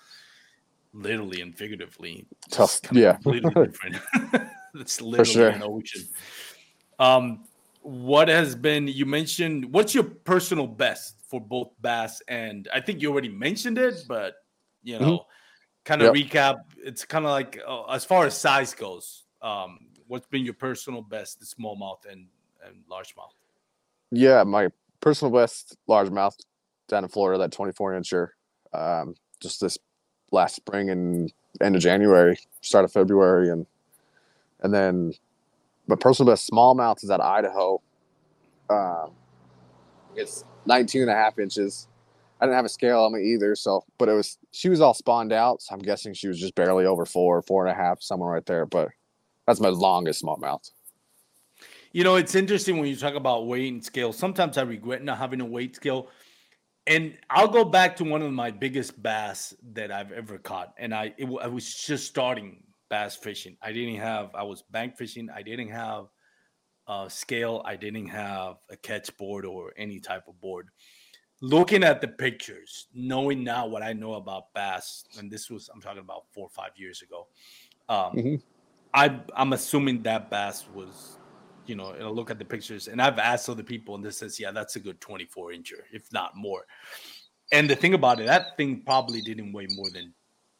literally 0.92 1.40
and 1.40 1.56
figuratively. 1.56 2.26
Tough, 2.50 2.80
yeah. 2.92 3.14
completely 3.14 3.50
different. 3.64 3.96
it's 4.74 5.00
literally 5.00 5.32
sure. 5.32 5.48
an 5.48 5.62
ocean. 5.62 6.02
Um, 6.98 7.44
what 7.80 8.28
has 8.28 8.54
been 8.54 8.88
you 8.88 9.06
mentioned? 9.06 9.72
What's 9.72 9.94
your 9.94 10.04
personal 10.04 10.66
best 10.66 11.16
for 11.28 11.40
both 11.40 11.70
bass 11.80 12.22
and 12.28 12.68
I 12.72 12.80
think 12.80 13.00
you 13.00 13.10
already 13.10 13.28
mentioned 13.28 13.78
it, 13.78 14.04
but 14.06 14.34
you 14.86 14.98
know, 14.98 15.26
kind 15.84 16.00
of 16.00 16.14
recap. 16.14 16.58
It's 16.78 17.04
kind 17.04 17.24
of 17.24 17.32
like 17.32 17.60
uh, 17.66 17.84
as 17.86 18.04
far 18.04 18.24
as 18.24 18.38
size 18.38 18.72
goes. 18.72 19.24
Um, 19.42 19.78
what's 20.06 20.26
been 20.26 20.44
your 20.44 20.54
personal 20.54 21.02
best, 21.02 21.40
the 21.40 21.46
smallmouth 21.46 22.06
and 22.10 22.28
and 22.64 22.84
largemouth? 22.90 23.34
Yeah, 24.12 24.44
my 24.44 24.68
personal 25.00 25.34
best 25.34 25.76
largemouth 25.88 26.36
down 26.88 27.02
in 27.02 27.10
Florida, 27.10 27.38
that 27.38 27.52
24 27.52 27.92
incher, 27.94 28.28
um, 28.72 29.16
just 29.40 29.60
this 29.60 29.76
last 30.30 30.54
spring 30.54 30.90
and 30.90 31.32
end 31.60 31.74
of 31.74 31.82
January, 31.82 32.38
start 32.60 32.84
of 32.84 32.92
February, 32.92 33.50
and 33.50 33.66
and 34.60 34.72
then 34.72 35.12
my 35.88 35.96
personal 35.96 36.32
best 36.32 36.48
smallmouth 36.48 37.02
is 37.02 37.10
at 37.10 37.20
Idaho. 37.20 37.80
Um, 38.70 39.10
it's 40.14 40.44
19 40.66 41.02
and 41.02 41.10
a 41.10 41.14
half 41.14 41.38
inches. 41.38 41.88
I 42.40 42.44
didn't 42.44 42.56
have 42.56 42.64
a 42.64 42.70
scale 42.70 43.00
on 43.00 43.14
me 43.14 43.22
either, 43.32 43.54
so 43.54 43.84
but 43.98 44.08
it 44.08 44.12
was 44.12 44.38
she 44.52 44.68
was 44.68 44.80
all 44.80 44.94
spawned 44.94 45.32
out, 45.32 45.62
so 45.62 45.74
I'm 45.74 45.80
guessing 45.80 46.12
she 46.12 46.28
was 46.28 46.38
just 46.38 46.54
barely 46.54 46.84
over 46.84 47.06
four, 47.06 47.40
four 47.42 47.66
and 47.66 47.72
a 47.72 47.82
half, 47.82 48.02
somewhere 48.02 48.32
right 48.32 48.46
there. 48.46 48.66
But 48.66 48.90
that's 49.46 49.60
my 49.60 49.68
longest 49.68 50.22
smallmouth. 50.22 50.70
You 51.92 52.04
know, 52.04 52.16
it's 52.16 52.34
interesting 52.34 52.76
when 52.78 52.88
you 52.88 52.96
talk 52.96 53.14
about 53.14 53.46
weight 53.46 53.72
and 53.72 53.82
scale. 53.82 54.12
Sometimes 54.12 54.58
I 54.58 54.62
regret 54.62 55.02
not 55.02 55.16
having 55.18 55.40
a 55.40 55.46
weight 55.46 55.76
scale. 55.76 56.08
And 56.86 57.16
I'll 57.30 57.48
go 57.48 57.64
back 57.64 57.96
to 57.96 58.04
one 58.04 58.22
of 58.22 58.32
my 58.32 58.50
biggest 58.50 59.02
bass 59.02 59.54
that 59.72 59.90
I've 59.90 60.12
ever 60.12 60.38
caught. 60.38 60.74
And 60.78 60.94
I 60.94 61.14
it, 61.16 61.28
I 61.42 61.48
was 61.48 61.74
just 61.74 62.06
starting 62.06 62.62
bass 62.90 63.16
fishing. 63.16 63.56
I 63.62 63.72
didn't 63.72 63.96
have 63.96 64.30
I 64.34 64.44
was 64.44 64.62
bank 64.70 64.96
fishing. 64.96 65.28
I 65.34 65.42
didn't 65.42 65.70
have 65.70 66.06
a 66.86 67.06
scale. 67.08 67.62
I 67.64 67.76
didn't 67.76 68.06
have 68.06 68.56
a 68.70 68.76
catch 68.76 69.16
board 69.16 69.44
or 69.44 69.72
any 69.76 69.98
type 69.98 70.28
of 70.28 70.40
board. 70.40 70.68
Looking 71.40 71.84
at 71.84 72.00
the 72.00 72.08
pictures, 72.08 72.86
knowing 72.94 73.44
now 73.44 73.66
what 73.66 73.82
I 73.82 73.92
know 73.92 74.14
about 74.14 74.52
bass, 74.54 75.04
and 75.18 75.30
this 75.30 75.50
was 75.50 75.68
I'm 75.72 75.80
talking 75.80 76.00
about 76.00 76.24
four 76.32 76.44
or 76.46 76.50
five 76.50 76.72
years 76.76 77.02
ago. 77.02 77.26
Um, 77.88 78.16
Mhm. 78.16 78.42
I 78.94 79.20
I'm 79.34 79.52
assuming 79.52 80.02
that 80.04 80.30
bass 80.30 80.66
was 80.74 81.18
you 81.66 81.74
know, 81.74 81.90
and 81.90 82.04
I 82.04 82.08
look 82.08 82.30
at 82.30 82.38
the 82.38 82.44
pictures, 82.44 82.88
and 82.88 83.02
I've 83.02 83.18
asked 83.18 83.48
other 83.48 83.62
people, 83.62 83.94
and 83.96 84.04
this 84.04 84.18
says, 84.18 84.38
yeah, 84.38 84.52
that's 84.52 84.76
a 84.76 84.80
good 84.80 85.00
24 85.00 85.50
incher, 85.50 85.82
if 85.92 86.12
not 86.12 86.36
more. 86.36 86.64
And 87.52 87.68
the 87.68 87.76
thing 87.76 87.94
about 87.94 88.20
it, 88.20 88.26
that 88.26 88.56
thing 88.56 88.82
probably 88.84 89.20
didn't 89.20 89.52
weigh 89.52 89.66
more 89.70 89.90
than 89.90 90.14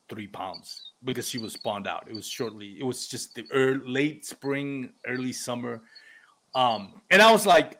three 0.08 0.26
pounds 0.26 0.92
because 1.04 1.28
she 1.28 1.38
was 1.38 1.52
spawned 1.52 1.86
out. 1.86 2.06
It 2.08 2.14
was 2.14 2.26
shortly, 2.26 2.76
it 2.78 2.84
was 2.84 3.08
just 3.08 3.34
the 3.34 3.44
early, 3.52 3.80
late 3.84 4.26
spring, 4.26 4.92
early 5.06 5.32
summer. 5.32 5.82
Um, 6.54 7.00
and 7.10 7.20
I 7.20 7.32
was 7.32 7.46
like, 7.46 7.78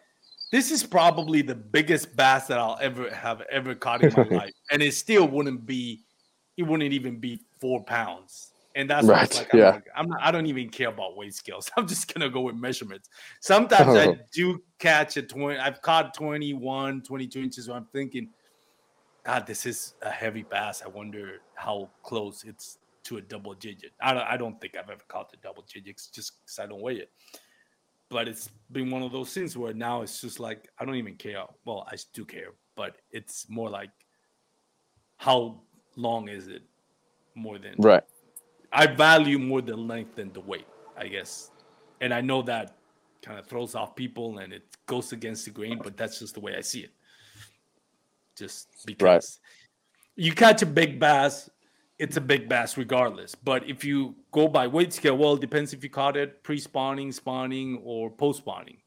this 0.53 0.71
is 0.71 0.83
probably 0.85 1.43
the 1.43 1.55
biggest 1.55 2.15
bass 2.17 2.47
that 2.47 2.59
I'll 2.59 2.79
ever 2.81 3.11
have 3.15 3.43
ever 3.51 3.75
caught 3.75 4.03
in 4.03 4.13
my 4.17 4.23
life. 4.37 4.53
And 4.71 4.83
it 4.83 4.95
still 4.95 5.27
wouldn't 5.29 5.67
be, 5.67 6.05
it 6.57 6.63
wouldn't 6.63 6.93
even 6.93 7.19
be 7.19 7.41
four 7.61 7.83
pounds. 7.85 8.53
And 8.75 8.91
that's 8.91 9.09
I 9.09 9.13
Right, 9.13 9.35
like, 9.35 9.55
I'm, 9.55 9.59
yeah. 9.59 9.71
not, 9.71 9.83
I'm 9.97 10.09
not, 10.09 10.19
I 10.23 10.31
don't 10.31 10.47
even 10.47 10.69
care 10.69 10.89
about 10.89 11.17
weight 11.17 11.35
scales. 11.35 11.71
I'm 11.77 11.87
just 11.89 12.13
gonna 12.13 12.29
go 12.31 12.43
with 12.43 12.57
measurements. 12.57 13.09
Sometimes 13.41 13.97
I 13.97 14.07
Oh. 14.09 14.17
do 14.33 14.63
catch 14.79 15.17
a 15.17 15.23
20, 15.23 15.59
I've 15.59 15.81
caught 15.83 16.15
21, 16.15 17.03
22 17.03 17.41
inches. 17.41 17.69
Where 17.69 17.77
I'm 17.79 17.87
thinking, 17.93 18.29
God, 19.25 19.47
this 19.47 19.67
is 19.67 19.95
a 20.03 20.11
heavy 20.11 20.43
bass. 20.45 20.83
I 20.85 20.89
wonder 20.89 21.41
how 21.55 21.91
close 22.03 22.45
it's 22.45 22.79
to 23.05 23.17
a 23.17 23.21
double 23.23 23.55
digit. 23.55 23.93
I 24.01 24.13
don't, 24.13 24.23
I 24.25 24.37
don't 24.37 24.61
think 24.61 24.77
I've 24.77 24.91
ever 24.91 25.03
caught 25.09 25.31
the 25.31 25.37
double 25.39 25.65
digits 25.73 26.09
just 26.09 26.33
because 26.45 26.59
I 26.59 26.67
don't 26.67 26.81
weigh 26.83 26.97
it. 26.97 27.11
But 28.09 28.29
it's 28.29 28.51
been 28.71 28.91
one 28.91 29.03
of 29.03 29.13
those 29.13 29.33
things 29.33 29.57
where 29.57 29.75
now 29.75 30.03
it's 30.03 30.21
just 30.21 30.39
like 30.39 30.69
I 30.79 30.85
don't 30.85 30.97
even 30.97 31.15
care. 31.15 31.45
Well, 31.65 31.87
I 31.91 31.97
do 32.13 32.25
care, 32.25 32.53
but 32.77 32.97
it's 33.11 33.49
more 33.49 33.69
like 33.69 33.91
how 35.17 35.61
long 35.97 36.29
is 36.29 36.47
it 36.49 36.63
more 37.35 37.59
than 37.59 37.75
Right. 37.79 38.03
I 38.73 38.87
value 38.87 39.39
more 39.39 39.63
the 39.63 39.77
length 39.77 40.17
than 40.17 40.33
the 40.33 40.41
weight, 40.41 40.67
I 40.97 41.09
guess. 41.09 41.51
And 42.01 42.13
I 42.13 42.21
know 42.21 42.43
that 42.43 42.77
kind 43.23 43.39
of 43.39 43.47
throws 43.47 43.75
off 43.75 43.97
people 43.97 44.39
and 44.39 44.53
it 44.53 44.65
goes 44.87 45.13
against 45.13 45.45
the 45.45 45.51
grain, 45.51 45.81
but 45.83 45.97
that's 45.97 46.19
just 46.19 46.35
the 46.35 46.41
way 46.41 46.55
I 46.57 46.61
see 46.61 46.81
it. 46.81 46.91
Just 48.37 48.69
because 48.85 49.41
you 50.15 50.33
catch 50.33 50.63
a 50.63 50.67
big 50.67 51.01
bass, 51.01 51.49
it's 51.99 52.17
a 52.17 52.21
big 52.21 52.49
bass 52.49 52.77
regardless. 52.77 53.35
But 53.35 53.69
if 53.69 53.85
you 53.85 54.15
go 54.33 54.49
by 54.49 54.67
weight 54.67 54.93
scale, 54.93 55.17
well, 55.17 55.35
it 55.35 55.41
depends 55.41 55.73
if 55.73 55.83
you 55.83 55.91
caught 55.91 56.17
it 56.17 56.43
pre 56.43 56.59
spawning, 56.59 57.13
spawning, 57.13 57.81
or 57.85 58.11
post 58.11 58.39
spawning. 58.39 58.79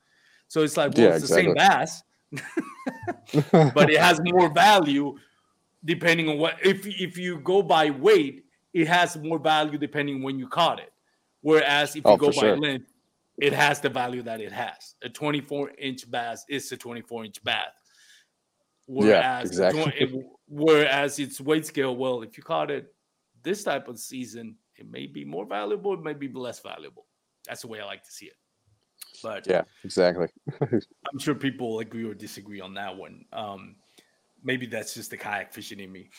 So 0.47 0.61
it's 0.61 0.77
like, 0.77 0.93
well, 0.95 1.07
Yeah, 1.07 1.13
it's 1.15 1.21
the 1.21 1.27
same 1.27 1.53
bass, 1.53 2.03
but 3.73 3.89
it 3.89 3.99
has 3.99 4.19
more 4.23 4.49
value 4.53 5.15
depending 5.85 6.27
on 6.29 6.37
what 6.37 6.55
if 6.63 6.85
if 6.85 7.17
you 7.17 7.39
go 7.39 7.61
by 7.61 7.89
weight 7.89 8.45
it 8.73 8.87
has 8.87 9.17
more 9.17 9.39
value 9.39 9.77
depending 9.77 10.21
when 10.21 10.37
you 10.37 10.47
caught 10.47 10.79
it 10.79 10.91
whereas 11.41 11.91
if 11.91 11.97
you 11.97 12.03
Oh, 12.03 12.17
go 12.17 12.27
by 12.27 12.41
sure. 12.41 12.57
length 12.57 12.91
it 13.37 13.53
has 13.53 13.79
the 13.79 13.89
value 13.89 14.21
that 14.21 14.41
it 14.41 14.51
has 14.51 14.95
a 15.03 15.09
24 15.09 15.71
inch 15.77 16.09
bass 16.11 16.45
is 16.49 16.71
a 16.71 16.77
24 16.77 17.25
inch 17.25 17.43
bass 17.43 17.67
whereas 18.87 19.45
a 19.45 19.67
exactly. 19.69 20.23
whereas 20.47 21.19
its 21.19 21.39
weight 21.39 21.65
scale 21.65 21.95
well 21.95 22.21
if 22.21 22.37
you 22.37 22.43
caught 22.43 22.69
it 22.69 22.93
this 23.43 23.63
type 23.63 23.87
of 23.87 23.99
season 23.99 24.55
it 24.75 24.89
may 24.89 25.05
be 25.05 25.25
more 25.25 25.45
valuable 25.45 25.93
it 25.93 26.01
may 26.01 26.13
be 26.13 26.27
less 26.29 26.59
valuable 26.59 27.05
that's 27.47 27.61
the 27.61 27.67
way 27.67 27.79
i 27.79 27.85
like 27.85 28.03
to 28.03 28.11
see 28.11 28.25
it 28.25 28.35
but 29.21 29.47
yeah, 29.47 29.63
exactly. 29.83 30.27
I'm 30.61 31.19
sure 31.19 31.35
people 31.35 31.79
agree 31.79 32.05
or 32.05 32.13
disagree 32.13 32.61
on 32.61 32.73
that 32.75 32.95
one. 32.95 33.25
Um, 33.33 33.75
maybe 34.43 34.65
that's 34.65 34.93
just 34.93 35.11
the 35.11 35.17
kayak 35.17 35.53
fishing 35.53 35.79
in 35.79 35.91
me. 35.91 36.09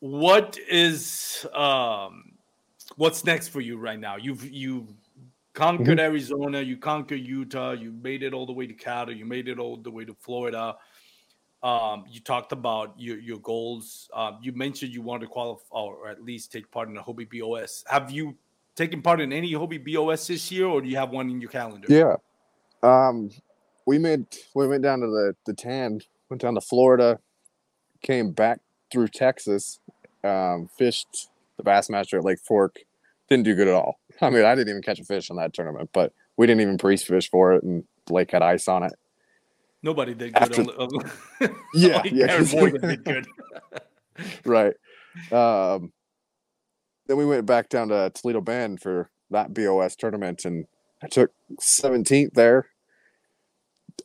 What 0.00 0.58
is 0.68 1.46
um, 1.54 2.32
what's 2.96 3.24
next 3.24 3.48
for 3.48 3.60
you 3.60 3.76
right 3.78 3.98
now? 3.98 4.16
You've 4.16 4.44
you've 4.50 4.92
conquered 5.54 6.00
Arizona, 6.00 6.60
you 6.60 6.76
conquered 6.76 7.20
Utah, 7.20 7.72
you 7.72 7.92
made 7.92 8.22
it 8.22 8.34
all 8.34 8.46
the 8.46 8.52
way 8.52 8.66
to 8.66 8.74
Canada, 8.74 9.14
you 9.14 9.24
made 9.24 9.48
it 9.48 9.58
all 9.58 9.76
the 9.76 9.90
way 9.90 10.04
to 10.04 10.14
Florida. 10.14 10.76
Um, 11.64 12.04
you 12.10 12.20
talked 12.20 12.52
about 12.52 12.92
your 12.98 13.18
your 13.18 13.38
goals. 13.38 14.10
Um, 14.12 14.38
you 14.42 14.52
mentioned 14.52 14.92
you 14.92 15.00
wanted 15.00 15.22
to 15.22 15.26
qualify 15.28 15.64
or 15.72 16.08
at 16.08 16.22
least 16.22 16.52
take 16.52 16.70
part 16.70 16.88
in 16.88 16.94
the 16.94 17.00
Hobie 17.00 17.26
BOS. 17.26 17.84
Have 17.88 18.10
you 18.10 18.36
taken 18.76 19.00
part 19.00 19.22
in 19.22 19.32
any 19.32 19.52
Hobie 19.52 19.82
BOS 19.82 20.26
this 20.26 20.52
year, 20.52 20.66
or 20.66 20.82
do 20.82 20.88
you 20.88 20.96
have 20.96 21.10
one 21.10 21.30
in 21.30 21.40
your 21.40 21.48
calendar? 21.48 21.86
Yeah. 21.88 22.16
Um, 22.82 23.30
we 23.86 23.98
made 23.98 24.26
we 24.54 24.68
went 24.68 24.82
down 24.82 25.00
to 25.00 25.06
the 25.06 25.34
the 25.46 25.54
tan, 25.54 26.00
went 26.28 26.42
down 26.42 26.54
to 26.54 26.60
Florida, 26.60 27.18
came 28.02 28.32
back 28.32 28.60
through 28.92 29.08
Texas, 29.08 29.80
um, 30.22 30.68
fished 30.76 31.30
the 31.56 31.62
Bassmaster 31.62 32.18
at 32.18 32.24
Lake 32.24 32.40
Fork. 32.46 32.76
Didn't 33.30 33.44
do 33.44 33.54
good 33.54 33.68
at 33.68 33.74
all. 33.74 33.98
I 34.20 34.28
mean, 34.28 34.44
I 34.44 34.54
didn't 34.54 34.68
even 34.68 34.82
catch 34.82 35.00
a 35.00 35.04
fish 35.04 35.30
on 35.30 35.38
that 35.38 35.54
tournament, 35.54 35.88
but 35.94 36.12
we 36.36 36.46
didn't 36.46 36.60
even 36.60 36.76
pre-fish 36.76 37.30
for 37.30 37.54
it, 37.54 37.62
and 37.62 37.84
the 38.04 38.12
lake 38.12 38.32
had 38.32 38.42
ice 38.42 38.68
on 38.68 38.82
it. 38.82 38.92
Nobody 39.84 40.14
did 40.14 40.32
good. 40.32 40.42
After- 40.42 40.80
only- 40.80 41.04
Yeah, 41.74 41.98
only 41.98 42.10
yeah, 42.18 42.42
Morgan 42.52 42.80
did 42.80 43.04
good. 43.04 43.26
right. 44.46 44.72
Um, 45.30 45.92
then 47.06 47.18
we 47.18 47.26
went 47.26 47.44
back 47.44 47.68
down 47.68 47.88
to 47.88 48.10
Toledo 48.14 48.40
Bend 48.40 48.80
for 48.80 49.10
that 49.30 49.52
BOS 49.52 49.94
tournament, 49.94 50.46
and 50.46 50.64
I 51.02 51.08
took 51.08 51.32
17th 51.60 52.32
there. 52.32 52.70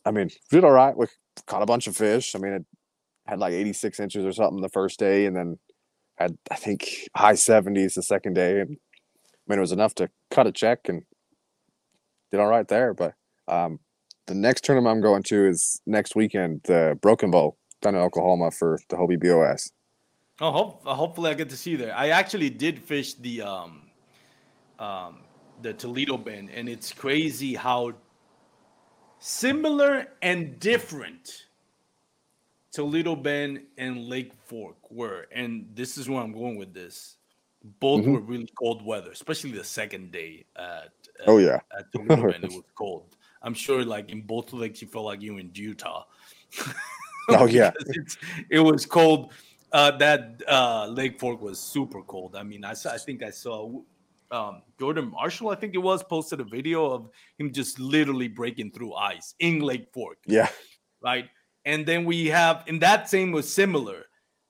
I 0.04 0.10
mean, 0.10 0.28
did 0.50 0.64
all 0.64 0.70
right. 0.70 0.94
We 0.94 1.06
caught 1.46 1.62
a 1.62 1.66
bunch 1.66 1.86
of 1.86 1.96
fish. 1.96 2.34
I 2.34 2.38
mean, 2.38 2.52
it 2.52 2.66
had 3.26 3.38
like 3.38 3.54
86 3.54 3.98
inches 4.00 4.24
or 4.26 4.32
something 4.32 4.60
the 4.60 4.68
first 4.68 4.98
day, 4.98 5.24
and 5.24 5.34
then 5.34 5.58
had 6.18 6.36
I 6.50 6.56
think 6.56 7.08
high 7.16 7.32
70s 7.32 7.94
the 7.94 8.02
second 8.02 8.34
day. 8.34 8.60
And 8.60 8.76
I 8.76 9.44
mean, 9.48 9.58
it 9.58 9.62
was 9.62 9.72
enough 9.72 9.94
to 9.94 10.10
cut 10.30 10.46
a 10.46 10.52
check 10.52 10.90
and 10.90 11.04
did 12.30 12.38
all 12.38 12.48
right 12.48 12.68
there. 12.68 12.92
But 12.92 13.14
um, 13.48 13.80
the 14.30 14.36
next 14.36 14.62
tournament 14.64 14.92
I'm 14.94 15.00
going 15.00 15.24
to 15.24 15.48
is 15.48 15.82
next 15.86 16.14
weekend, 16.14 16.60
the 16.62 16.96
Broken 17.02 17.32
Bow 17.32 17.56
down 17.82 17.96
in 17.96 18.00
Oklahoma 18.00 18.52
for 18.52 18.78
the 18.88 18.94
Hobie 18.94 19.18
BOS. 19.20 19.72
Oh, 20.40 20.52
hope, 20.52 20.82
uh, 20.86 20.94
hopefully 20.94 21.30
I 21.32 21.34
get 21.34 21.50
to 21.50 21.56
see 21.56 21.72
you 21.72 21.76
there. 21.76 21.94
I 21.96 22.10
actually 22.10 22.48
did 22.48 22.78
fish 22.78 23.14
the 23.14 23.42
um, 23.42 23.90
um, 24.78 25.18
the 25.62 25.74
Toledo 25.74 26.16
Bend, 26.16 26.48
and 26.50 26.68
it's 26.68 26.92
crazy 26.92 27.54
how 27.54 27.92
similar 29.18 30.06
and 30.22 30.60
different 30.60 31.46
Toledo 32.70 33.16
Bend 33.16 33.62
and 33.78 34.04
Lake 34.04 34.30
Fork 34.46 34.76
were. 34.92 35.26
And 35.32 35.66
this 35.74 35.98
is 35.98 36.08
where 36.08 36.22
I'm 36.22 36.32
going 36.32 36.56
with 36.56 36.72
this. 36.72 37.16
Both 37.80 38.04
Mhm. 38.04 38.12
were 38.12 38.20
really 38.20 38.48
cold 38.56 38.86
weather, 38.86 39.10
especially 39.10 39.50
the 39.50 39.64
second 39.64 40.12
day 40.12 40.44
at, 40.54 40.92
Oh 41.26 41.38
yeah, 41.38 41.58
at 41.76 41.90
Toledo 41.92 42.30
Bend. 42.30 42.44
It 42.44 42.50
was 42.52 42.62
cold. 42.76 43.16
I'm 43.42 43.54
sure, 43.54 43.84
like 43.84 44.10
in 44.10 44.22
both 44.22 44.52
lakes, 44.52 44.82
you 44.82 44.88
felt 44.88 45.06
like 45.06 45.22
you 45.22 45.34
were 45.34 45.40
in 45.40 45.50
Utah. 45.54 46.04
Oh, 47.28 47.46
yeah. 47.46 47.70
It's, 47.86 48.16
it 48.50 48.58
was 48.58 48.84
cold. 48.84 49.32
uh, 49.72 49.96
that 49.98 50.42
uh, 50.48 50.86
Lake 50.86 51.18
Fork 51.20 51.40
was 51.40 51.58
super 51.60 52.02
cold. 52.02 52.36
I 52.36 52.42
mean, 52.42 52.64
I 52.64 52.74
saw, 52.74 52.92
I 52.92 52.98
think 52.98 53.22
I 53.22 53.30
saw 53.30 53.80
um, 54.30 54.62
Jordan 54.78 55.10
Marshall, 55.10 55.50
I 55.50 55.54
think 55.54 55.74
it 55.74 55.78
was, 55.78 56.02
posted 56.02 56.40
a 56.40 56.44
video 56.44 56.86
of 56.86 57.10
him 57.38 57.52
just 57.52 57.78
literally 57.78 58.28
breaking 58.28 58.72
through 58.72 58.94
ice 58.94 59.34
in 59.38 59.60
Lake 59.60 59.88
Fork. 59.92 60.18
Yeah. 60.26 60.48
Right. 61.02 61.28
And 61.64 61.86
then 61.86 62.04
we 62.04 62.26
have, 62.26 62.64
and 62.66 62.80
that 62.82 63.08
same 63.08 63.32
was 63.32 63.52
similar. 63.52 64.06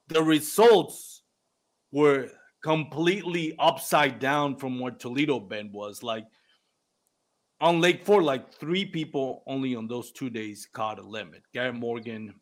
The 0.08 0.22
results 0.22 1.22
were 1.92 2.30
completely 2.62 3.54
upside 3.58 4.18
down 4.18 4.56
from 4.56 4.78
what 4.78 5.00
Toledo 5.00 5.40
Bend 5.40 5.72
was. 5.72 6.02
Like 6.02 6.26
on 7.60 7.80
Lake 7.80 8.04
Fork, 8.04 8.24
like 8.24 8.52
three 8.52 8.84
people 8.84 9.42
only 9.46 9.74
on 9.74 9.86
those 9.86 10.12
two 10.12 10.30
days 10.30 10.66
caught 10.72 10.98
a 10.98 11.02
limit. 11.02 11.42
Gary 11.52 11.72
Morgan, 11.72 12.34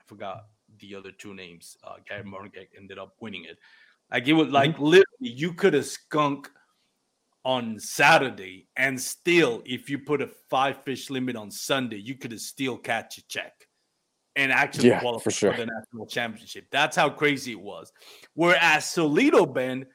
I 0.00 0.04
forgot 0.06 0.46
the 0.78 0.94
other 0.94 1.10
two 1.10 1.34
names. 1.34 1.76
Uh, 1.82 1.96
Gary 2.08 2.24
Morgan 2.24 2.66
ended 2.76 2.98
up 2.98 3.14
winning 3.20 3.44
it. 3.44 3.58
Like 4.10 4.28
it 4.28 4.32
was 4.32 4.48
like 4.48 4.74
mm-hmm. 4.74 4.84
literally 4.84 5.06
you 5.20 5.52
could 5.52 5.74
have 5.74 5.86
skunk 5.86 6.50
on 7.44 7.78
Saturday, 7.78 8.68
and 8.76 9.00
still, 9.00 9.62
if 9.64 9.88
you 9.88 9.98
put 9.98 10.20
a 10.20 10.28
five 10.50 10.82
fish 10.84 11.08
limit 11.08 11.36
on 11.36 11.50
Sunday, 11.50 11.96
you 11.96 12.16
could 12.16 12.32
have 12.32 12.40
still 12.40 12.76
catch 12.76 13.18
a 13.18 13.26
check 13.28 13.52
and 14.36 14.52
actually 14.52 14.90
yeah, 14.90 15.00
qualify 15.00 15.24
for, 15.24 15.30
sure. 15.30 15.52
for 15.52 15.58
the 15.58 15.66
national 15.66 16.06
championship. 16.06 16.66
That's 16.70 16.96
how 16.96 17.08
crazy 17.08 17.52
it 17.52 17.60
was. 17.60 17.92
Whereas 18.34 18.92
Toledo 18.92 19.46
Bend, 19.46 19.86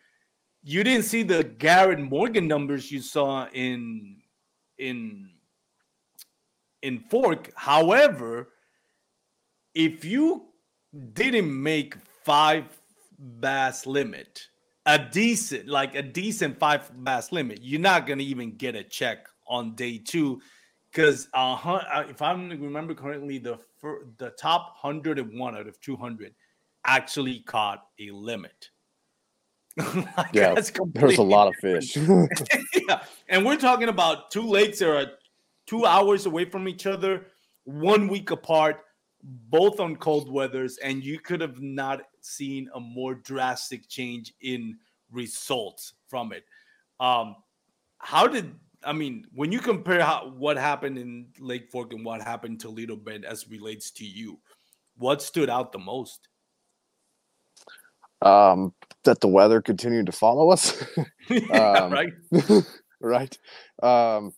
you 0.64 0.84
didn't 0.84 1.06
see 1.06 1.24
the 1.24 1.44
Garrett 1.44 2.00
Morgan 2.00 2.48
numbers 2.48 2.92
you 2.92 3.02
saw 3.02 3.48
in 3.54 4.18
in 4.78 5.30
in 6.82 7.00
Fork. 7.10 7.52
However, 7.56 8.50
if 9.74 10.06
you 10.06 10.46
didn't 11.14 11.62
make 11.62 11.96
five 12.24 12.66
bass 13.20 13.86
limit 13.86 14.48
a 14.86 15.00
decent, 15.00 15.68
like 15.68 15.96
a 15.96 16.02
decent 16.02 16.60
five 16.60 16.92
bass 17.04 17.32
limit, 17.32 17.60
you're 17.62 17.82
not 17.82 18.06
gonna 18.06 18.24
even 18.24 18.56
get 18.56 18.76
a 18.76 18.84
check 18.84 19.28
on 19.48 19.76
day 19.76 19.98
two, 19.98 20.42
because 20.92 21.28
uh, 21.34 21.82
if 22.08 22.22
I 22.22 22.32
remember 22.34 22.94
correctly, 22.94 23.40
the 23.40 23.60
the 24.18 24.32
top 24.40 24.76
hundred 24.78 25.20
and 25.20 25.40
one 25.40 25.56
out 25.56 25.68
of 25.68 25.80
two 25.82 25.96
hundred 25.96 26.34
actually 26.86 27.40
caught 27.40 27.86
a 28.00 28.12
limit. 28.12 28.70
like, 29.78 30.34
yeah, 30.34 30.56
there's 30.94 31.18
a 31.18 31.24
lot 31.24 31.48
of 31.48 31.56
fish. 31.56 31.98
yeah, 32.90 33.04
and 33.30 33.46
we're 33.46 33.58
talking 33.58 33.90
about 33.90 34.32
two 34.32 34.48
lakes 34.48 34.80
that 34.80 34.90
are 34.90 35.12
two 35.66 35.86
hours 35.86 36.26
away 36.26 36.46
from 36.46 36.68
each 36.68 36.86
other, 36.86 37.28
one 37.64 38.08
week 38.08 38.32
apart, 38.32 38.82
both 39.24 39.80
on 39.80 39.96
cold 39.96 40.32
weathers, 40.32 40.78
and 40.78 41.04
you 41.04 41.20
could 41.20 41.42
have 41.42 41.60
not 41.62 42.02
seen 42.22 42.70
a 42.76 42.80
more 42.80 43.16
drastic 43.16 43.88
change 43.88 44.34
in 44.42 44.78
results 45.12 45.94
from 46.08 46.32
it. 46.32 46.46
Um, 47.00 47.36
how 47.98 48.28
did 48.28 48.54
I 48.84 48.94
mean 48.94 49.26
when 49.34 49.52
you 49.52 49.60
compare 49.60 50.04
how, 50.04 50.34
what 50.38 50.58
happened 50.58 50.98
in 50.98 51.28
Lake 51.40 51.72
Fork 51.72 51.94
and 51.94 52.06
what 52.06 52.22
happened 52.22 52.60
Toledo 52.60 52.96
Bend 52.96 53.26
as 53.26 53.50
relates 53.50 53.92
to 53.92 54.06
you? 54.06 54.40
What 54.98 55.22
stood 55.22 55.50
out 55.50 55.72
the 55.72 55.80
most? 55.80 56.28
Um, 58.22 58.74
that 59.06 59.22
the 59.22 59.28
weather 59.28 59.62
continued 59.62 60.06
to 60.08 60.12
follow 60.12 60.52
us. 60.52 60.84
yeah, 61.30 61.80
um, 61.80 61.92
right. 61.92 62.14
right. 63.00 63.38
Um, 63.82 64.34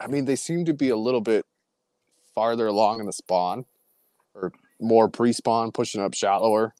I 0.00 0.06
mean, 0.08 0.24
they 0.24 0.36
seem 0.36 0.64
to 0.66 0.74
be 0.74 0.90
a 0.90 0.96
little 0.96 1.20
bit 1.20 1.46
farther 2.34 2.66
along 2.66 3.00
in 3.00 3.06
the 3.06 3.12
spawn 3.12 3.64
or 4.34 4.52
more 4.80 5.08
pre-spawn, 5.08 5.72
pushing 5.72 6.00
up 6.00 6.14
shallower 6.14 6.74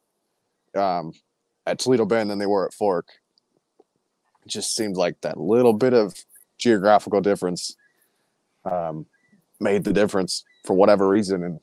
um, 0.76 1.12
at 1.66 1.78
Toledo 1.78 2.04
Bend 2.04 2.30
than 2.30 2.38
they 2.38 2.46
were 2.46 2.66
at 2.66 2.74
Fork. 2.74 3.08
It 4.44 4.48
just 4.48 4.74
seemed 4.74 4.96
like 4.96 5.20
that 5.20 5.38
little 5.38 5.72
bit 5.72 5.94
of 5.94 6.14
geographical 6.58 7.20
difference 7.20 7.76
um, 8.64 9.06
made 9.60 9.84
the 9.84 9.92
difference 9.92 10.44
for 10.64 10.74
whatever 10.74 11.08
reason, 11.08 11.42
and 11.44 11.60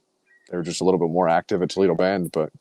they 0.49 0.57
were 0.57 0.63
just 0.63 0.81
a 0.81 0.83
little 0.83 0.99
bit 0.99 1.09
more 1.09 1.27
active 1.27 1.61
at 1.61 1.69
Toledo 1.69 1.95
Bend. 1.95 2.31
But 2.31 2.51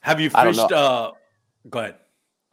have 0.00 0.20
you 0.20 0.30
fished? 0.30 0.72
Uh, 0.72 1.12
go 1.68 1.78
ahead. 1.80 1.96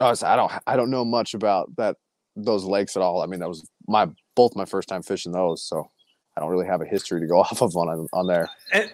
Oh, 0.00 0.14
I 0.22 0.36
don't. 0.36 0.52
I 0.66 0.76
don't 0.76 0.90
know 0.90 1.04
much 1.04 1.34
about 1.34 1.74
that 1.76 1.96
those 2.36 2.64
lakes 2.64 2.96
at 2.96 3.02
all. 3.02 3.22
I 3.22 3.26
mean, 3.26 3.40
that 3.40 3.48
was 3.48 3.68
my 3.86 4.08
both 4.34 4.54
my 4.54 4.64
first 4.64 4.88
time 4.88 5.02
fishing 5.02 5.32
those, 5.32 5.62
so 5.62 5.90
I 6.36 6.40
don't 6.40 6.50
really 6.50 6.66
have 6.66 6.80
a 6.80 6.86
history 6.86 7.20
to 7.20 7.26
go 7.26 7.38
off 7.40 7.62
of 7.62 7.76
on 7.76 8.06
on 8.12 8.26
there. 8.26 8.48
And, 8.72 8.90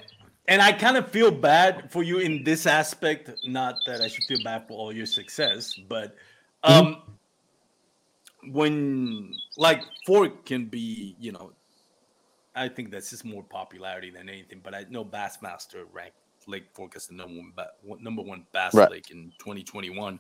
and 0.47 0.63
I 0.63 0.73
kind 0.73 0.97
of 0.97 1.09
feel 1.11 1.31
bad 1.31 1.91
for 1.91 2.03
you 2.03 2.19
in 2.19 2.45
this 2.45 2.67
aspect. 2.67 3.31
Not 3.45 3.77
that 3.87 4.01
I 4.01 4.09
should 4.09 4.25
feel 4.25 4.43
bad 4.45 4.69
for 4.69 4.79
all 4.79 4.93
your 4.93 5.07
success, 5.07 5.75
but 5.89 6.17
um, 6.63 6.87
mm-hmm. 6.87 8.53
when 8.53 9.35
Lake 9.57 9.81
Fork 10.07 10.45
can 10.45 10.67
be, 10.67 11.17
you 11.19 11.33
know, 11.33 11.53
I 12.55 12.69
think 12.69 12.91
that's 12.91 13.11
just 13.11 13.25
more 13.25 13.43
popularity 13.43 14.11
than 14.11 14.29
anything. 14.29 14.61
But 14.63 14.75
I 14.75 14.85
know 14.91 15.05
Bassmaster 15.05 15.85
ranked 15.93 16.17
Lake 16.47 16.67
Fork 16.73 16.97
as 16.97 17.07
the 17.07 17.15
number 17.15 17.35
one 17.35 17.53
ba- 17.55 18.03
number 18.03 18.23
one 18.23 18.47
bass 18.53 18.75
right. 18.75 18.91
lake 18.91 19.11
in 19.11 19.33
2021. 19.39 20.19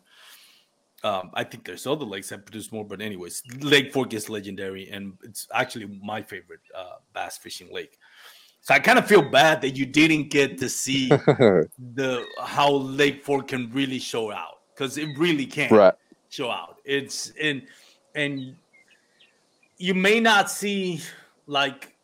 Um, 1.02 1.30
I 1.34 1.44
think 1.44 1.66
there's 1.66 1.86
other 1.86 2.06
lakes 2.06 2.30
that 2.30 2.46
produce 2.46 2.72
more, 2.72 2.84
but 2.84 3.02
anyways, 3.02 3.42
Lake 3.60 3.92
Fork 3.92 4.14
is 4.14 4.30
legendary, 4.30 4.88
and 4.88 5.18
it's 5.22 5.46
actually 5.52 6.00
my 6.02 6.22
favorite 6.22 6.60
uh, 6.74 6.96
bass 7.12 7.36
fishing 7.36 7.68
lake. 7.70 7.98
So 8.62 8.72
I 8.72 8.78
kind 8.78 8.98
of 8.98 9.06
feel 9.06 9.20
bad 9.20 9.60
that 9.60 9.76
you 9.76 9.84
didn't 9.84 10.30
get 10.30 10.56
to 10.58 10.70
see 10.70 11.08
the 11.08 12.24
how 12.42 12.72
Lake 12.72 13.22
Fork 13.22 13.48
can 13.48 13.70
really 13.72 13.98
show 13.98 14.32
out 14.32 14.60
because 14.74 14.96
it 14.96 15.10
really 15.18 15.44
can 15.44 15.70
right. 15.70 15.92
show 16.30 16.50
out. 16.50 16.78
It's 16.86 17.32
and 17.38 17.66
and 18.14 18.56
you 19.76 19.92
may 19.92 20.18
not 20.18 20.50
see 20.50 21.02
like 21.46 21.94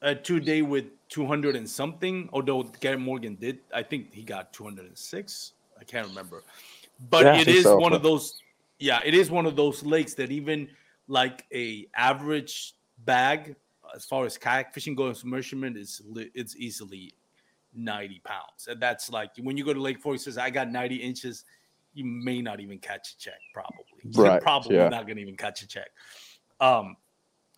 a 0.00 0.14
two 0.14 0.40
day 0.40 0.62
with 0.62 0.86
200 1.08 1.56
and 1.56 1.68
something, 1.68 2.28
although 2.32 2.62
Gary 2.80 2.98
Morgan 2.98 3.34
did. 3.34 3.60
I 3.74 3.82
think 3.82 4.12
he 4.12 4.22
got 4.22 4.52
206. 4.52 5.52
I 5.80 5.84
can't 5.84 6.08
remember 6.08 6.42
but 7.10 7.24
yeah, 7.24 7.40
it 7.40 7.48
is 7.48 7.64
so. 7.64 7.78
one 7.78 7.92
of 7.92 8.02
those 8.02 8.42
yeah 8.78 9.00
it 9.04 9.14
is 9.14 9.30
one 9.30 9.46
of 9.46 9.56
those 9.56 9.82
lakes 9.82 10.14
that 10.14 10.30
even 10.30 10.68
like 11.06 11.44
a 11.52 11.86
average 11.96 12.74
bag 13.04 13.54
as 13.94 14.04
far 14.04 14.24
as 14.24 14.36
kayak 14.36 14.74
fishing 14.74 14.94
goes 14.94 15.24
measurement 15.24 15.76
is 15.76 16.02
it's 16.34 16.56
easily 16.56 17.12
90 17.74 18.20
pounds 18.24 18.68
and 18.68 18.80
that's 18.80 19.10
like 19.10 19.30
when 19.42 19.56
you 19.56 19.64
go 19.64 19.72
to 19.72 19.80
lake 19.80 20.00
fork 20.00 20.18
says 20.18 20.38
i 20.38 20.50
got 20.50 20.70
90 20.70 20.96
inches 20.96 21.44
you 21.94 22.04
may 22.04 22.42
not 22.42 22.60
even 22.60 22.78
catch 22.78 23.14
a 23.14 23.18
check 23.18 23.38
probably 23.54 23.84
right. 24.04 24.32
You're 24.32 24.40
probably 24.40 24.76
yeah. 24.76 24.88
not 24.88 25.06
gonna 25.06 25.20
even 25.20 25.36
catch 25.36 25.62
a 25.62 25.68
check 25.68 25.88
um 26.60 26.96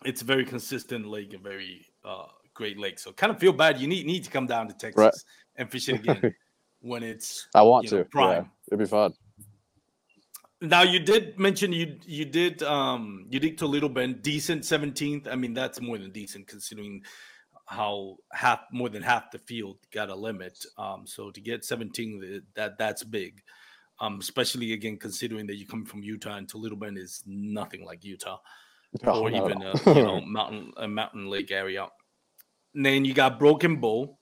it's 0.05 0.21
a 0.21 0.25
very 0.25 0.45
consistent 0.45 1.07
lake 1.07 1.33
and 1.33 1.43
very 1.43 1.85
uh 2.05 2.25
great 2.61 2.77
lake 2.77 2.99
so 2.99 3.11
kind 3.11 3.31
of 3.31 3.39
feel 3.39 3.53
bad 3.53 3.79
you 3.79 3.87
need 3.87 4.05
need 4.05 4.23
to 4.23 4.29
come 4.29 4.45
down 4.45 4.67
to 4.67 4.73
texas 4.73 4.97
right. 4.97 5.13
and 5.55 5.71
fish 5.71 5.89
it 5.89 5.95
again 5.99 6.33
when 6.81 7.01
it's 7.01 7.47
i 7.55 7.61
want 7.61 7.87
to 7.87 7.97
know, 7.97 8.03
prime 8.05 8.43
yeah, 8.43 8.49
it'd 8.67 8.79
be 8.79 8.85
fun 8.85 9.13
now 10.61 10.83
you 10.83 10.99
did 10.99 11.39
mention 11.39 11.73
you 11.73 11.97
you 12.05 12.23
did 12.23 12.61
um 12.63 13.25
you 13.29 13.39
did 13.39 13.57
Toledo 13.57 13.89
Bend 13.89 14.21
decent 14.21 14.61
17th. 14.61 15.27
I 15.27 15.35
mean 15.35 15.53
that's 15.53 15.81
more 15.81 15.97
than 15.97 16.11
decent 16.11 16.47
considering 16.47 17.03
how 17.65 18.17
half 18.31 18.59
more 18.71 18.89
than 18.89 19.01
half 19.01 19.31
the 19.31 19.39
field 19.39 19.77
got 19.91 20.09
a 20.09 20.15
limit. 20.15 20.63
Um 20.77 21.07
so 21.07 21.31
to 21.31 21.41
get 21.41 21.65
17 21.65 22.43
that 22.53 22.77
that's 22.77 23.03
big. 23.03 23.41
Um 23.99 24.19
especially 24.19 24.73
again 24.73 24.97
considering 24.97 25.47
that 25.47 25.57
you 25.57 25.65
come 25.65 25.83
from 25.83 26.03
Utah 26.03 26.35
and 26.35 26.47
Toledo 26.47 26.75
Bend 26.75 26.97
is 26.97 27.23
nothing 27.25 27.83
like 27.83 28.05
Utah 28.05 28.37
or 29.03 29.29
even 29.31 29.63
a 29.63 29.73
you 29.87 30.03
know 30.03 30.21
mountain 30.25 30.73
a 30.77 30.87
mountain 30.87 31.27
lake 31.27 31.49
area. 31.49 31.87
And 32.73 32.85
then 32.85 33.05
you 33.05 33.13
got 33.13 33.39
Broken 33.39 33.77
Bow 33.77 34.17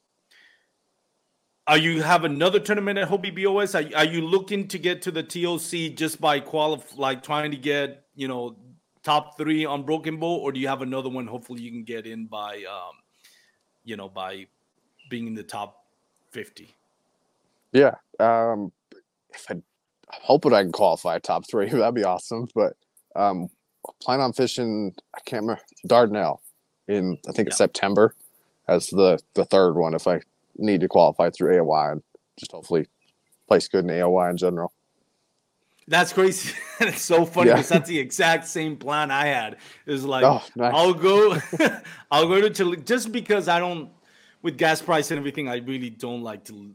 are 1.70 1.78
you 1.78 2.02
have 2.02 2.24
another 2.24 2.60
tournament 2.60 2.98
at 2.98 3.08
Hobie 3.08 3.44
BOS? 3.44 3.76
Are, 3.76 3.84
are 3.96 4.06
you 4.06 4.22
looking 4.22 4.68
to 4.70 4.80
get 4.80 5.04
to 5.04 5.12
the 5.12 5.22
TOC 5.22 5.96
just 5.96 6.20
by 6.20 6.40
qualify, 6.40 6.96
like 6.98 7.22
trying 7.22 7.52
to 7.52 7.58
get 7.58 8.06
you 8.16 8.28
know 8.28 8.58
top 9.04 9.38
three 9.38 9.66
on 9.66 9.84
Broken 9.84 10.18
Bow, 10.18 10.38
or 10.38 10.52
do 10.52 10.60
you 10.60 10.68
have 10.68 10.82
another 10.82 11.10
one? 11.10 11.28
Hopefully, 11.28 11.62
you 11.62 11.70
can 11.70 11.84
get 11.84 12.08
in 12.08 12.26
by 12.26 12.64
um, 12.64 12.96
you 13.84 13.96
know 13.96 14.10
by 14.10 14.48
being 15.12 15.28
in 15.28 15.36
the 15.36 15.44
top 15.44 15.86
fifty. 16.32 16.76
Yeah, 17.72 17.94
um, 18.20 18.72
if 19.30 19.46
I, 19.48 19.54
I'm 19.54 19.62
hoping 20.10 20.54
I 20.54 20.64
can 20.64 20.72
qualify 20.72 21.20
top 21.20 21.48
three, 21.48 21.70
that'd 21.70 21.94
be 21.94 22.04
awesome. 22.04 22.48
But 22.56 22.74
um, 23.16 23.48
plan 24.02 24.22
on 24.22 24.34
fishing. 24.34 24.96
I 25.16 25.20
can't 25.20 25.44
remember 25.44 25.62
Dardanelle 25.88 26.40
in 26.88 27.20
I 27.28 27.32
think 27.34 27.46
yeah. 27.46 27.50
it's 27.50 27.58
September 27.58 28.16
as 28.70 28.88
the 28.88 29.20
the 29.34 29.46
third 29.46 29.74
one 29.74 29.94
if 29.94 30.08
I 30.08 30.22
need 30.58 30.82
to 30.82 30.88
qualify 30.88 31.30
through 31.30 31.56
AOY 31.56 31.94
and 31.94 32.04
just 32.38 32.52
hopefully 32.52 32.88
place 33.48 33.68
good 33.68 33.84
in 33.84 33.92
AOY 33.92 34.30
in 34.30 34.38
general. 34.38 34.72
That's 35.88 36.14
crazy. 36.14 36.54
it's 36.80 37.02
so 37.02 37.26
funny 37.26 37.50
because 37.50 37.72
yeah. 37.72 37.78
that's 37.78 37.90
the 37.90 37.98
exact 37.98 38.48
same 38.48 38.78
plan 38.78 39.10
I 39.10 39.26
had. 39.26 39.58
Is 39.88 40.06
like 40.06 40.24
oh, 40.24 40.44
nice. 40.56 40.74
I'll 40.74 40.94
go, 40.94 41.38
I'll 42.12 42.28
go 42.28 42.48
to 42.48 42.76
just 42.78 43.12
because 43.12 43.48
I 43.48 43.60
don't 43.60 43.90
with 44.44 44.58
gas 44.58 44.82
price 44.82 45.10
and 45.10 45.18
everything. 45.18 45.50
I 45.50 45.58
really 45.58 45.90
don't 45.90 46.22
like 46.22 46.46
to 46.46 46.74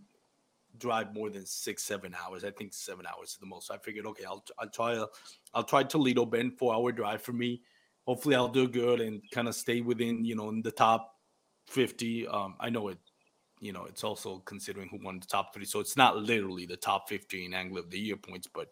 drive 0.78 1.14
more 1.14 1.30
than 1.30 1.46
six, 1.46 1.84
seven 1.84 2.14
hours. 2.14 2.44
I 2.44 2.50
think 2.50 2.74
seven 2.74 3.06
hours 3.06 3.30
is 3.30 3.36
the 3.36 3.46
most. 3.46 3.68
So 3.68 3.74
I 3.74 3.78
figured, 3.78 4.04
okay, 4.06 4.24
I'll 4.24 4.44
I'll 4.58 4.68
try 4.68 4.94
a, 4.94 5.06
I'll 5.54 5.62
try 5.62 5.84
Toledo 5.84 6.26
Bend, 6.26 6.58
four 6.58 6.74
hour 6.74 6.90
drive 6.90 7.22
for 7.22 7.32
me. 7.32 7.62
Hopefully, 8.06 8.34
I'll 8.34 8.48
do 8.48 8.66
good 8.66 9.00
and 9.00 9.22
kind 9.32 9.46
of 9.46 9.54
stay 9.54 9.80
within, 9.80 10.24
you 10.24 10.34
know, 10.34 10.48
in 10.48 10.60
the 10.60 10.72
top 10.72 11.13
fifty. 11.66 12.26
Um, 12.26 12.54
I 12.60 12.70
know 12.70 12.88
it, 12.88 12.98
you 13.60 13.72
know, 13.72 13.84
it's 13.84 14.04
also 14.04 14.38
considering 14.44 14.88
who 14.88 14.98
won 15.04 15.20
the 15.20 15.26
top 15.26 15.54
three, 15.54 15.64
so 15.64 15.80
it's 15.80 15.96
not 15.96 16.16
literally 16.16 16.66
the 16.66 16.76
top 16.76 17.08
fifty 17.08 17.44
in 17.44 17.54
Angler 17.54 17.80
of 17.80 17.90
the 17.90 17.98
Year 17.98 18.16
points, 18.16 18.48
but 18.52 18.68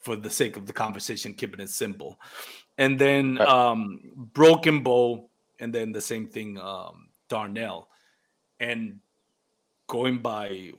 for 0.00 0.14
the 0.14 0.30
sake 0.30 0.56
of 0.56 0.66
the 0.66 0.72
conversation, 0.72 1.34
keeping 1.34 1.60
it 1.60 1.68
simple. 1.68 2.20
And 2.78 2.98
then 2.98 3.40
um, 3.40 3.98
Broken 4.14 4.82
Bow, 4.82 5.28
and 5.58 5.74
then 5.74 5.90
the 5.90 6.00
same 6.00 6.28
thing, 6.28 6.58
um, 6.58 7.08
Darnell. 7.28 7.88
And 8.60 9.00
going 9.88 10.18
by 10.18 10.72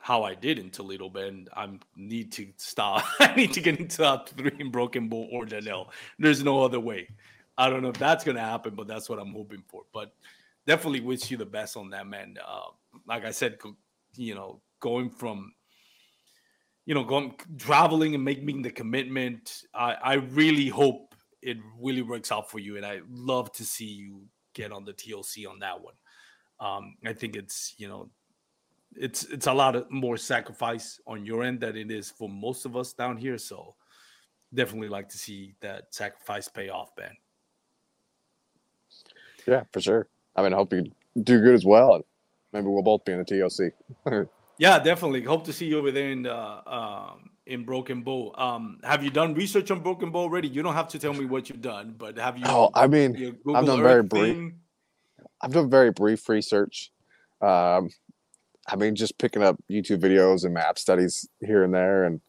how 0.00 0.22
I 0.22 0.34
did 0.34 0.58
in 0.58 0.70
Toledo 0.70 1.08
Bend, 1.08 1.48
I 1.56 1.68
need 1.96 2.32
to 2.32 2.48
stop. 2.56 3.04
I 3.20 3.34
need 3.34 3.52
to 3.54 3.60
get 3.60 3.78
into 3.78 3.98
top 3.98 4.28
three 4.28 4.52
in 4.58 4.70
Broken 4.70 5.08
Bow 5.08 5.28
or 5.32 5.46
Darnell. 5.46 5.90
There's 6.18 6.44
no 6.44 6.62
other 6.62 6.80
way. 6.80 7.08
I 7.56 7.70
don't 7.70 7.82
know 7.82 7.88
if 7.88 7.98
that's 7.98 8.22
gonna 8.22 8.40
happen, 8.40 8.74
but 8.74 8.86
that's 8.86 9.08
what 9.08 9.18
I'm 9.18 9.32
hoping 9.32 9.62
for. 9.66 9.82
But 9.92 10.14
definitely 10.68 11.00
wish 11.00 11.30
you 11.30 11.36
the 11.36 11.46
best 11.46 11.76
on 11.76 11.90
that, 11.90 12.06
man. 12.06 12.36
Uh, 12.46 12.70
like 13.06 13.24
I 13.24 13.32
said, 13.32 13.58
you 14.14 14.34
know, 14.34 14.60
going 14.80 15.10
from 15.10 15.52
you 16.84 16.94
know, 16.94 17.04
going 17.04 17.34
traveling 17.58 18.14
and 18.14 18.24
making 18.24 18.62
the 18.62 18.70
commitment. 18.70 19.64
I, 19.74 19.92
I 20.02 20.14
really 20.14 20.68
hope 20.68 21.14
it 21.42 21.58
really 21.78 22.00
works 22.00 22.32
out 22.32 22.50
for 22.50 22.58
you, 22.60 22.78
and 22.78 22.86
I 22.86 23.00
love 23.10 23.52
to 23.52 23.64
see 23.64 23.84
you 23.84 24.22
get 24.54 24.72
on 24.72 24.86
the 24.86 24.94
TOC 24.94 25.46
on 25.50 25.58
that 25.58 25.78
one. 25.78 25.92
Um, 26.60 26.96
I 27.04 27.12
think 27.12 27.36
it's 27.36 27.74
you 27.76 27.88
know, 27.88 28.08
it's 28.96 29.24
it's 29.24 29.46
a 29.46 29.52
lot 29.52 29.76
of 29.76 29.90
more 29.90 30.16
sacrifice 30.16 30.98
on 31.06 31.26
your 31.26 31.44
end 31.44 31.60
than 31.60 31.76
it 31.76 31.90
is 31.90 32.10
for 32.10 32.26
most 32.26 32.64
of 32.64 32.74
us 32.74 32.94
down 32.94 33.18
here. 33.18 33.36
So 33.36 33.74
definitely 34.54 34.88
like 34.88 35.10
to 35.10 35.18
see 35.18 35.54
that 35.60 35.94
sacrifice 35.94 36.48
pay 36.48 36.70
off, 36.70 36.96
Ben. 36.96 37.14
Yeah, 39.46 39.64
for 39.72 39.82
sure. 39.82 40.08
I 40.38 40.42
mean, 40.42 40.52
I 40.52 40.56
hope 40.56 40.72
you 40.72 40.84
do 41.20 41.40
good 41.40 41.54
as 41.54 41.64
well, 41.64 41.94
and 41.94 42.04
maybe 42.52 42.68
we'll 42.68 42.82
both 42.82 43.04
be 43.04 43.12
in 43.12 43.18
the 43.18 43.24
TOC. 43.24 44.28
Yeah, 44.60 44.80
definitely. 44.80 45.22
Hope 45.22 45.44
to 45.44 45.52
see 45.52 45.66
you 45.66 45.78
over 45.78 45.92
there 45.92 46.10
in 46.10 46.22
the 46.24 46.34
um, 46.34 47.30
in 47.46 47.64
Broken 47.64 48.02
Bow. 48.02 48.34
Um, 48.36 48.80
have 48.82 49.04
you 49.04 49.10
done 49.10 49.34
research 49.34 49.70
on 49.70 49.78
Broken 49.78 50.10
Bow 50.10 50.18
already? 50.18 50.48
You 50.48 50.64
don't 50.64 50.74
have 50.74 50.88
to 50.88 50.98
tell 50.98 51.14
me 51.14 51.26
what 51.26 51.48
you've 51.48 51.62
done, 51.62 51.94
but 51.96 52.18
have 52.18 52.36
you? 52.36 52.42
Oh, 52.44 52.68
I 52.74 52.88
mean, 52.88 53.38
I've 53.54 53.66
done 53.66 53.78
Earth 53.78 53.86
very 53.86 54.02
brief. 54.02 54.34
Thing? 54.34 54.54
I've 55.40 55.52
done 55.52 55.70
very 55.70 55.92
brief 55.92 56.28
research. 56.28 56.90
Um, 57.40 57.90
I 58.66 58.74
mean, 58.76 58.96
just 58.96 59.16
picking 59.16 59.44
up 59.44 59.62
YouTube 59.70 60.00
videos 60.00 60.44
and 60.44 60.54
map 60.54 60.76
studies 60.76 61.28
here 61.38 61.62
and 61.62 61.72
there, 61.72 62.02
and 62.02 62.20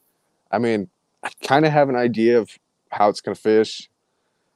I 0.52 0.60
mean, 0.60 0.88
I 1.24 1.32
kind 1.42 1.66
of 1.66 1.72
have 1.72 1.90
an 1.90 1.96
idea 1.96 2.38
of 2.38 2.52
how 2.92 3.10
it's 3.10 3.22
going 3.22 3.34
to 3.34 3.42
fish. 3.42 3.90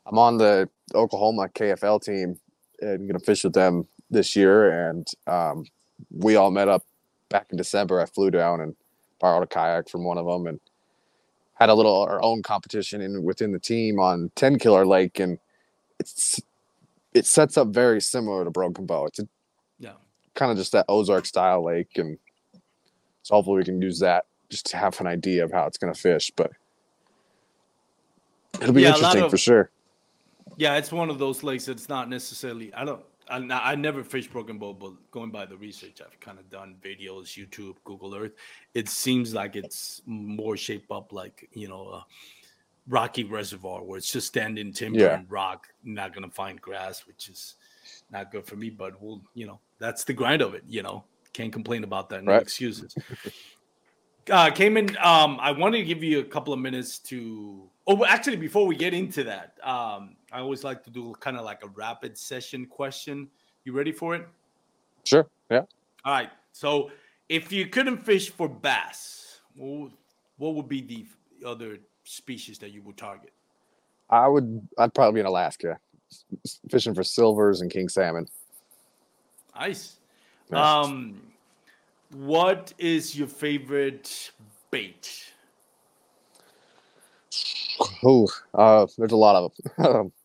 I'm 0.05 0.19
on 0.19 0.37
the 0.37 0.69
Oklahoma 0.93 1.49
KFL 1.49 2.03
team 2.03 2.39
and 2.81 3.09
to 3.09 3.19
fish 3.19 3.43
with 3.43 3.53
them 3.53 3.87
this 4.09 4.35
year, 4.35 4.89
and 4.89 5.07
um, 5.27 5.65
we 6.11 6.35
all 6.35 6.51
met 6.51 6.67
up 6.67 6.83
back 7.29 7.47
in 7.49 7.57
December, 7.57 7.99
I 7.99 8.05
flew 8.05 8.31
down 8.31 8.61
and 8.61 8.75
borrowed 9.19 9.43
a 9.43 9.47
kayak 9.47 9.89
from 9.89 10.03
one 10.03 10.17
of 10.17 10.25
them 10.25 10.47
and 10.47 10.59
had 11.55 11.69
a 11.69 11.73
little 11.73 12.03
our 12.03 12.23
own 12.23 12.43
competition 12.43 13.01
in 13.01 13.23
within 13.23 13.51
the 13.51 13.59
team 13.59 13.99
on 13.99 14.31
Tenkiller 14.35 14.85
Lake, 14.85 15.19
and 15.19 15.39
it's 15.99 16.39
it 17.13 17.25
sets 17.25 17.57
up 17.57 17.67
very 17.69 18.01
similar 18.01 18.43
to 18.43 18.51
Broken 18.51 18.85
Bow. 18.85 19.05
It's 19.05 19.19
a, 19.19 19.27
yeah, 19.79 19.93
kind 20.35 20.51
of 20.51 20.57
just 20.57 20.71
that 20.71 20.85
Ozark 20.89 21.25
style 21.25 21.63
lake, 21.63 21.97
and 21.97 22.17
so 23.23 23.35
hopefully 23.35 23.57
we 23.57 23.63
can 23.63 23.81
use 23.81 23.99
that 23.99 24.25
just 24.49 24.65
to 24.67 24.77
have 24.77 24.99
an 24.99 25.07
idea 25.07 25.43
of 25.43 25.51
how 25.51 25.65
it's 25.65 25.77
going 25.77 25.93
to 25.93 25.99
fish. 25.99 26.31
But 26.35 26.51
it'll 28.61 28.73
be 28.73 28.83
yeah, 28.83 28.89
interesting 28.89 29.23
of, 29.23 29.31
for 29.31 29.37
sure. 29.37 29.71
Yeah, 30.57 30.75
it's 30.77 30.91
one 30.91 31.09
of 31.09 31.19
those 31.19 31.43
lakes 31.43 31.65
that's 31.65 31.89
not 31.89 32.09
necessarily. 32.09 32.73
I 32.73 32.85
don't. 32.85 33.03
I, 33.29 33.37
I 33.37 33.75
never 33.75 34.03
fished 34.03 34.31
Broken 34.31 34.57
Bow, 34.57 34.73
but 34.73 34.93
going 35.11 35.31
by 35.31 35.45
the 35.45 35.55
research 35.55 36.01
I've 36.05 36.19
kind 36.19 36.39
of 36.39 36.49
done, 36.49 36.75
videos, 36.83 37.37
YouTube, 37.37 37.75
Google 37.85 38.15
Earth, 38.15 38.33
it 38.73 38.89
seems 38.89 39.33
like 39.33 39.55
it's 39.55 40.01
more 40.05 40.57
shaped 40.57 40.91
up 40.91 41.13
like 41.13 41.49
you 41.53 41.69
know 41.69 41.87
a 41.87 42.05
rocky 42.87 43.23
reservoir 43.23 43.83
where 43.83 43.97
it's 43.97 44.11
just 44.11 44.27
standing 44.27 44.73
timber 44.73 44.99
yeah. 44.99 45.15
and 45.15 45.31
rock, 45.31 45.67
not 45.83 46.13
gonna 46.13 46.29
find 46.29 46.61
grass, 46.61 47.07
which 47.07 47.29
is 47.29 47.55
not 48.11 48.31
good 48.31 48.45
for 48.45 48.55
me. 48.55 48.69
But 48.69 49.01
we'll, 49.01 49.21
you 49.33 49.47
know, 49.47 49.59
that's 49.79 50.03
the 50.03 50.13
grind 50.13 50.41
of 50.41 50.53
it. 50.53 50.63
You 50.67 50.83
know, 50.83 51.05
can't 51.33 51.51
complain 51.51 51.83
about 51.83 52.09
that. 52.09 52.23
No 52.23 52.33
right. 52.33 52.41
excuses. 52.41 52.95
uh, 54.31 54.51
Caymen, 54.51 54.97
um, 55.01 55.37
I 55.41 55.51
wanted 55.51 55.79
to 55.79 55.85
give 55.85 56.03
you 56.03 56.19
a 56.19 56.23
couple 56.23 56.53
of 56.53 56.59
minutes 56.59 56.99
to. 56.99 57.69
Oh, 57.85 58.05
actually, 58.05 58.37
before 58.37 58.65
we 58.65 58.75
get 58.75 58.93
into 58.93 59.25
that, 59.25 59.57
um, 59.61 60.15
I 60.33 60.39
always 60.39 60.63
like 60.63 60.83
to 60.85 60.89
do 60.89 61.13
kind 61.19 61.37
of 61.37 61.45
like 61.45 61.63
a 61.63 61.67
rapid 61.69 62.17
session 62.17 62.65
question. 62.65 63.29
You 63.65 63.73
ready 63.73 63.91
for 63.91 64.15
it? 64.15 64.27
Sure. 65.05 65.27
Yeah. 65.51 65.61
All 66.03 66.13
right. 66.13 66.31
So, 66.51 66.89
if 67.29 67.51
you 67.51 67.67
couldn't 67.67 67.97
fish 67.97 68.31
for 68.31 68.49
bass, 68.49 69.41
what 69.55 69.91
would 70.39 70.67
be 70.67 70.81
the 70.81 71.05
other 71.47 71.77
species 72.03 72.57
that 72.59 72.71
you 72.71 72.81
would 72.81 72.97
target? 72.97 73.31
I 74.09 74.27
would. 74.27 74.67
I'd 74.79 74.93
probably 74.93 75.17
be 75.17 75.19
in 75.19 75.27
Alaska, 75.27 75.77
fishing 76.69 76.95
for 76.95 77.03
silvers 77.03 77.61
and 77.61 77.69
king 77.69 77.87
salmon. 77.87 78.27
Nice. 79.55 79.97
Um, 80.51 81.21
what 82.11 82.73
is 82.79 83.15
your 83.15 83.27
favorite 83.27 84.31
bait? 84.71 85.31
Oh, 88.03 88.27
uh, 88.53 88.87
there's 88.97 89.11
a 89.11 89.15
lot 89.15 89.35
of 89.35 89.51
them. 89.77 90.11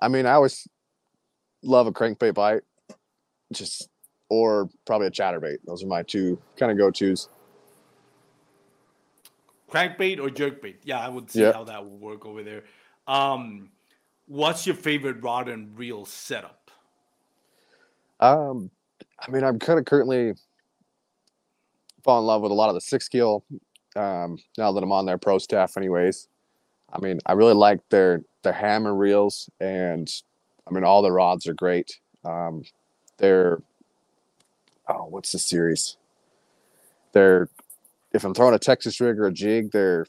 I 0.00 0.08
mean, 0.08 0.26
I 0.26 0.32
always 0.32 0.66
love 1.62 1.86
a 1.86 1.92
crankbait 1.92 2.34
bite, 2.34 2.62
just 3.52 3.88
or 4.28 4.68
probably 4.86 5.08
a 5.08 5.10
chatterbait. 5.10 5.58
Those 5.66 5.82
are 5.82 5.86
my 5.86 6.02
two 6.02 6.40
kind 6.56 6.70
of 6.70 6.78
go 6.78 6.90
tos. 6.90 7.28
Crankbait 9.70 10.18
or 10.18 10.28
jerkbait? 10.28 10.76
Yeah, 10.84 11.00
I 11.00 11.08
would 11.08 11.30
see 11.30 11.42
yeah. 11.42 11.52
how 11.52 11.64
that 11.64 11.84
would 11.84 12.00
work 12.00 12.24
over 12.24 12.42
there. 12.42 12.64
Um, 13.06 13.70
what's 14.26 14.66
your 14.66 14.76
favorite 14.76 15.22
rod 15.22 15.48
and 15.48 15.78
reel 15.78 16.04
setup? 16.04 16.70
Um, 18.20 18.70
I 19.18 19.30
mean, 19.30 19.44
I'm 19.44 19.58
kind 19.58 19.78
of 19.78 19.84
currently 19.84 20.34
fall 22.02 22.20
in 22.20 22.26
love 22.26 22.42
with 22.42 22.50
a 22.50 22.54
lot 22.54 22.68
of 22.68 22.74
the 22.74 22.80
six 22.80 23.08
gill. 23.08 23.44
Um, 23.96 24.38
now 24.56 24.72
that 24.72 24.82
I'm 24.82 24.92
on 24.92 25.06
their 25.06 25.18
pro 25.18 25.38
staff, 25.38 25.76
anyways. 25.76 26.28
I 26.90 27.00
mean, 27.00 27.18
I 27.26 27.32
really 27.32 27.54
like 27.54 27.80
their 27.90 28.22
their 28.42 28.52
hammer 28.52 28.94
reels, 28.94 29.50
and 29.60 30.08
I 30.66 30.72
mean, 30.72 30.84
all 30.84 31.02
the 31.02 31.12
rods 31.12 31.46
are 31.46 31.54
great. 31.54 31.98
Um, 32.24 32.64
they're 33.18 33.60
oh, 34.88 35.06
what's 35.06 35.32
the 35.32 35.38
series? 35.38 35.96
They're 37.12 37.48
if 38.12 38.24
I'm 38.24 38.34
throwing 38.34 38.54
a 38.54 38.58
Texas 38.58 39.00
rig 39.00 39.18
or 39.18 39.26
a 39.26 39.32
jig, 39.32 39.70
they're 39.72 40.06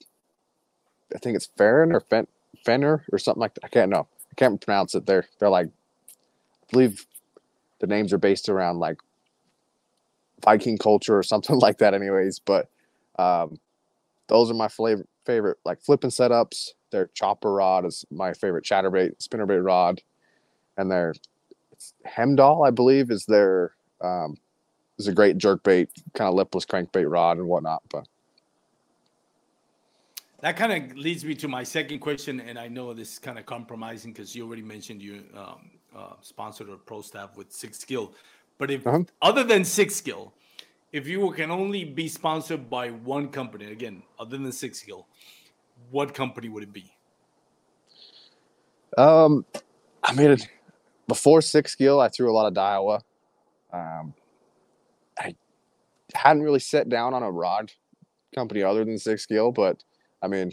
I 1.14 1.20
think 1.20 1.36
it's 1.36 1.50
Farron 1.58 1.92
or 1.92 2.02
Fen, 2.02 2.28
Fenner 2.66 3.06
or 3.12 3.20
something 3.20 3.42
like 3.42 3.56
that. 3.56 3.66
I 3.66 3.68
can't 3.68 3.90
know. 3.92 4.08
I 4.32 4.36
can't 4.36 4.62
pronounce 4.62 4.96
it. 4.96 5.06
They're 5.06 5.26
they're 5.40 5.50
like 5.50 5.68
I 5.68 6.66
believe 6.72 7.06
the 7.80 7.88
names 7.88 8.14
are 8.14 8.18
based 8.18 8.50
around 8.50 8.80
like 8.80 9.00
Viking 10.44 10.78
culture 10.78 11.18
or 11.18 11.24
something 11.34 11.58
like 11.60 11.80
that, 11.80 11.94
anyways. 11.94 12.40
But 12.40 12.70
um, 13.18 13.60
those 14.28 14.50
are 14.52 14.56
my 14.56 14.68
flavor, 14.68 15.06
favorite, 15.26 15.58
like 15.66 15.82
flipping 15.82 16.12
setups. 16.12 16.70
Their 16.92 17.08
chopper 17.14 17.54
rod 17.54 17.86
is 17.86 18.06
my 18.10 18.34
favorite 18.34 18.66
chatterbait, 18.66 19.18
spinnerbait 19.18 19.64
rod, 19.64 20.02
and 20.78 20.90
their 20.90 21.14
Hemdahl, 22.06 22.68
I 22.68 22.72
believe, 22.72 23.12
is 23.12 23.26
their 23.26 23.74
um, 24.02 24.38
is 24.98 25.08
a 25.08 25.14
great 25.14 25.38
jerkbait, 25.38 25.88
kind 26.14 26.28
of 26.28 26.36
lipless 26.36 26.66
crankbait 26.66 27.10
rod 27.10 27.38
and 27.38 27.48
whatnot. 27.48 27.84
But 27.90 28.08
that 30.42 30.58
kind 30.58 30.92
of 30.92 30.98
leads 30.98 31.26
me 31.26 31.36
to 31.36 31.48
my 31.48 31.64
second 31.64 32.00
question, 32.00 32.40
and 32.40 32.58
I 32.58 32.68
know 32.68 32.94
this 32.94 33.14
is 33.14 33.20
kind 33.20 33.40
of 33.40 33.46
compromising 33.46 34.14
because 34.14 34.36
you 34.36 34.46
already 34.46 34.62
mentioned 34.62 35.02
you 35.02 35.24
um, 35.36 35.70
uh, 35.96 36.14
sponsored 36.22 36.70
a 36.70 36.76
pro 36.76 37.02
staff 37.02 37.36
with 37.36 37.52
Six 37.52 37.84
Gill, 37.84 38.14
but 38.58 38.72
if 38.72 38.86
uh-huh. 38.86 39.04
other 39.22 39.44
than 39.44 39.66
Six 39.66 40.00
Gill, 40.02 40.34
if 40.92 41.08
you 41.08 41.32
can 41.32 41.52
only 41.52 41.84
be 41.84 42.08
sponsored 42.08 42.70
by 42.70 42.90
one 42.90 43.30
company, 43.30 43.72
again, 43.72 44.02
other 44.18 44.38
than 44.38 44.52
Six 44.52 44.82
Gill, 44.82 45.08
what 45.92 46.14
company 46.14 46.50
would 46.50 46.64
it 46.64 46.74
be? 46.74 46.92
Um, 48.98 49.46
I 50.04 50.14
mean, 50.14 50.38
before 51.08 51.42
Six 51.42 51.76
Gill, 51.76 52.00
I 52.00 52.10
threw 52.10 52.32
a 52.32 52.34
lot 52.34 52.48
of 52.48 52.54
Daiwa. 52.54 53.02
Um, 53.72 54.14
I 55.20 55.36
hadn't 56.14 56.44
really 56.44 56.60
set 56.60 56.90
down 56.90 57.14
on 57.14 57.24
a 57.24 57.32
rod 57.32 57.72
company 58.34 58.64
other 58.64 58.84
than 58.86 58.98
Six 58.98 59.26
Gill, 59.26 59.52
but 59.52 59.84
I 60.22 60.28
mean, 60.28 60.52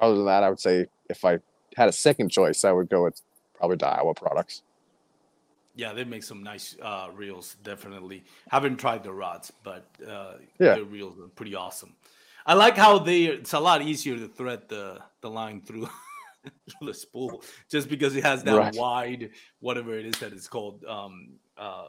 other 0.00 0.16
than 0.16 0.26
that, 0.26 0.42
I 0.42 0.48
would 0.48 0.60
say 0.60 0.86
if 1.08 1.24
I 1.24 1.38
had 1.76 1.88
a 1.88 1.92
second 1.92 2.30
choice, 2.30 2.64
I 2.64 2.72
would 2.72 2.88
go 2.88 3.04
with 3.04 3.20
probably 3.54 3.76
Daiwa 3.76 4.16
products. 4.16 4.62
Yeah, 5.74 5.92
they 5.92 6.04
make 6.04 6.22
some 6.22 6.42
nice 6.42 6.74
uh, 6.80 7.08
reels. 7.14 7.56
Definitely 7.62 8.24
haven't 8.48 8.78
tried 8.78 9.04
the 9.04 9.12
rods, 9.12 9.52
but 9.62 9.86
uh, 10.06 10.34
Yeah. 10.58 10.74
their 10.76 10.84
reels 10.84 11.18
are 11.18 11.28
pretty 11.28 11.54
awesome. 11.54 11.94
I 12.46 12.54
like 12.54 12.76
how 12.76 12.98
they. 12.98 13.24
It's 13.24 13.52
a 13.52 13.60
lot 13.60 13.82
easier 13.82 14.16
to 14.16 14.28
thread 14.28 14.68
the 14.68 15.00
the 15.20 15.28
line 15.30 15.60
through 15.62 15.88
the 16.80 16.94
spool 16.94 17.42
just 17.70 17.88
because 17.88 18.14
it 18.16 18.24
has 18.24 18.44
that 18.44 18.54
Right. 18.54 18.74
wide 18.74 19.30
whatever 19.60 19.98
it 19.98 20.06
is 20.06 20.18
that 20.20 20.32
it's 20.32 20.48
called 20.48 20.84
um 20.84 21.38
uh 21.58 21.88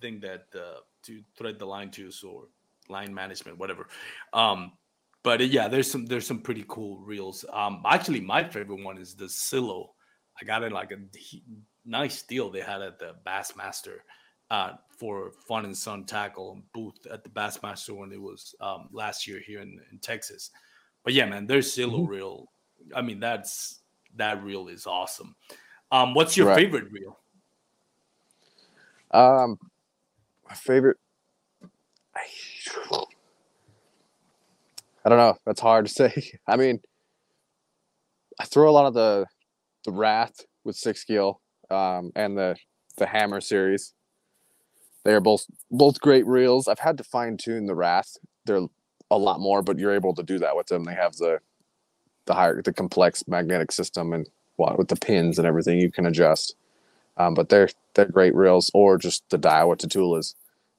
thing 0.00 0.20
that 0.20 0.46
uh, 0.54 0.80
to 1.04 1.22
thread 1.36 1.58
the 1.58 1.66
line 1.66 1.90
to 1.90 2.10
or 2.26 2.44
line 2.88 3.14
management 3.14 3.56
whatever 3.58 3.86
um 4.32 4.72
but 5.22 5.40
uh, 5.40 5.44
yeah 5.44 5.68
there's 5.68 5.90
some 5.90 6.04
there's 6.04 6.26
some 6.26 6.40
pretty 6.40 6.64
cool 6.68 6.98
reels 6.98 7.44
um 7.52 7.80
actually 7.86 8.20
my 8.20 8.42
favorite 8.44 8.82
one 8.84 8.98
is 8.98 9.14
the 9.14 9.28
silo 9.28 9.94
i 10.40 10.44
got 10.44 10.62
it 10.62 10.72
like 10.72 10.90
a 10.90 10.96
nice 11.86 12.22
deal 12.22 12.50
they 12.50 12.60
had 12.60 12.82
at 12.82 12.98
the 12.98 13.14
bassmaster 13.26 13.98
uh 14.50 14.72
for 14.88 15.32
fun 15.48 15.64
and 15.64 15.76
sun 15.76 16.04
tackle 16.04 16.62
booth 16.72 17.06
at 17.10 17.24
the 17.24 17.30
bassmaster 17.30 17.96
when 17.96 18.12
it 18.12 18.20
was 18.20 18.54
um 18.60 18.88
last 18.92 19.26
year 19.26 19.40
here 19.44 19.60
in, 19.60 19.80
in 19.90 19.98
texas 19.98 20.50
but 21.02 21.12
yeah 21.12 21.24
man 21.26 21.46
their 21.46 21.62
silo 21.62 22.00
Mhm. 22.00 22.08
reel 22.08 22.48
i 22.94 23.00
mean 23.02 23.18
that's 23.20 23.80
that 24.16 24.42
reel 24.44 24.68
is 24.68 24.86
awesome 24.86 25.34
um 25.90 26.14
what's 26.14 26.36
your 26.36 26.46
Right. 26.46 26.56
favorite 26.56 26.90
reel 26.92 27.18
Um, 29.10 29.58
my 30.48 30.54
favorite. 30.54 30.96
I 35.04 35.08
don't 35.08 35.18
know. 35.18 35.36
That's 35.46 35.60
hard 35.60 35.86
to 35.86 35.92
say. 35.92 36.32
I 36.48 36.56
mean, 36.56 36.80
I 38.40 38.44
throw 38.44 38.68
a 38.68 38.72
lot 38.72 38.86
of 38.86 38.94
the 38.94 39.26
the 39.84 39.92
Wrath 39.92 40.34
with 40.64 40.76
six 40.76 41.04
gill 41.04 41.40
um, 41.70 42.10
and 42.16 42.36
the 42.36 42.56
the 42.96 43.06
Hammer 43.06 43.40
series. 43.40 43.92
They 45.04 45.12
are 45.12 45.20
both 45.20 45.46
both 45.70 46.00
great 46.00 46.26
reels. 46.26 46.66
I've 46.68 46.78
had 46.78 46.98
to 46.98 47.04
fine 47.04 47.36
tune 47.36 47.66
the 47.66 47.74
Wrath. 47.74 48.16
They're 48.46 48.66
a 49.10 49.18
lot 49.18 49.40
more, 49.40 49.62
but 49.62 49.78
you're 49.78 49.94
able 49.94 50.14
to 50.14 50.22
do 50.22 50.38
that 50.38 50.56
with 50.56 50.66
them. 50.68 50.84
They 50.84 50.94
have 50.94 51.16
the 51.16 51.40
the 52.26 52.34
higher 52.34 52.62
the 52.62 52.72
complex 52.72 53.24
magnetic 53.28 53.70
system 53.72 54.12
and 54.12 54.28
what 54.56 54.78
with 54.78 54.88
the 54.88 54.96
pins 54.96 55.38
and 55.38 55.46
everything 55.46 55.78
you 55.78 55.90
can 55.90 56.06
adjust. 56.06 56.56
Um, 57.16 57.34
but 57.34 57.48
they're 57.48 57.68
they're 57.94 58.06
great 58.06 58.34
reels, 58.34 58.70
or 58.74 58.98
just 58.98 59.28
the 59.30 59.38
Daiwa 59.38 59.76
Tatulas 59.76 60.18
is 60.18 60.34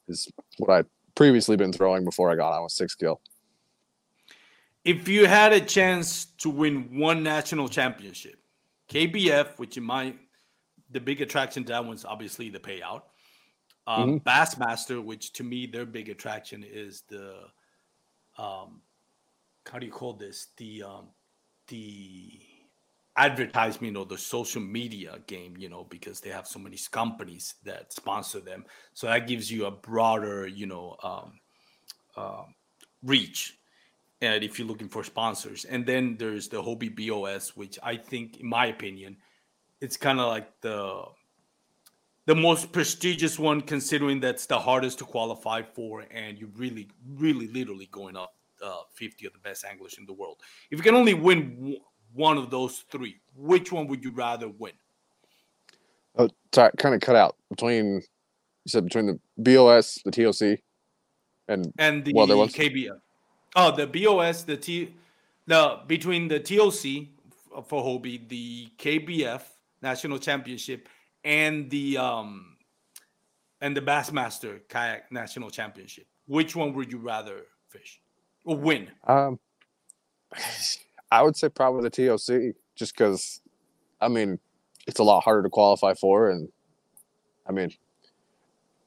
is 0.08 0.32
what 0.58 0.70
I'd 0.72 0.86
previously 1.16 1.56
been 1.56 1.72
throwing 1.72 2.04
before 2.04 2.32
I 2.32 2.36
got 2.36 2.52
on 2.52 2.64
with 2.64 2.72
six 2.72 2.96
gill. 2.96 3.22
if 4.84 5.08
you 5.08 5.26
had 5.28 5.54
a 5.54 5.62
chance 5.62 6.26
to 6.38 6.50
win 6.50 6.98
one 6.98 7.24
national 7.24 7.68
championship, 7.70 8.38
KBF, 8.90 9.58
which 9.58 9.78
in 9.78 9.84
my 9.84 10.14
the 10.92 11.00
big 11.00 11.22
attraction 11.22 11.64
to 11.64 11.74
that 11.74 11.86
one's 11.86 12.06
obviously 12.06 12.50
the 12.50 12.60
payout. 12.60 13.04
Um, 13.88 14.20
Bassmaster, 14.20 15.04
which 15.04 15.34
to 15.34 15.44
me 15.44 15.68
their 15.68 15.86
big 15.86 16.10
attraction 16.10 16.64
is 16.68 17.04
the 17.08 17.36
um, 18.38 18.82
how 19.70 19.80
do 19.80 19.86
you 19.86 19.92
call 19.92 20.14
this? 20.14 20.48
The 20.58 20.84
um, 20.84 21.08
the 21.68 22.40
advertisement 23.18 23.96
or 23.96 24.06
the 24.06 24.18
social 24.18 24.62
media 24.62 25.20
game, 25.28 25.56
you 25.58 25.70
know, 25.70 25.86
because 25.90 26.20
they 26.20 26.30
have 26.30 26.48
so 26.48 26.60
many 26.60 26.78
companies 26.92 27.56
that 27.64 27.94
sponsor 27.94 28.40
them. 28.40 28.66
So 28.94 29.08
that 29.08 29.28
gives 29.28 29.50
you 29.50 29.66
a 29.66 29.72
broader, 29.72 30.48
you 30.48 30.66
know, 30.66 30.98
um, 31.02 31.40
um 32.18 32.56
reach 33.04 33.58
and 34.22 34.44
if 34.44 34.58
you're 34.58 34.68
looking 34.68 34.90
for 34.90 35.04
sponsors. 35.04 35.66
And 35.66 35.86
then 35.86 36.16
there's 36.18 36.48
the 36.48 36.62
Hobie 36.62 36.96
BOS, 36.96 37.56
which 37.56 37.78
I 37.84 37.98
think, 37.98 38.40
in 38.40 38.48
my 38.48 38.68
opinion, 38.68 39.18
it's 39.82 39.98
kind 39.98 40.20
of 40.20 40.28
like 40.28 40.50
the 40.62 41.04
the 42.26 42.36
most 42.36 42.72
prestigious 42.72 43.38
one, 43.38 43.62
considering 43.62 44.20
that's 44.20 44.46
the 44.48 44.58
hardest 44.60 44.98
to 45.00 45.06
qualify 45.06 45.62
for, 45.62 46.06
and 46.12 46.40
you 46.40 46.52
really, 46.56 46.88
really, 47.16 47.48
literally 47.48 47.88
going 47.92 48.18
up 48.18 48.34
uh, 48.64 48.82
50 48.94 49.28
of 49.28 49.34
the 49.34 49.40
best 49.40 49.64
anglers 49.66 49.98
in 50.00 50.06
the 50.06 50.14
world. 50.14 50.38
If 50.72 50.80
you 50.80 50.84
can 50.84 50.96
only 50.96 51.14
win 51.14 51.56
w- 51.58 51.80
one 52.14 52.38
of 52.38 52.50
those 52.50 52.84
three, 52.90 53.18
which 53.36 53.72
one 53.72 53.88
would 53.88 54.04
you 54.04 54.12
rather 54.12 54.48
win? 54.50 54.72
Oh, 56.18 56.30
sorry, 56.54 56.72
kind 56.78 56.96
of 56.96 57.02
cut 57.02 57.16
out 57.16 57.36
between 57.50 57.96
you 57.96 58.70
said 58.70 58.86
between 58.86 59.06
the 59.06 59.20
BOS, 59.38 60.00
the 60.06 60.12
TOC, 60.12 60.60
and 61.48 61.72
and 61.78 62.04
the 62.06 62.14
Well, 62.16 62.26
there 62.26 62.38
was- 62.38 62.54
KBF. 62.54 63.00
Oh, 63.58 63.76
the 63.76 63.86
BOS, 63.88 64.44
the 64.44 64.58
T, 64.58 64.94
the 65.46 65.80
between 65.86 66.28
the 66.28 66.40
TOC 66.40 67.08
for 67.68 67.84
Hobie, 67.84 68.28
the 68.28 68.70
KBF 68.78 69.42
National 69.82 70.18
Championship, 70.18 70.90
and 71.26 71.70
the 71.70 71.98
um 71.98 72.56
and 73.60 73.76
the 73.76 73.82
Bassmaster 73.82 74.62
Kayak 74.70 75.12
National 75.12 75.50
Championship. 75.50 76.06
Which 76.28 76.56
one 76.56 76.74
would 76.76 76.92
you 76.92 77.00
rather 77.00 77.42
fish 77.70 78.00
or 78.46 78.56
win? 78.56 78.90
um, 79.06 79.40
I 81.12 81.22
would 81.24 81.36
say 81.36 81.50
probably 81.50 81.88
the 81.88 81.90
TOC, 81.90 82.56
just 82.76 82.94
because, 82.96 83.42
I 84.02 84.08
mean, 84.08 84.40
it's 84.88 85.00
a 85.00 85.04
lot 85.04 85.24
harder 85.24 85.44
to 85.44 85.50
qualify 85.50 85.94
for, 85.94 86.30
and 86.30 86.50
I 87.48 87.52
mean, 87.52 87.72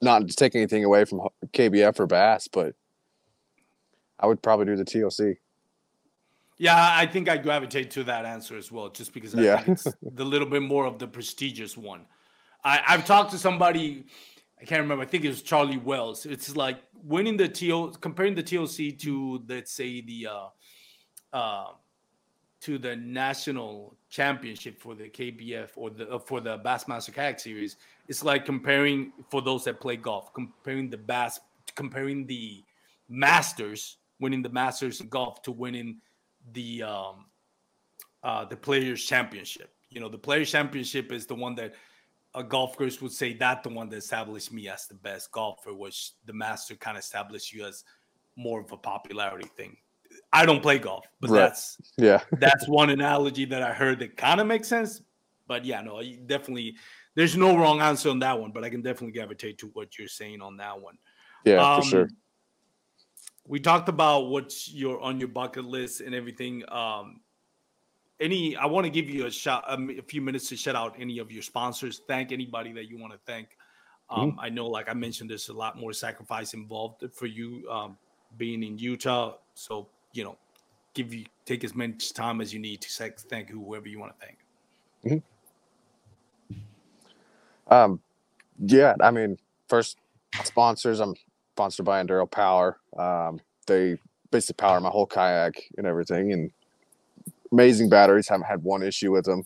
not 0.03 0.27
to 0.29 0.35
take 0.35 0.55
anything 0.55 0.85
away 0.85 1.05
from 1.05 1.21
KBF 1.53 1.99
or 1.99 2.07
Bass, 2.07 2.49
but 2.49 2.75
I 4.19 4.27
would 4.27 4.43
probably 4.43 4.67
do 4.67 4.77
the 4.77 4.85
TOC. 4.85 5.37
Yeah, 6.59 6.75
I 6.77 7.07
think 7.07 7.29
I 7.29 7.37
gravitate 7.37 7.93
to 7.93 8.05
that 8.05 8.25
answer 8.25 8.57
as 8.57 8.71
well, 8.71 8.89
just 8.91 9.15
because 9.15 9.35
I 9.35 9.43
Yeah. 9.43 9.57
think 9.59 9.69
it's 9.69 9.87
the 10.03 10.25
little 10.25 10.49
bit 10.49 10.63
more 10.63 10.87
of 10.87 10.99
the 10.99 11.07
prestigious 11.07 11.77
one. 11.77 12.05
I, 12.69 12.83
I've 12.87 13.07
talked 13.07 13.31
to 13.31 13.39
somebody, 13.39 14.05
I 14.61 14.65
can't 14.67 14.83
remember, 14.83 15.03
I 15.03 15.07
think 15.07 15.25
it 15.25 15.29
was 15.29 15.41
Charlie 15.41 15.79
Wells. 15.79 16.27
It's 16.27 16.55
like 16.55 16.79
winning 17.03 17.39
the 17.39 17.49
TO, 17.49 17.93
comparing 18.01 18.35
the 18.35 18.43
TOC 18.43 18.99
to, 18.99 19.43
let's 19.49 19.73
say, 19.73 20.03
the 20.03 20.29
uh, 20.31 21.37
uh, 21.37 21.67
to 22.61 22.77
the 22.77 22.97
national 22.97 23.97
championship 24.11 24.79
for 24.81 24.95
the 24.95 25.09
KBF 25.09 25.71
or 25.77 25.89
the 25.91 26.11
uh, 26.11 26.19
for 26.19 26.41
the 26.41 26.59
Bassmaster 26.59 27.15
Kayak 27.15 27.41
Series. 27.41 27.77
It's 28.07 28.23
like 28.23 28.45
comparing 28.45 29.13
for 29.31 29.41
those 29.41 29.65
that 29.65 29.81
play 29.81 29.97
golf, 29.97 30.35
comparing 30.35 30.91
the 30.91 30.99
Bass, 30.99 31.41
comparing 31.75 32.27
the 32.27 32.65
Masters, 33.09 33.97
winning 34.21 34.43
the 34.43 34.51
Masters 34.51 35.01
in 35.01 35.09
golf 35.09 35.41
to 35.43 35.53
winning 35.53 36.01
the 36.53 36.83
um 36.83 37.27
uh 38.23 38.45
the 38.45 38.57
players 38.57 39.05
championship 39.05 39.75
you 39.91 40.01
know 40.01 40.09
the 40.09 40.19
players 40.19 40.51
championship 40.51 41.13
is 41.13 41.27
the 41.27 41.35
one 41.35 41.55
that 41.55 41.75
a 42.35 42.43
golfers 42.45 43.01
would 43.01 43.13
say 43.13 43.33
that 43.35 43.63
the 43.63 43.69
one 43.69 43.89
that 43.89 43.97
established 43.97 44.53
me 44.53 44.69
as 44.69 44.87
the 44.87 44.95
best 44.95 45.31
golfer 45.33 45.75
which 45.75 46.13
the 46.27 46.33
master 46.33 46.75
kind 46.77 46.97
of 46.97 47.03
established 47.03 47.53
you 47.53 47.65
as 47.65 47.85
more 48.37 48.61
of 48.61 48.71
a 48.73 48.77
popularity 48.77 49.49
thing 49.57 49.77
i 50.33 50.45
don't 50.45 50.63
play 50.63 50.79
golf 50.79 51.07
but 51.21 51.31
Right. 51.31 51.41
that's 51.41 51.79
Yeah, 51.97 52.23
that's 52.39 52.69
one 52.69 52.91
analogy 52.91 53.45
that 53.47 53.63
i 53.63 53.73
heard 53.73 53.99
that 54.01 54.17
kind 54.17 54.41
of 54.41 54.47
makes 54.47 54.69
sense 54.69 55.03
but 55.47 55.65
yeah 55.65 55.81
no 55.81 56.03
definitely 56.27 56.77
there's 57.15 57.37
no 57.37 57.57
wrong 57.57 57.81
answer 57.81 58.11
on 58.11 58.19
that 58.19 58.39
one 58.39 58.53
but 58.53 58.63
i 58.65 58.71
can 58.71 58.83
definitely 58.83 59.13
gravitate 59.13 59.59
to 59.59 59.69
what 59.69 59.99
you're 59.99 60.09
saying 60.09 60.41
on 60.41 60.57
that 60.57 60.81
one 60.81 60.99
yeah, 61.45 61.75
um, 61.75 61.83
for 61.83 61.89
sure. 61.89 62.09
We 63.47 63.61
talked 63.61 63.89
about 63.89 64.29
what's 64.29 64.71
your 64.71 65.01
on 65.01 65.19
your 65.19 65.29
bucket 65.29 65.65
list 65.65 66.01
and 66.01 66.15
everything. 66.15 66.63
Um, 66.71 67.21
any, 68.21 68.57
I 68.57 68.67
want 68.67 68.85
to 68.85 68.91
give 68.91 69.09
you 69.09 69.27
a 69.27 69.31
shot, 69.31 69.65
um, 69.69 69.91
a 69.91 70.03
few 70.03 70.21
minutes 70.21 70.49
to 70.49 70.57
shout 70.57 70.75
out 70.75 70.97
any 70.99 71.19
of 71.19 71.31
your 71.31 71.43
sponsors. 71.43 72.03
Thank 72.07 72.33
anybody 72.33 72.73
that 72.73 72.89
you 72.89 72.99
want 72.99 73.13
to 73.13 73.19
thank. 73.27 73.57
Um, 74.11 74.39
I 74.41 74.49
know, 74.49 74.67
like 74.67 74.89
I 74.89 74.95
mentioned, 74.95 75.29
there's 75.29 75.51
a 75.51 75.53
lot 75.53 75.79
more 75.79 75.93
sacrifice 75.93 76.55
involved 76.55 77.05
for 77.13 77.27
you 77.27 77.69
um, 77.71 77.99
being 78.39 78.63
in 78.63 78.79
Utah. 78.79 79.35
So 79.55 79.89
you 80.13 80.25
know, 80.25 80.37
give 80.95 81.13
you 81.13 81.27
take 81.45 81.65
as 81.65 81.75
much 81.75 82.13
time 82.13 82.41
as 82.41 82.53
you 82.53 82.59
need 82.59 82.81
to 82.81 82.91
say, 82.91 83.11
thank 83.17 83.51
whoever 83.51 83.89
you 83.89 83.99
want 83.99 84.13
to 84.19 84.27
thank. 84.27 85.23
Um, 87.69 88.01
yeah, 88.59 88.95
I 89.01 89.11
mean, 89.11 89.39
first 89.69 89.99
sponsors. 90.45 91.01
I'm 91.01 91.15
sponsored 91.55 91.85
by 91.85 92.03
Enduro 92.03 92.31
Power. 92.31 92.79
Um, 92.99 93.41
they 93.67 93.99
basically 94.31 94.61
power 94.61 94.81
my 94.81 94.89
whole 94.89 95.07
kayak 95.07 95.63
and 95.77 95.87
everything, 95.87 96.33
and 96.33 96.51
amazing 97.53 97.89
batteries. 97.89 98.29
Haven't 98.29 98.47
had 98.47 98.63
one 98.63 98.83
issue 98.83 99.13
with 99.13 99.25
them. 99.25 99.45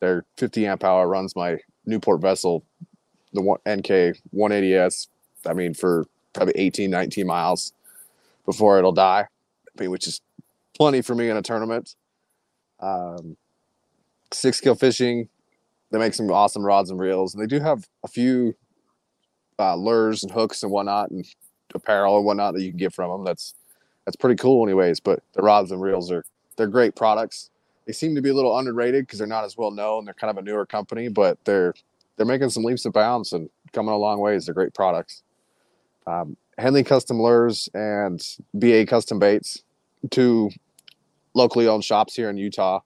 Their 0.00 0.24
50 0.36 0.66
amp 0.66 0.84
hour 0.84 1.08
runs 1.08 1.34
my 1.34 1.58
Newport 1.84 2.20
vessel, 2.20 2.64
the 3.32 3.40
NK 3.42 4.18
180s. 4.34 5.08
I 5.46 5.52
mean, 5.52 5.74
for 5.74 6.06
probably 6.32 6.54
18, 6.56 6.90
19 6.90 7.26
miles 7.26 7.72
before 8.44 8.78
it'll 8.78 8.92
die. 8.92 9.26
I 9.26 9.82
mean, 9.82 9.90
which 9.90 10.06
is 10.06 10.20
plenty 10.76 11.02
for 11.02 11.14
me 11.14 11.28
in 11.28 11.36
a 11.36 11.42
tournament. 11.42 11.94
Um, 12.80 13.36
six 14.32 14.60
gill 14.60 14.74
fishing 14.74 15.28
they 15.90 15.98
make 15.98 16.14
some 16.14 16.30
awesome 16.30 16.62
rods 16.62 16.90
and 16.90 17.00
reels 17.00 17.34
and 17.34 17.42
they 17.42 17.46
do 17.46 17.60
have 17.60 17.88
a 18.04 18.08
few 18.08 18.54
uh, 19.58 19.74
lures 19.74 20.22
and 20.22 20.32
hooks 20.32 20.62
and 20.62 20.70
whatnot 20.70 21.10
and 21.10 21.26
apparel 21.74 22.16
and 22.16 22.26
whatnot 22.26 22.54
that 22.54 22.62
you 22.62 22.70
can 22.70 22.78
get 22.78 22.92
from 22.92 23.10
them 23.10 23.24
that's 23.24 23.54
that's 24.04 24.16
pretty 24.16 24.36
cool 24.36 24.66
anyways 24.66 25.00
but 25.00 25.22
the 25.34 25.42
rods 25.42 25.70
and 25.70 25.80
reels 25.80 26.10
are 26.10 26.24
they're 26.58 26.66
great 26.66 26.94
products 26.94 27.48
they 27.86 27.92
seem 27.94 28.14
to 28.14 28.20
be 28.20 28.28
a 28.28 28.34
little 28.34 28.58
underrated 28.58 29.06
because 29.06 29.18
they're 29.18 29.26
not 29.26 29.44
as 29.44 29.56
well 29.56 29.70
known 29.70 30.04
they're 30.04 30.12
kind 30.12 30.30
of 30.30 30.36
a 30.36 30.42
newer 30.42 30.66
company 30.66 31.08
but 31.08 31.42
they're 31.46 31.72
they're 32.18 32.26
making 32.26 32.50
some 32.50 32.64
leaps 32.64 32.84
and 32.84 32.92
bounds 32.92 33.32
and 33.32 33.48
coming 33.72 33.94
a 33.94 33.96
long 33.96 34.20
ways. 34.20 34.44
They're 34.44 34.54
great 34.54 34.74
products. 34.74 35.22
Um, 36.06 36.36
Henley 36.58 36.84
Custom 36.84 37.20
Lures 37.20 37.68
and 37.72 38.20
BA 38.52 38.86
Custom 38.86 39.18
Baits, 39.18 39.62
two 40.10 40.50
locally 41.34 41.68
owned 41.68 41.84
shops 41.84 42.14
here 42.14 42.28
in 42.28 42.36
Utah. 42.36 42.80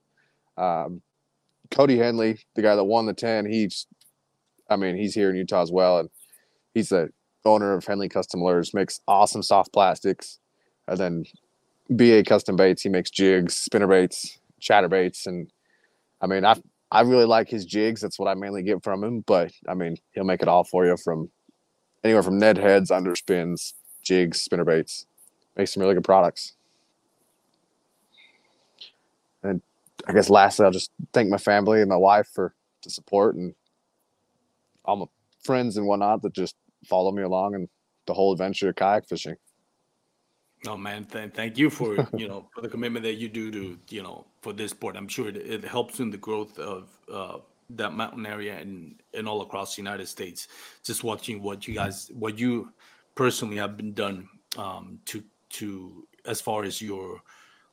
Um, 0.58 1.00
Cody 1.70 1.96
Henley, 1.96 2.40
the 2.54 2.62
guy 2.62 2.76
that 2.76 2.84
won 2.84 3.06
the 3.06 3.14
10, 3.14 3.46
he's, 3.50 3.86
I 4.68 4.76
mean, 4.76 4.96
he's 4.96 5.14
here 5.14 5.30
in 5.30 5.36
Utah 5.36 5.62
as 5.62 5.72
well. 5.72 6.00
And 6.00 6.10
he's 6.74 6.90
the 6.90 7.08
owner 7.46 7.72
of 7.72 7.86
Henley 7.86 8.10
Custom 8.10 8.42
Lures, 8.42 8.74
makes 8.74 9.00
awesome 9.08 9.42
soft 9.42 9.72
plastics. 9.72 10.38
And 10.86 10.98
then 10.98 11.24
BA 11.97 12.24
Custom 12.24 12.57
Baits, 12.57 12.82
he 12.82 12.88
makes 12.88 13.11
jigs, 13.11 13.57
spinner 13.57 13.86
baits, 13.86 14.38
chatter 14.61 14.88
baits. 14.88 15.26
And 15.26 15.51
I 16.20 16.26
mean, 16.26 16.45
I 16.45 16.57
I 16.90 17.01
really 17.03 17.24
like 17.24 17.49
his 17.49 17.64
jigs. 17.64 18.01
That's 18.01 18.18
what 18.18 18.28
I 18.28 18.34
mainly 18.34 18.62
get 18.62 18.82
from 18.82 19.03
him. 19.03 19.20
But 19.20 19.53
I 19.68 19.74
mean, 19.74 19.97
he'll 20.12 20.24
make 20.24 20.43
it 20.43 20.49
all 20.49 20.64
for 20.64 20.84
you 20.86 20.97
from 20.97 21.30
anywhere 22.05 22.22
from 22.22 22.38
Ned 22.38 22.59
heads, 22.59 22.90
underspins, 22.90 23.74
jigs, 24.03 24.40
spinner 24.40 24.64
baits. 24.64 25.07
Makes 25.57 25.74
some 25.74 25.82
really 25.82 25.95
good 25.95 26.05
products. 26.05 26.55
And 29.43 29.61
I 30.07 30.12
guess 30.12 30.30
lastly, 30.30 30.64
I'll 30.64 30.72
just 30.72 30.90
thank 31.12 31.28
my 31.28 31.38
family 31.38 31.80
and 31.80 31.88
my 31.88 31.97
wife 31.97 32.28
for 32.32 32.55
the 32.82 32.90
support 32.90 33.36
and 33.36 33.55
all 34.84 34.97
my 34.97 35.07
friends 35.43 35.76
and 35.76 35.86
whatnot 35.86 36.22
that 36.22 36.32
just 36.32 36.57
follow 36.86 37.12
me 37.12 37.22
along 37.22 37.55
and 37.55 37.68
the 38.07 38.14
whole 38.14 38.32
adventure 38.32 38.68
of 38.68 38.76
kayak 38.76 39.09
fishing. 39.09 39.36
Oh 40.66 40.76
man, 40.76 41.04
th- 41.04 41.32
thank 41.34 41.58
you 41.58 41.70
for 41.70 41.96
you 42.16 42.28
know 42.28 42.46
for 42.54 42.60
the 42.60 42.68
commitment 42.68 43.04
that 43.04 43.14
you 43.14 43.28
do 43.28 43.50
to 43.50 43.78
you 43.88 44.02
know 44.02 44.26
for 44.40 44.52
this 44.52 44.70
sport. 44.70 44.96
I'm 44.96 45.08
sure 45.08 45.28
it, 45.28 45.36
it 45.36 45.64
helps 45.64 46.00
in 46.00 46.10
the 46.10 46.16
growth 46.16 46.58
of 46.58 46.88
uh, 47.12 47.38
that 47.70 47.92
mountain 47.92 48.26
area 48.26 48.58
and 48.58 49.00
and 49.14 49.28
all 49.28 49.42
across 49.42 49.74
the 49.74 49.82
United 49.82 50.06
States. 50.06 50.48
Just 50.84 51.02
watching 51.02 51.42
what 51.42 51.66
you 51.66 51.74
guys, 51.74 52.10
what 52.14 52.38
you 52.38 52.72
personally 53.14 53.56
have 53.56 53.76
been 53.76 53.92
done 53.92 54.28
um, 54.56 55.00
to 55.06 55.22
to 55.50 56.06
as 56.26 56.40
far 56.40 56.64
as 56.64 56.80
your 56.80 57.20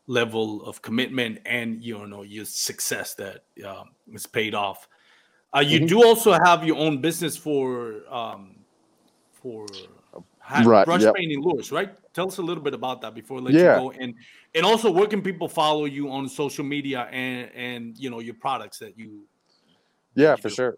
level 0.08 0.64
of 0.66 0.82
commitment 0.82 1.40
and 1.46 1.84
you 1.84 2.08
know 2.08 2.24
your 2.24 2.46
success 2.46 3.14
that 3.14 3.44
is 4.12 4.26
paid 4.26 4.56
off. 4.56 4.88
Uh, 5.56 5.60
you 5.60 5.80
mm-hmm. 5.80 5.88
do 5.88 6.04
also 6.04 6.34
have 6.44 6.66
your 6.66 6.78
own 6.78 7.02
business 7.02 7.38
for 7.38 8.02
um, 8.10 8.56
for 9.32 9.68
right, 10.64 10.86
brush 10.86 11.02
yep. 11.02 11.16
painting 11.16 11.42
lures, 11.42 11.72
right? 11.72 11.96
Tell 12.14 12.28
us 12.28 12.38
a 12.38 12.41
little 12.41 12.64
bit 12.64 12.74
about 12.74 13.01
that 13.01 13.14
before 13.14 13.38
I 13.38 13.41
let 13.41 13.53
yeah. 13.53 13.76
you 13.76 13.82
go. 13.82 13.91
And 13.91 14.16
and 14.55 14.66
also 14.66 14.91
where 14.91 15.07
can 15.07 15.22
people 15.22 15.47
follow 15.47 15.86
you 15.86 16.10
on 16.12 16.28
social 16.28 16.66
media 16.66 17.07
and 17.12 17.49
and 17.53 17.97
you 17.97 18.10
know 18.10 18.20
your 18.20 18.36
products 18.36 18.80
that 18.80 18.97
you 18.97 19.26
Yeah, 20.16 20.32
you 20.32 20.38
for 20.41 20.49
do? 20.49 20.55
sure. 20.55 20.78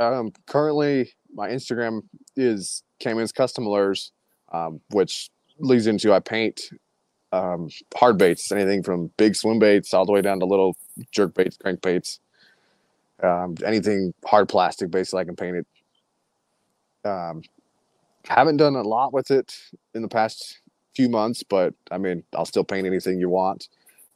Um 0.00 0.32
currently 0.46 1.12
my 1.32 1.48
Instagram 1.48 2.02
is 2.36 2.82
Caymen's 3.00 3.32
Custom 3.32 3.66
Lures, 3.66 4.12
um, 4.52 4.80
which 4.90 5.30
leads 5.58 5.86
into 5.86 6.12
I 6.12 6.20
paint 6.20 6.60
um, 7.32 7.68
hard 7.96 8.18
baits, 8.18 8.52
anything 8.52 8.82
from 8.82 9.10
big 9.16 9.34
swim 9.34 9.58
baits 9.58 9.92
all 9.92 10.06
the 10.06 10.12
way 10.12 10.22
down 10.22 10.38
to 10.40 10.46
little 10.46 10.76
jerk 11.10 11.34
baits, 11.34 11.56
crank 11.56 11.82
baits, 11.82 12.20
um, 13.22 13.56
anything 13.66 14.14
hard 14.24 14.48
plastic 14.48 14.90
basically 14.90 15.22
I 15.22 15.24
can 15.24 15.36
paint 15.36 15.56
it. 15.56 15.66
Um, 17.08 17.42
haven't 18.26 18.56
done 18.56 18.76
a 18.76 18.82
lot 18.82 19.12
with 19.12 19.30
it 19.30 19.54
in 19.94 20.02
the 20.02 20.08
past 20.08 20.60
few 20.94 21.08
months, 21.08 21.42
but 21.42 21.74
I 21.90 21.98
mean, 21.98 22.24
I'll 22.36 22.44
still 22.44 22.64
paint 22.64 22.86
anything 22.86 23.18
you 23.18 23.28
want. 23.28 23.68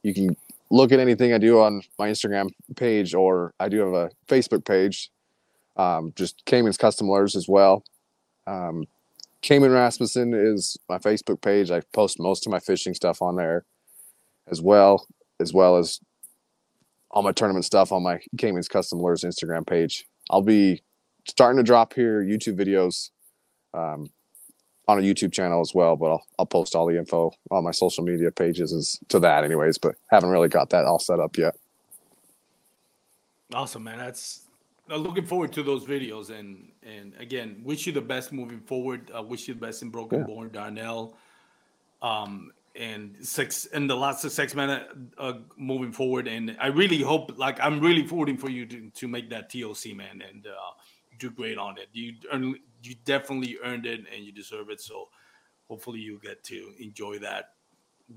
You 0.03 0.13
can 0.13 0.35
look 0.71 0.91
at 0.91 0.99
anything 0.99 1.33
I 1.33 1.37
do 1.37 1.59
on 1.59 1.81
my 1.97 2.09
Instagram 2.09 2.49
page, 2.75 3.13
or 3.13 3.53
I 3.59 3.69
do 3.69 3.79
have 3.79 3.93
a 3.93 4.09
Facebook 4.27 4.65
page, 4.65 5.11
um, 5.77 6.13
just 6.15 6.43
Caymen's 6.45 6.77
Custom 6.77 7.07
Lures 7.07 7.35
as 7.35 7.47
well. 7.47 7.83
Um, 8.47 8.85
Caymen 9.41 9.71
Rasmussen 9.71 10.33
is 10.33 10.77
my 10.89 10.97
Facebook 10.97 11.41
page. 11.41 11.71
I 11.71 11.81
post 11.93 12.19
most 12.19 12.45
of 12.45 12.51
my 12.51 12.59
fishing 12.59 12.93
stuff 12.93 13.21
on 13.21 13.35
there 13.35 13.65
as 14.49 14.61
well, 14.61 15.07
as 15.39 15.53
well 15.53 15.77
as 15.77 15.99
all 17.11 17.23
my 17.23 17.31
tournament 17.31 17.65
stuff 17.65 17.91
on 17.91 18.03
my 18.03 18.19
Caymen's 18.37 18.67
Custom 18.67 18.99
Lures 18.99 19.23
Instagram 19.23 19.65
page. 19.65 20.05
I'll 20.29 20.41
be 20.41 20.83
starting 21.27 21.57
to 21.57 21.63
drop 21.63 21.93
here 21.93 22.23
YouTube 22.23 22.59
videos 22.59 23.09
um, 23.73 24.09
on 24.89 24.97
a 24.97 25.01
YouTube 25.01 25.31
channel 25.31 25.61
as 25.61 25.73
well. 25.73 25.95
But 25.95 26.11
I'll, 26.11 26.23
I'll 26.39 26.45
post 26.45 26.75
all 26.75 26.87
the 26.87 26.97
info 26.97 27.31
on 27.51 27.63
my 27.63 27.71
social 27.71 28.03
media 28.03 28.31
pages 28.31 28.73
as 28.73 28.99
to 29.09 29.19
that, 29.19 29.43
anyways. 29.43 29.77
But 29.77 29.95
haven't 30.07 30.29
really 30.29 30.49
got 30.49 30.71
that 30.71 30.85
all 30.85 30.99
set 30.99 31.19
up 31.19 31.37
yet. 31.37 31.55
Awesome, 33.53 33.83
man. 33.83 33.99
That's 33.99 34.41
I'm 34.89 35.03
looking 35.03 35.25
forward 35.25 35.53
to 35.53 35.63
those 35.63 35.85
videos 35.85 36.31
and 36.31 36.71
and 36.83 37.13
again, 37.19 37.61
wish 37.63 37.85
you 37.85 37.93
the 37.93 38.01
best 38.01 38.31
moving 38.31 38.59
forward. 38.61 39.11
I 39.13 39.19
wish 39.19 39.47
you 39.47 39.53
the 39.53 39.59
best 39.59 39.83
in 39.83 39.89
Broken 39.89 40.19
yeah. 40.19 40.25
Bow, 40.25 40.45
Darnell, 40.45 41.17
um, 42.01 42.51
and 42.75 43.15
six 43.21 43.67
and 43.67 43.87
the 43.87 43.95
lots 43.95 44.23
of 44.23 44.31
sex 44.31 44.55
man 44.55 45.09
uh, 45.19 45.33
moving 45.55 45.91
forward. 45.91 46.27
And 46.27 46.57
I 46.59 46.67
really 46.67 47.01
hope, 47.01 47.37
like, 47.37 47.59
I'm 47.61 47.79
really 47.79 48.03
rooting 48.03 48.37
for 48.37 48.49
you 48.49 48.65
to 48.65 48.89
to 48.89 49.07
make 49.07 49.29
that 49.29 49.51
TOC, 49.51 49.95
man, 49.95 50.23
and 50.27 50.47
uh, 50.47 50.73
do 51.19 51.29
great 51.29 51.59
on 51.59 51.77
it. 51.77 51.89
You 51.93 52.13
earn, 52.31 52.55
you 52.83 52.95
definitely 53.05 53.57
earned 53.63 53.85
it 53.85 54.01
and 54.13 54.23
you 54.23 54.31
deserve 54.31 54.69
it. 54.69 54.81
So 54.81 55.09
hopefully 55.67 55.99
you 55.99 56.19
get 56.23 56.43
to 56.45 56.73
enjoy 56.79 57.19
that 57.19 57.53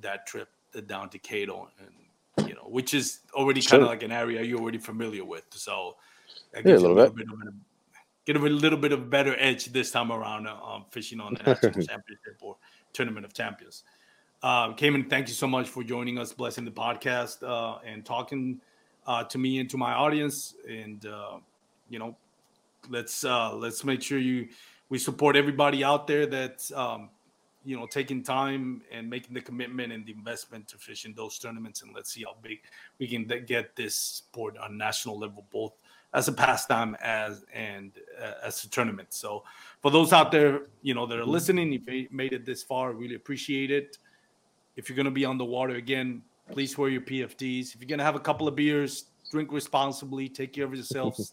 that 0.00 0.26
trip 0.26 0.48
down 0.86 1.10
to 1.10 1.18
Cato 1.18 1.68
and 1.78 2.48
you 2.48 2.54
know, 2.54 2.62
which 2.62 2.94
is 2.94 3.20
already 3.34 3.60
sure. 3.60 3.70
kind 3.72 3.82
of 3.82 3.88
like 3.88 4.02
an 4.02 4.12
area 4.12 4.42
you're 4.42 4.60
already 4.60 4.78
familiar 4.78 5.24
with. 5.24 5.44
So 5.50 5.96
that 6.52 6.64
yeah, 6.64 6.74
a 6.74 6.76
little, 6.76 6.92
a 6.92 6.94
little 6.94 7.14
bit. 7.14 7.26
bit. 7.26 7.46
of 7.46 7.48
a, 7.48 7.52
get 8.24 8.36
a 8.36 8.38
little 8.38 8.78
bit 8.78 8.92
of 8.92 9.10
better 9.10 9.36
edge 9.38 9.66
this 9.66 9.90
time 9.90 10.10
around 10.10 10.46
uh, 10.46 10.54
um, 10.54 10.84
fishing 10.90 11.20
on 11.20 11.34
the 11.34 11.42
national 11.46 11.72
championship 11.72 12.38
or 12.40 12.56
tournament 12.92 13.26
of 13.26 13.34
champions. 13.34 13.82
Uh, 14.42 14.72
Caymen, 14.72 15.08
thank 15.08 15.28
you 15.28 15.34
so 15.34 15.46
much 15.46 15.68
for 15.68 15.84
joining 15.84 16.18
us, 16.18 16.32
blessing 16.32 16.64
the 16.64 16.70
podcast, 16.70 17.42
uh, 17.42 17.78
and 17.86 18.04
talking 18.04 18.60
uh, 19.06 19.24
to 19.24 19.38
me 19.38 19.60
and 19.60 19.70
to 19.70 19.76
my 19.76 19.92
audience. 19.92 20.54
And 20.68 21.04
uh, 21.06 21.38
you 21.88 21.98
know, 21.98 22.16
let's 22.88 23.24
uh, 23.24 23.54
let's 23.54 23.84
make 23.84 24.02
sure 24.02 24.18
you 24.18 24.48
we 24.88 24.98
support 24.98 25.36
everybody 25.36 25.82
out 25.82 26.06
there 26.06 26.26
that's 26.26 26.72
um, 26.72 27.08
you 27.64 27.76
know 27.76 27.86
taking 27.86 28.22
time 28.22 28.82
and 28.90 29.08
making 29.08 29.34
the 29.34 29.40
commitment 29.40 29.92
and 29.92 30.04
the 30.04 30.12
investment 30.12 30.66
to 30.68 30.76
fish 30.76 31.04
in 31.04 31.14
those 31.14 31.38
tournaments 31.38 31.82
and 31.82 31.94
let's 31.94 32.12
see 32.12 32.24
how 32.24 32.34
big 32.42 32.58
we 32.98 33.06
can 33.06 33.26
get 33.46 33.76
this 33.76 33.94
sport 33.94 34.56
on 34.58 34.76
national 34.76 35.18
level 35.18 35.46
both 35.50 35.72
as 36.14 36.28
a 36.28 36.32
pastime 36.32 36.96
as 37.00 37.44
and 37.54 37.92
uh, 38.20 38.32
as 38.44 38.64
a 38.64 38.68
tournament. 38.68 39.08
So 39.14 39.44
for 39.80 39.90
those 39.90 40.12
out 40.12 40.32
there 40.32 40.62
you 40.82 40.94
know 40.94 41.06
that 41.06 41.18
are 41.18 41.26
listening 41.26 41.72
if 41.72 41.88
you 41.88 42.08
made 42.10 42.32
it 42.32 42.44
this 42.44 42.62
far 42.62 42.92
really 42.92 43.14
appreciate 43.14 43.70
it. 43.70 43.98
If 44.74 44.88
you're 44.88 44.96
going 44.96 45.04
to 45.04 45.10
be 45.10 45.24
on 45.24 45.38
the 45.38 45.44
water 45.44 45.76
again 45.76 46.22
please 46.50 46.76
wear 46.76 46.90
your 46.90 47.00
pfds 47.02 47.74
if 47.74 47.80
you're 47.80 47.88
going 47.88 47.98
to 47.98 48.04
have 48.04 48.16
a 48.16 48.20
couple 48.20 48.48
of 48.48 48.56
beers 48.56 49.04
drink 49.30 49.52
responsibly 49.52 50.28
take 50.28 50.52
care 50.52 50.64
of 50.64 50.74
yourselves 50.74 51.32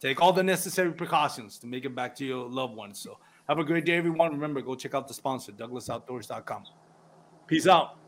take 0.00 0.20
all 0.20 0.32
the 0.32 0.42
necessary 0.42 0.92
precautions 0.92 1.58
to 1.58 1.66
make 1.66 1.84
it 1.84 1.94
back 1.94 2.16
to 2.16 2.24
your 2.24 2.48
loved 2.48 2.74
ones. 2.74 2.98
So 2.98 3.18
have 3.48 3.58
a 3.58 3.64
great 3.64 3.84
day, 3.84 3.96
everyone. 3.96 4.32
Remember, 4.32 4.60
go 4.60 4.74
check 4.74 4.94
out 4.94 5.06
the 5.06 5.14
sponsor, 5.14 5.52
douglasoutdoors.com. 5.52 6.64
Peace 7.46 7.66
out. 7.66 7.99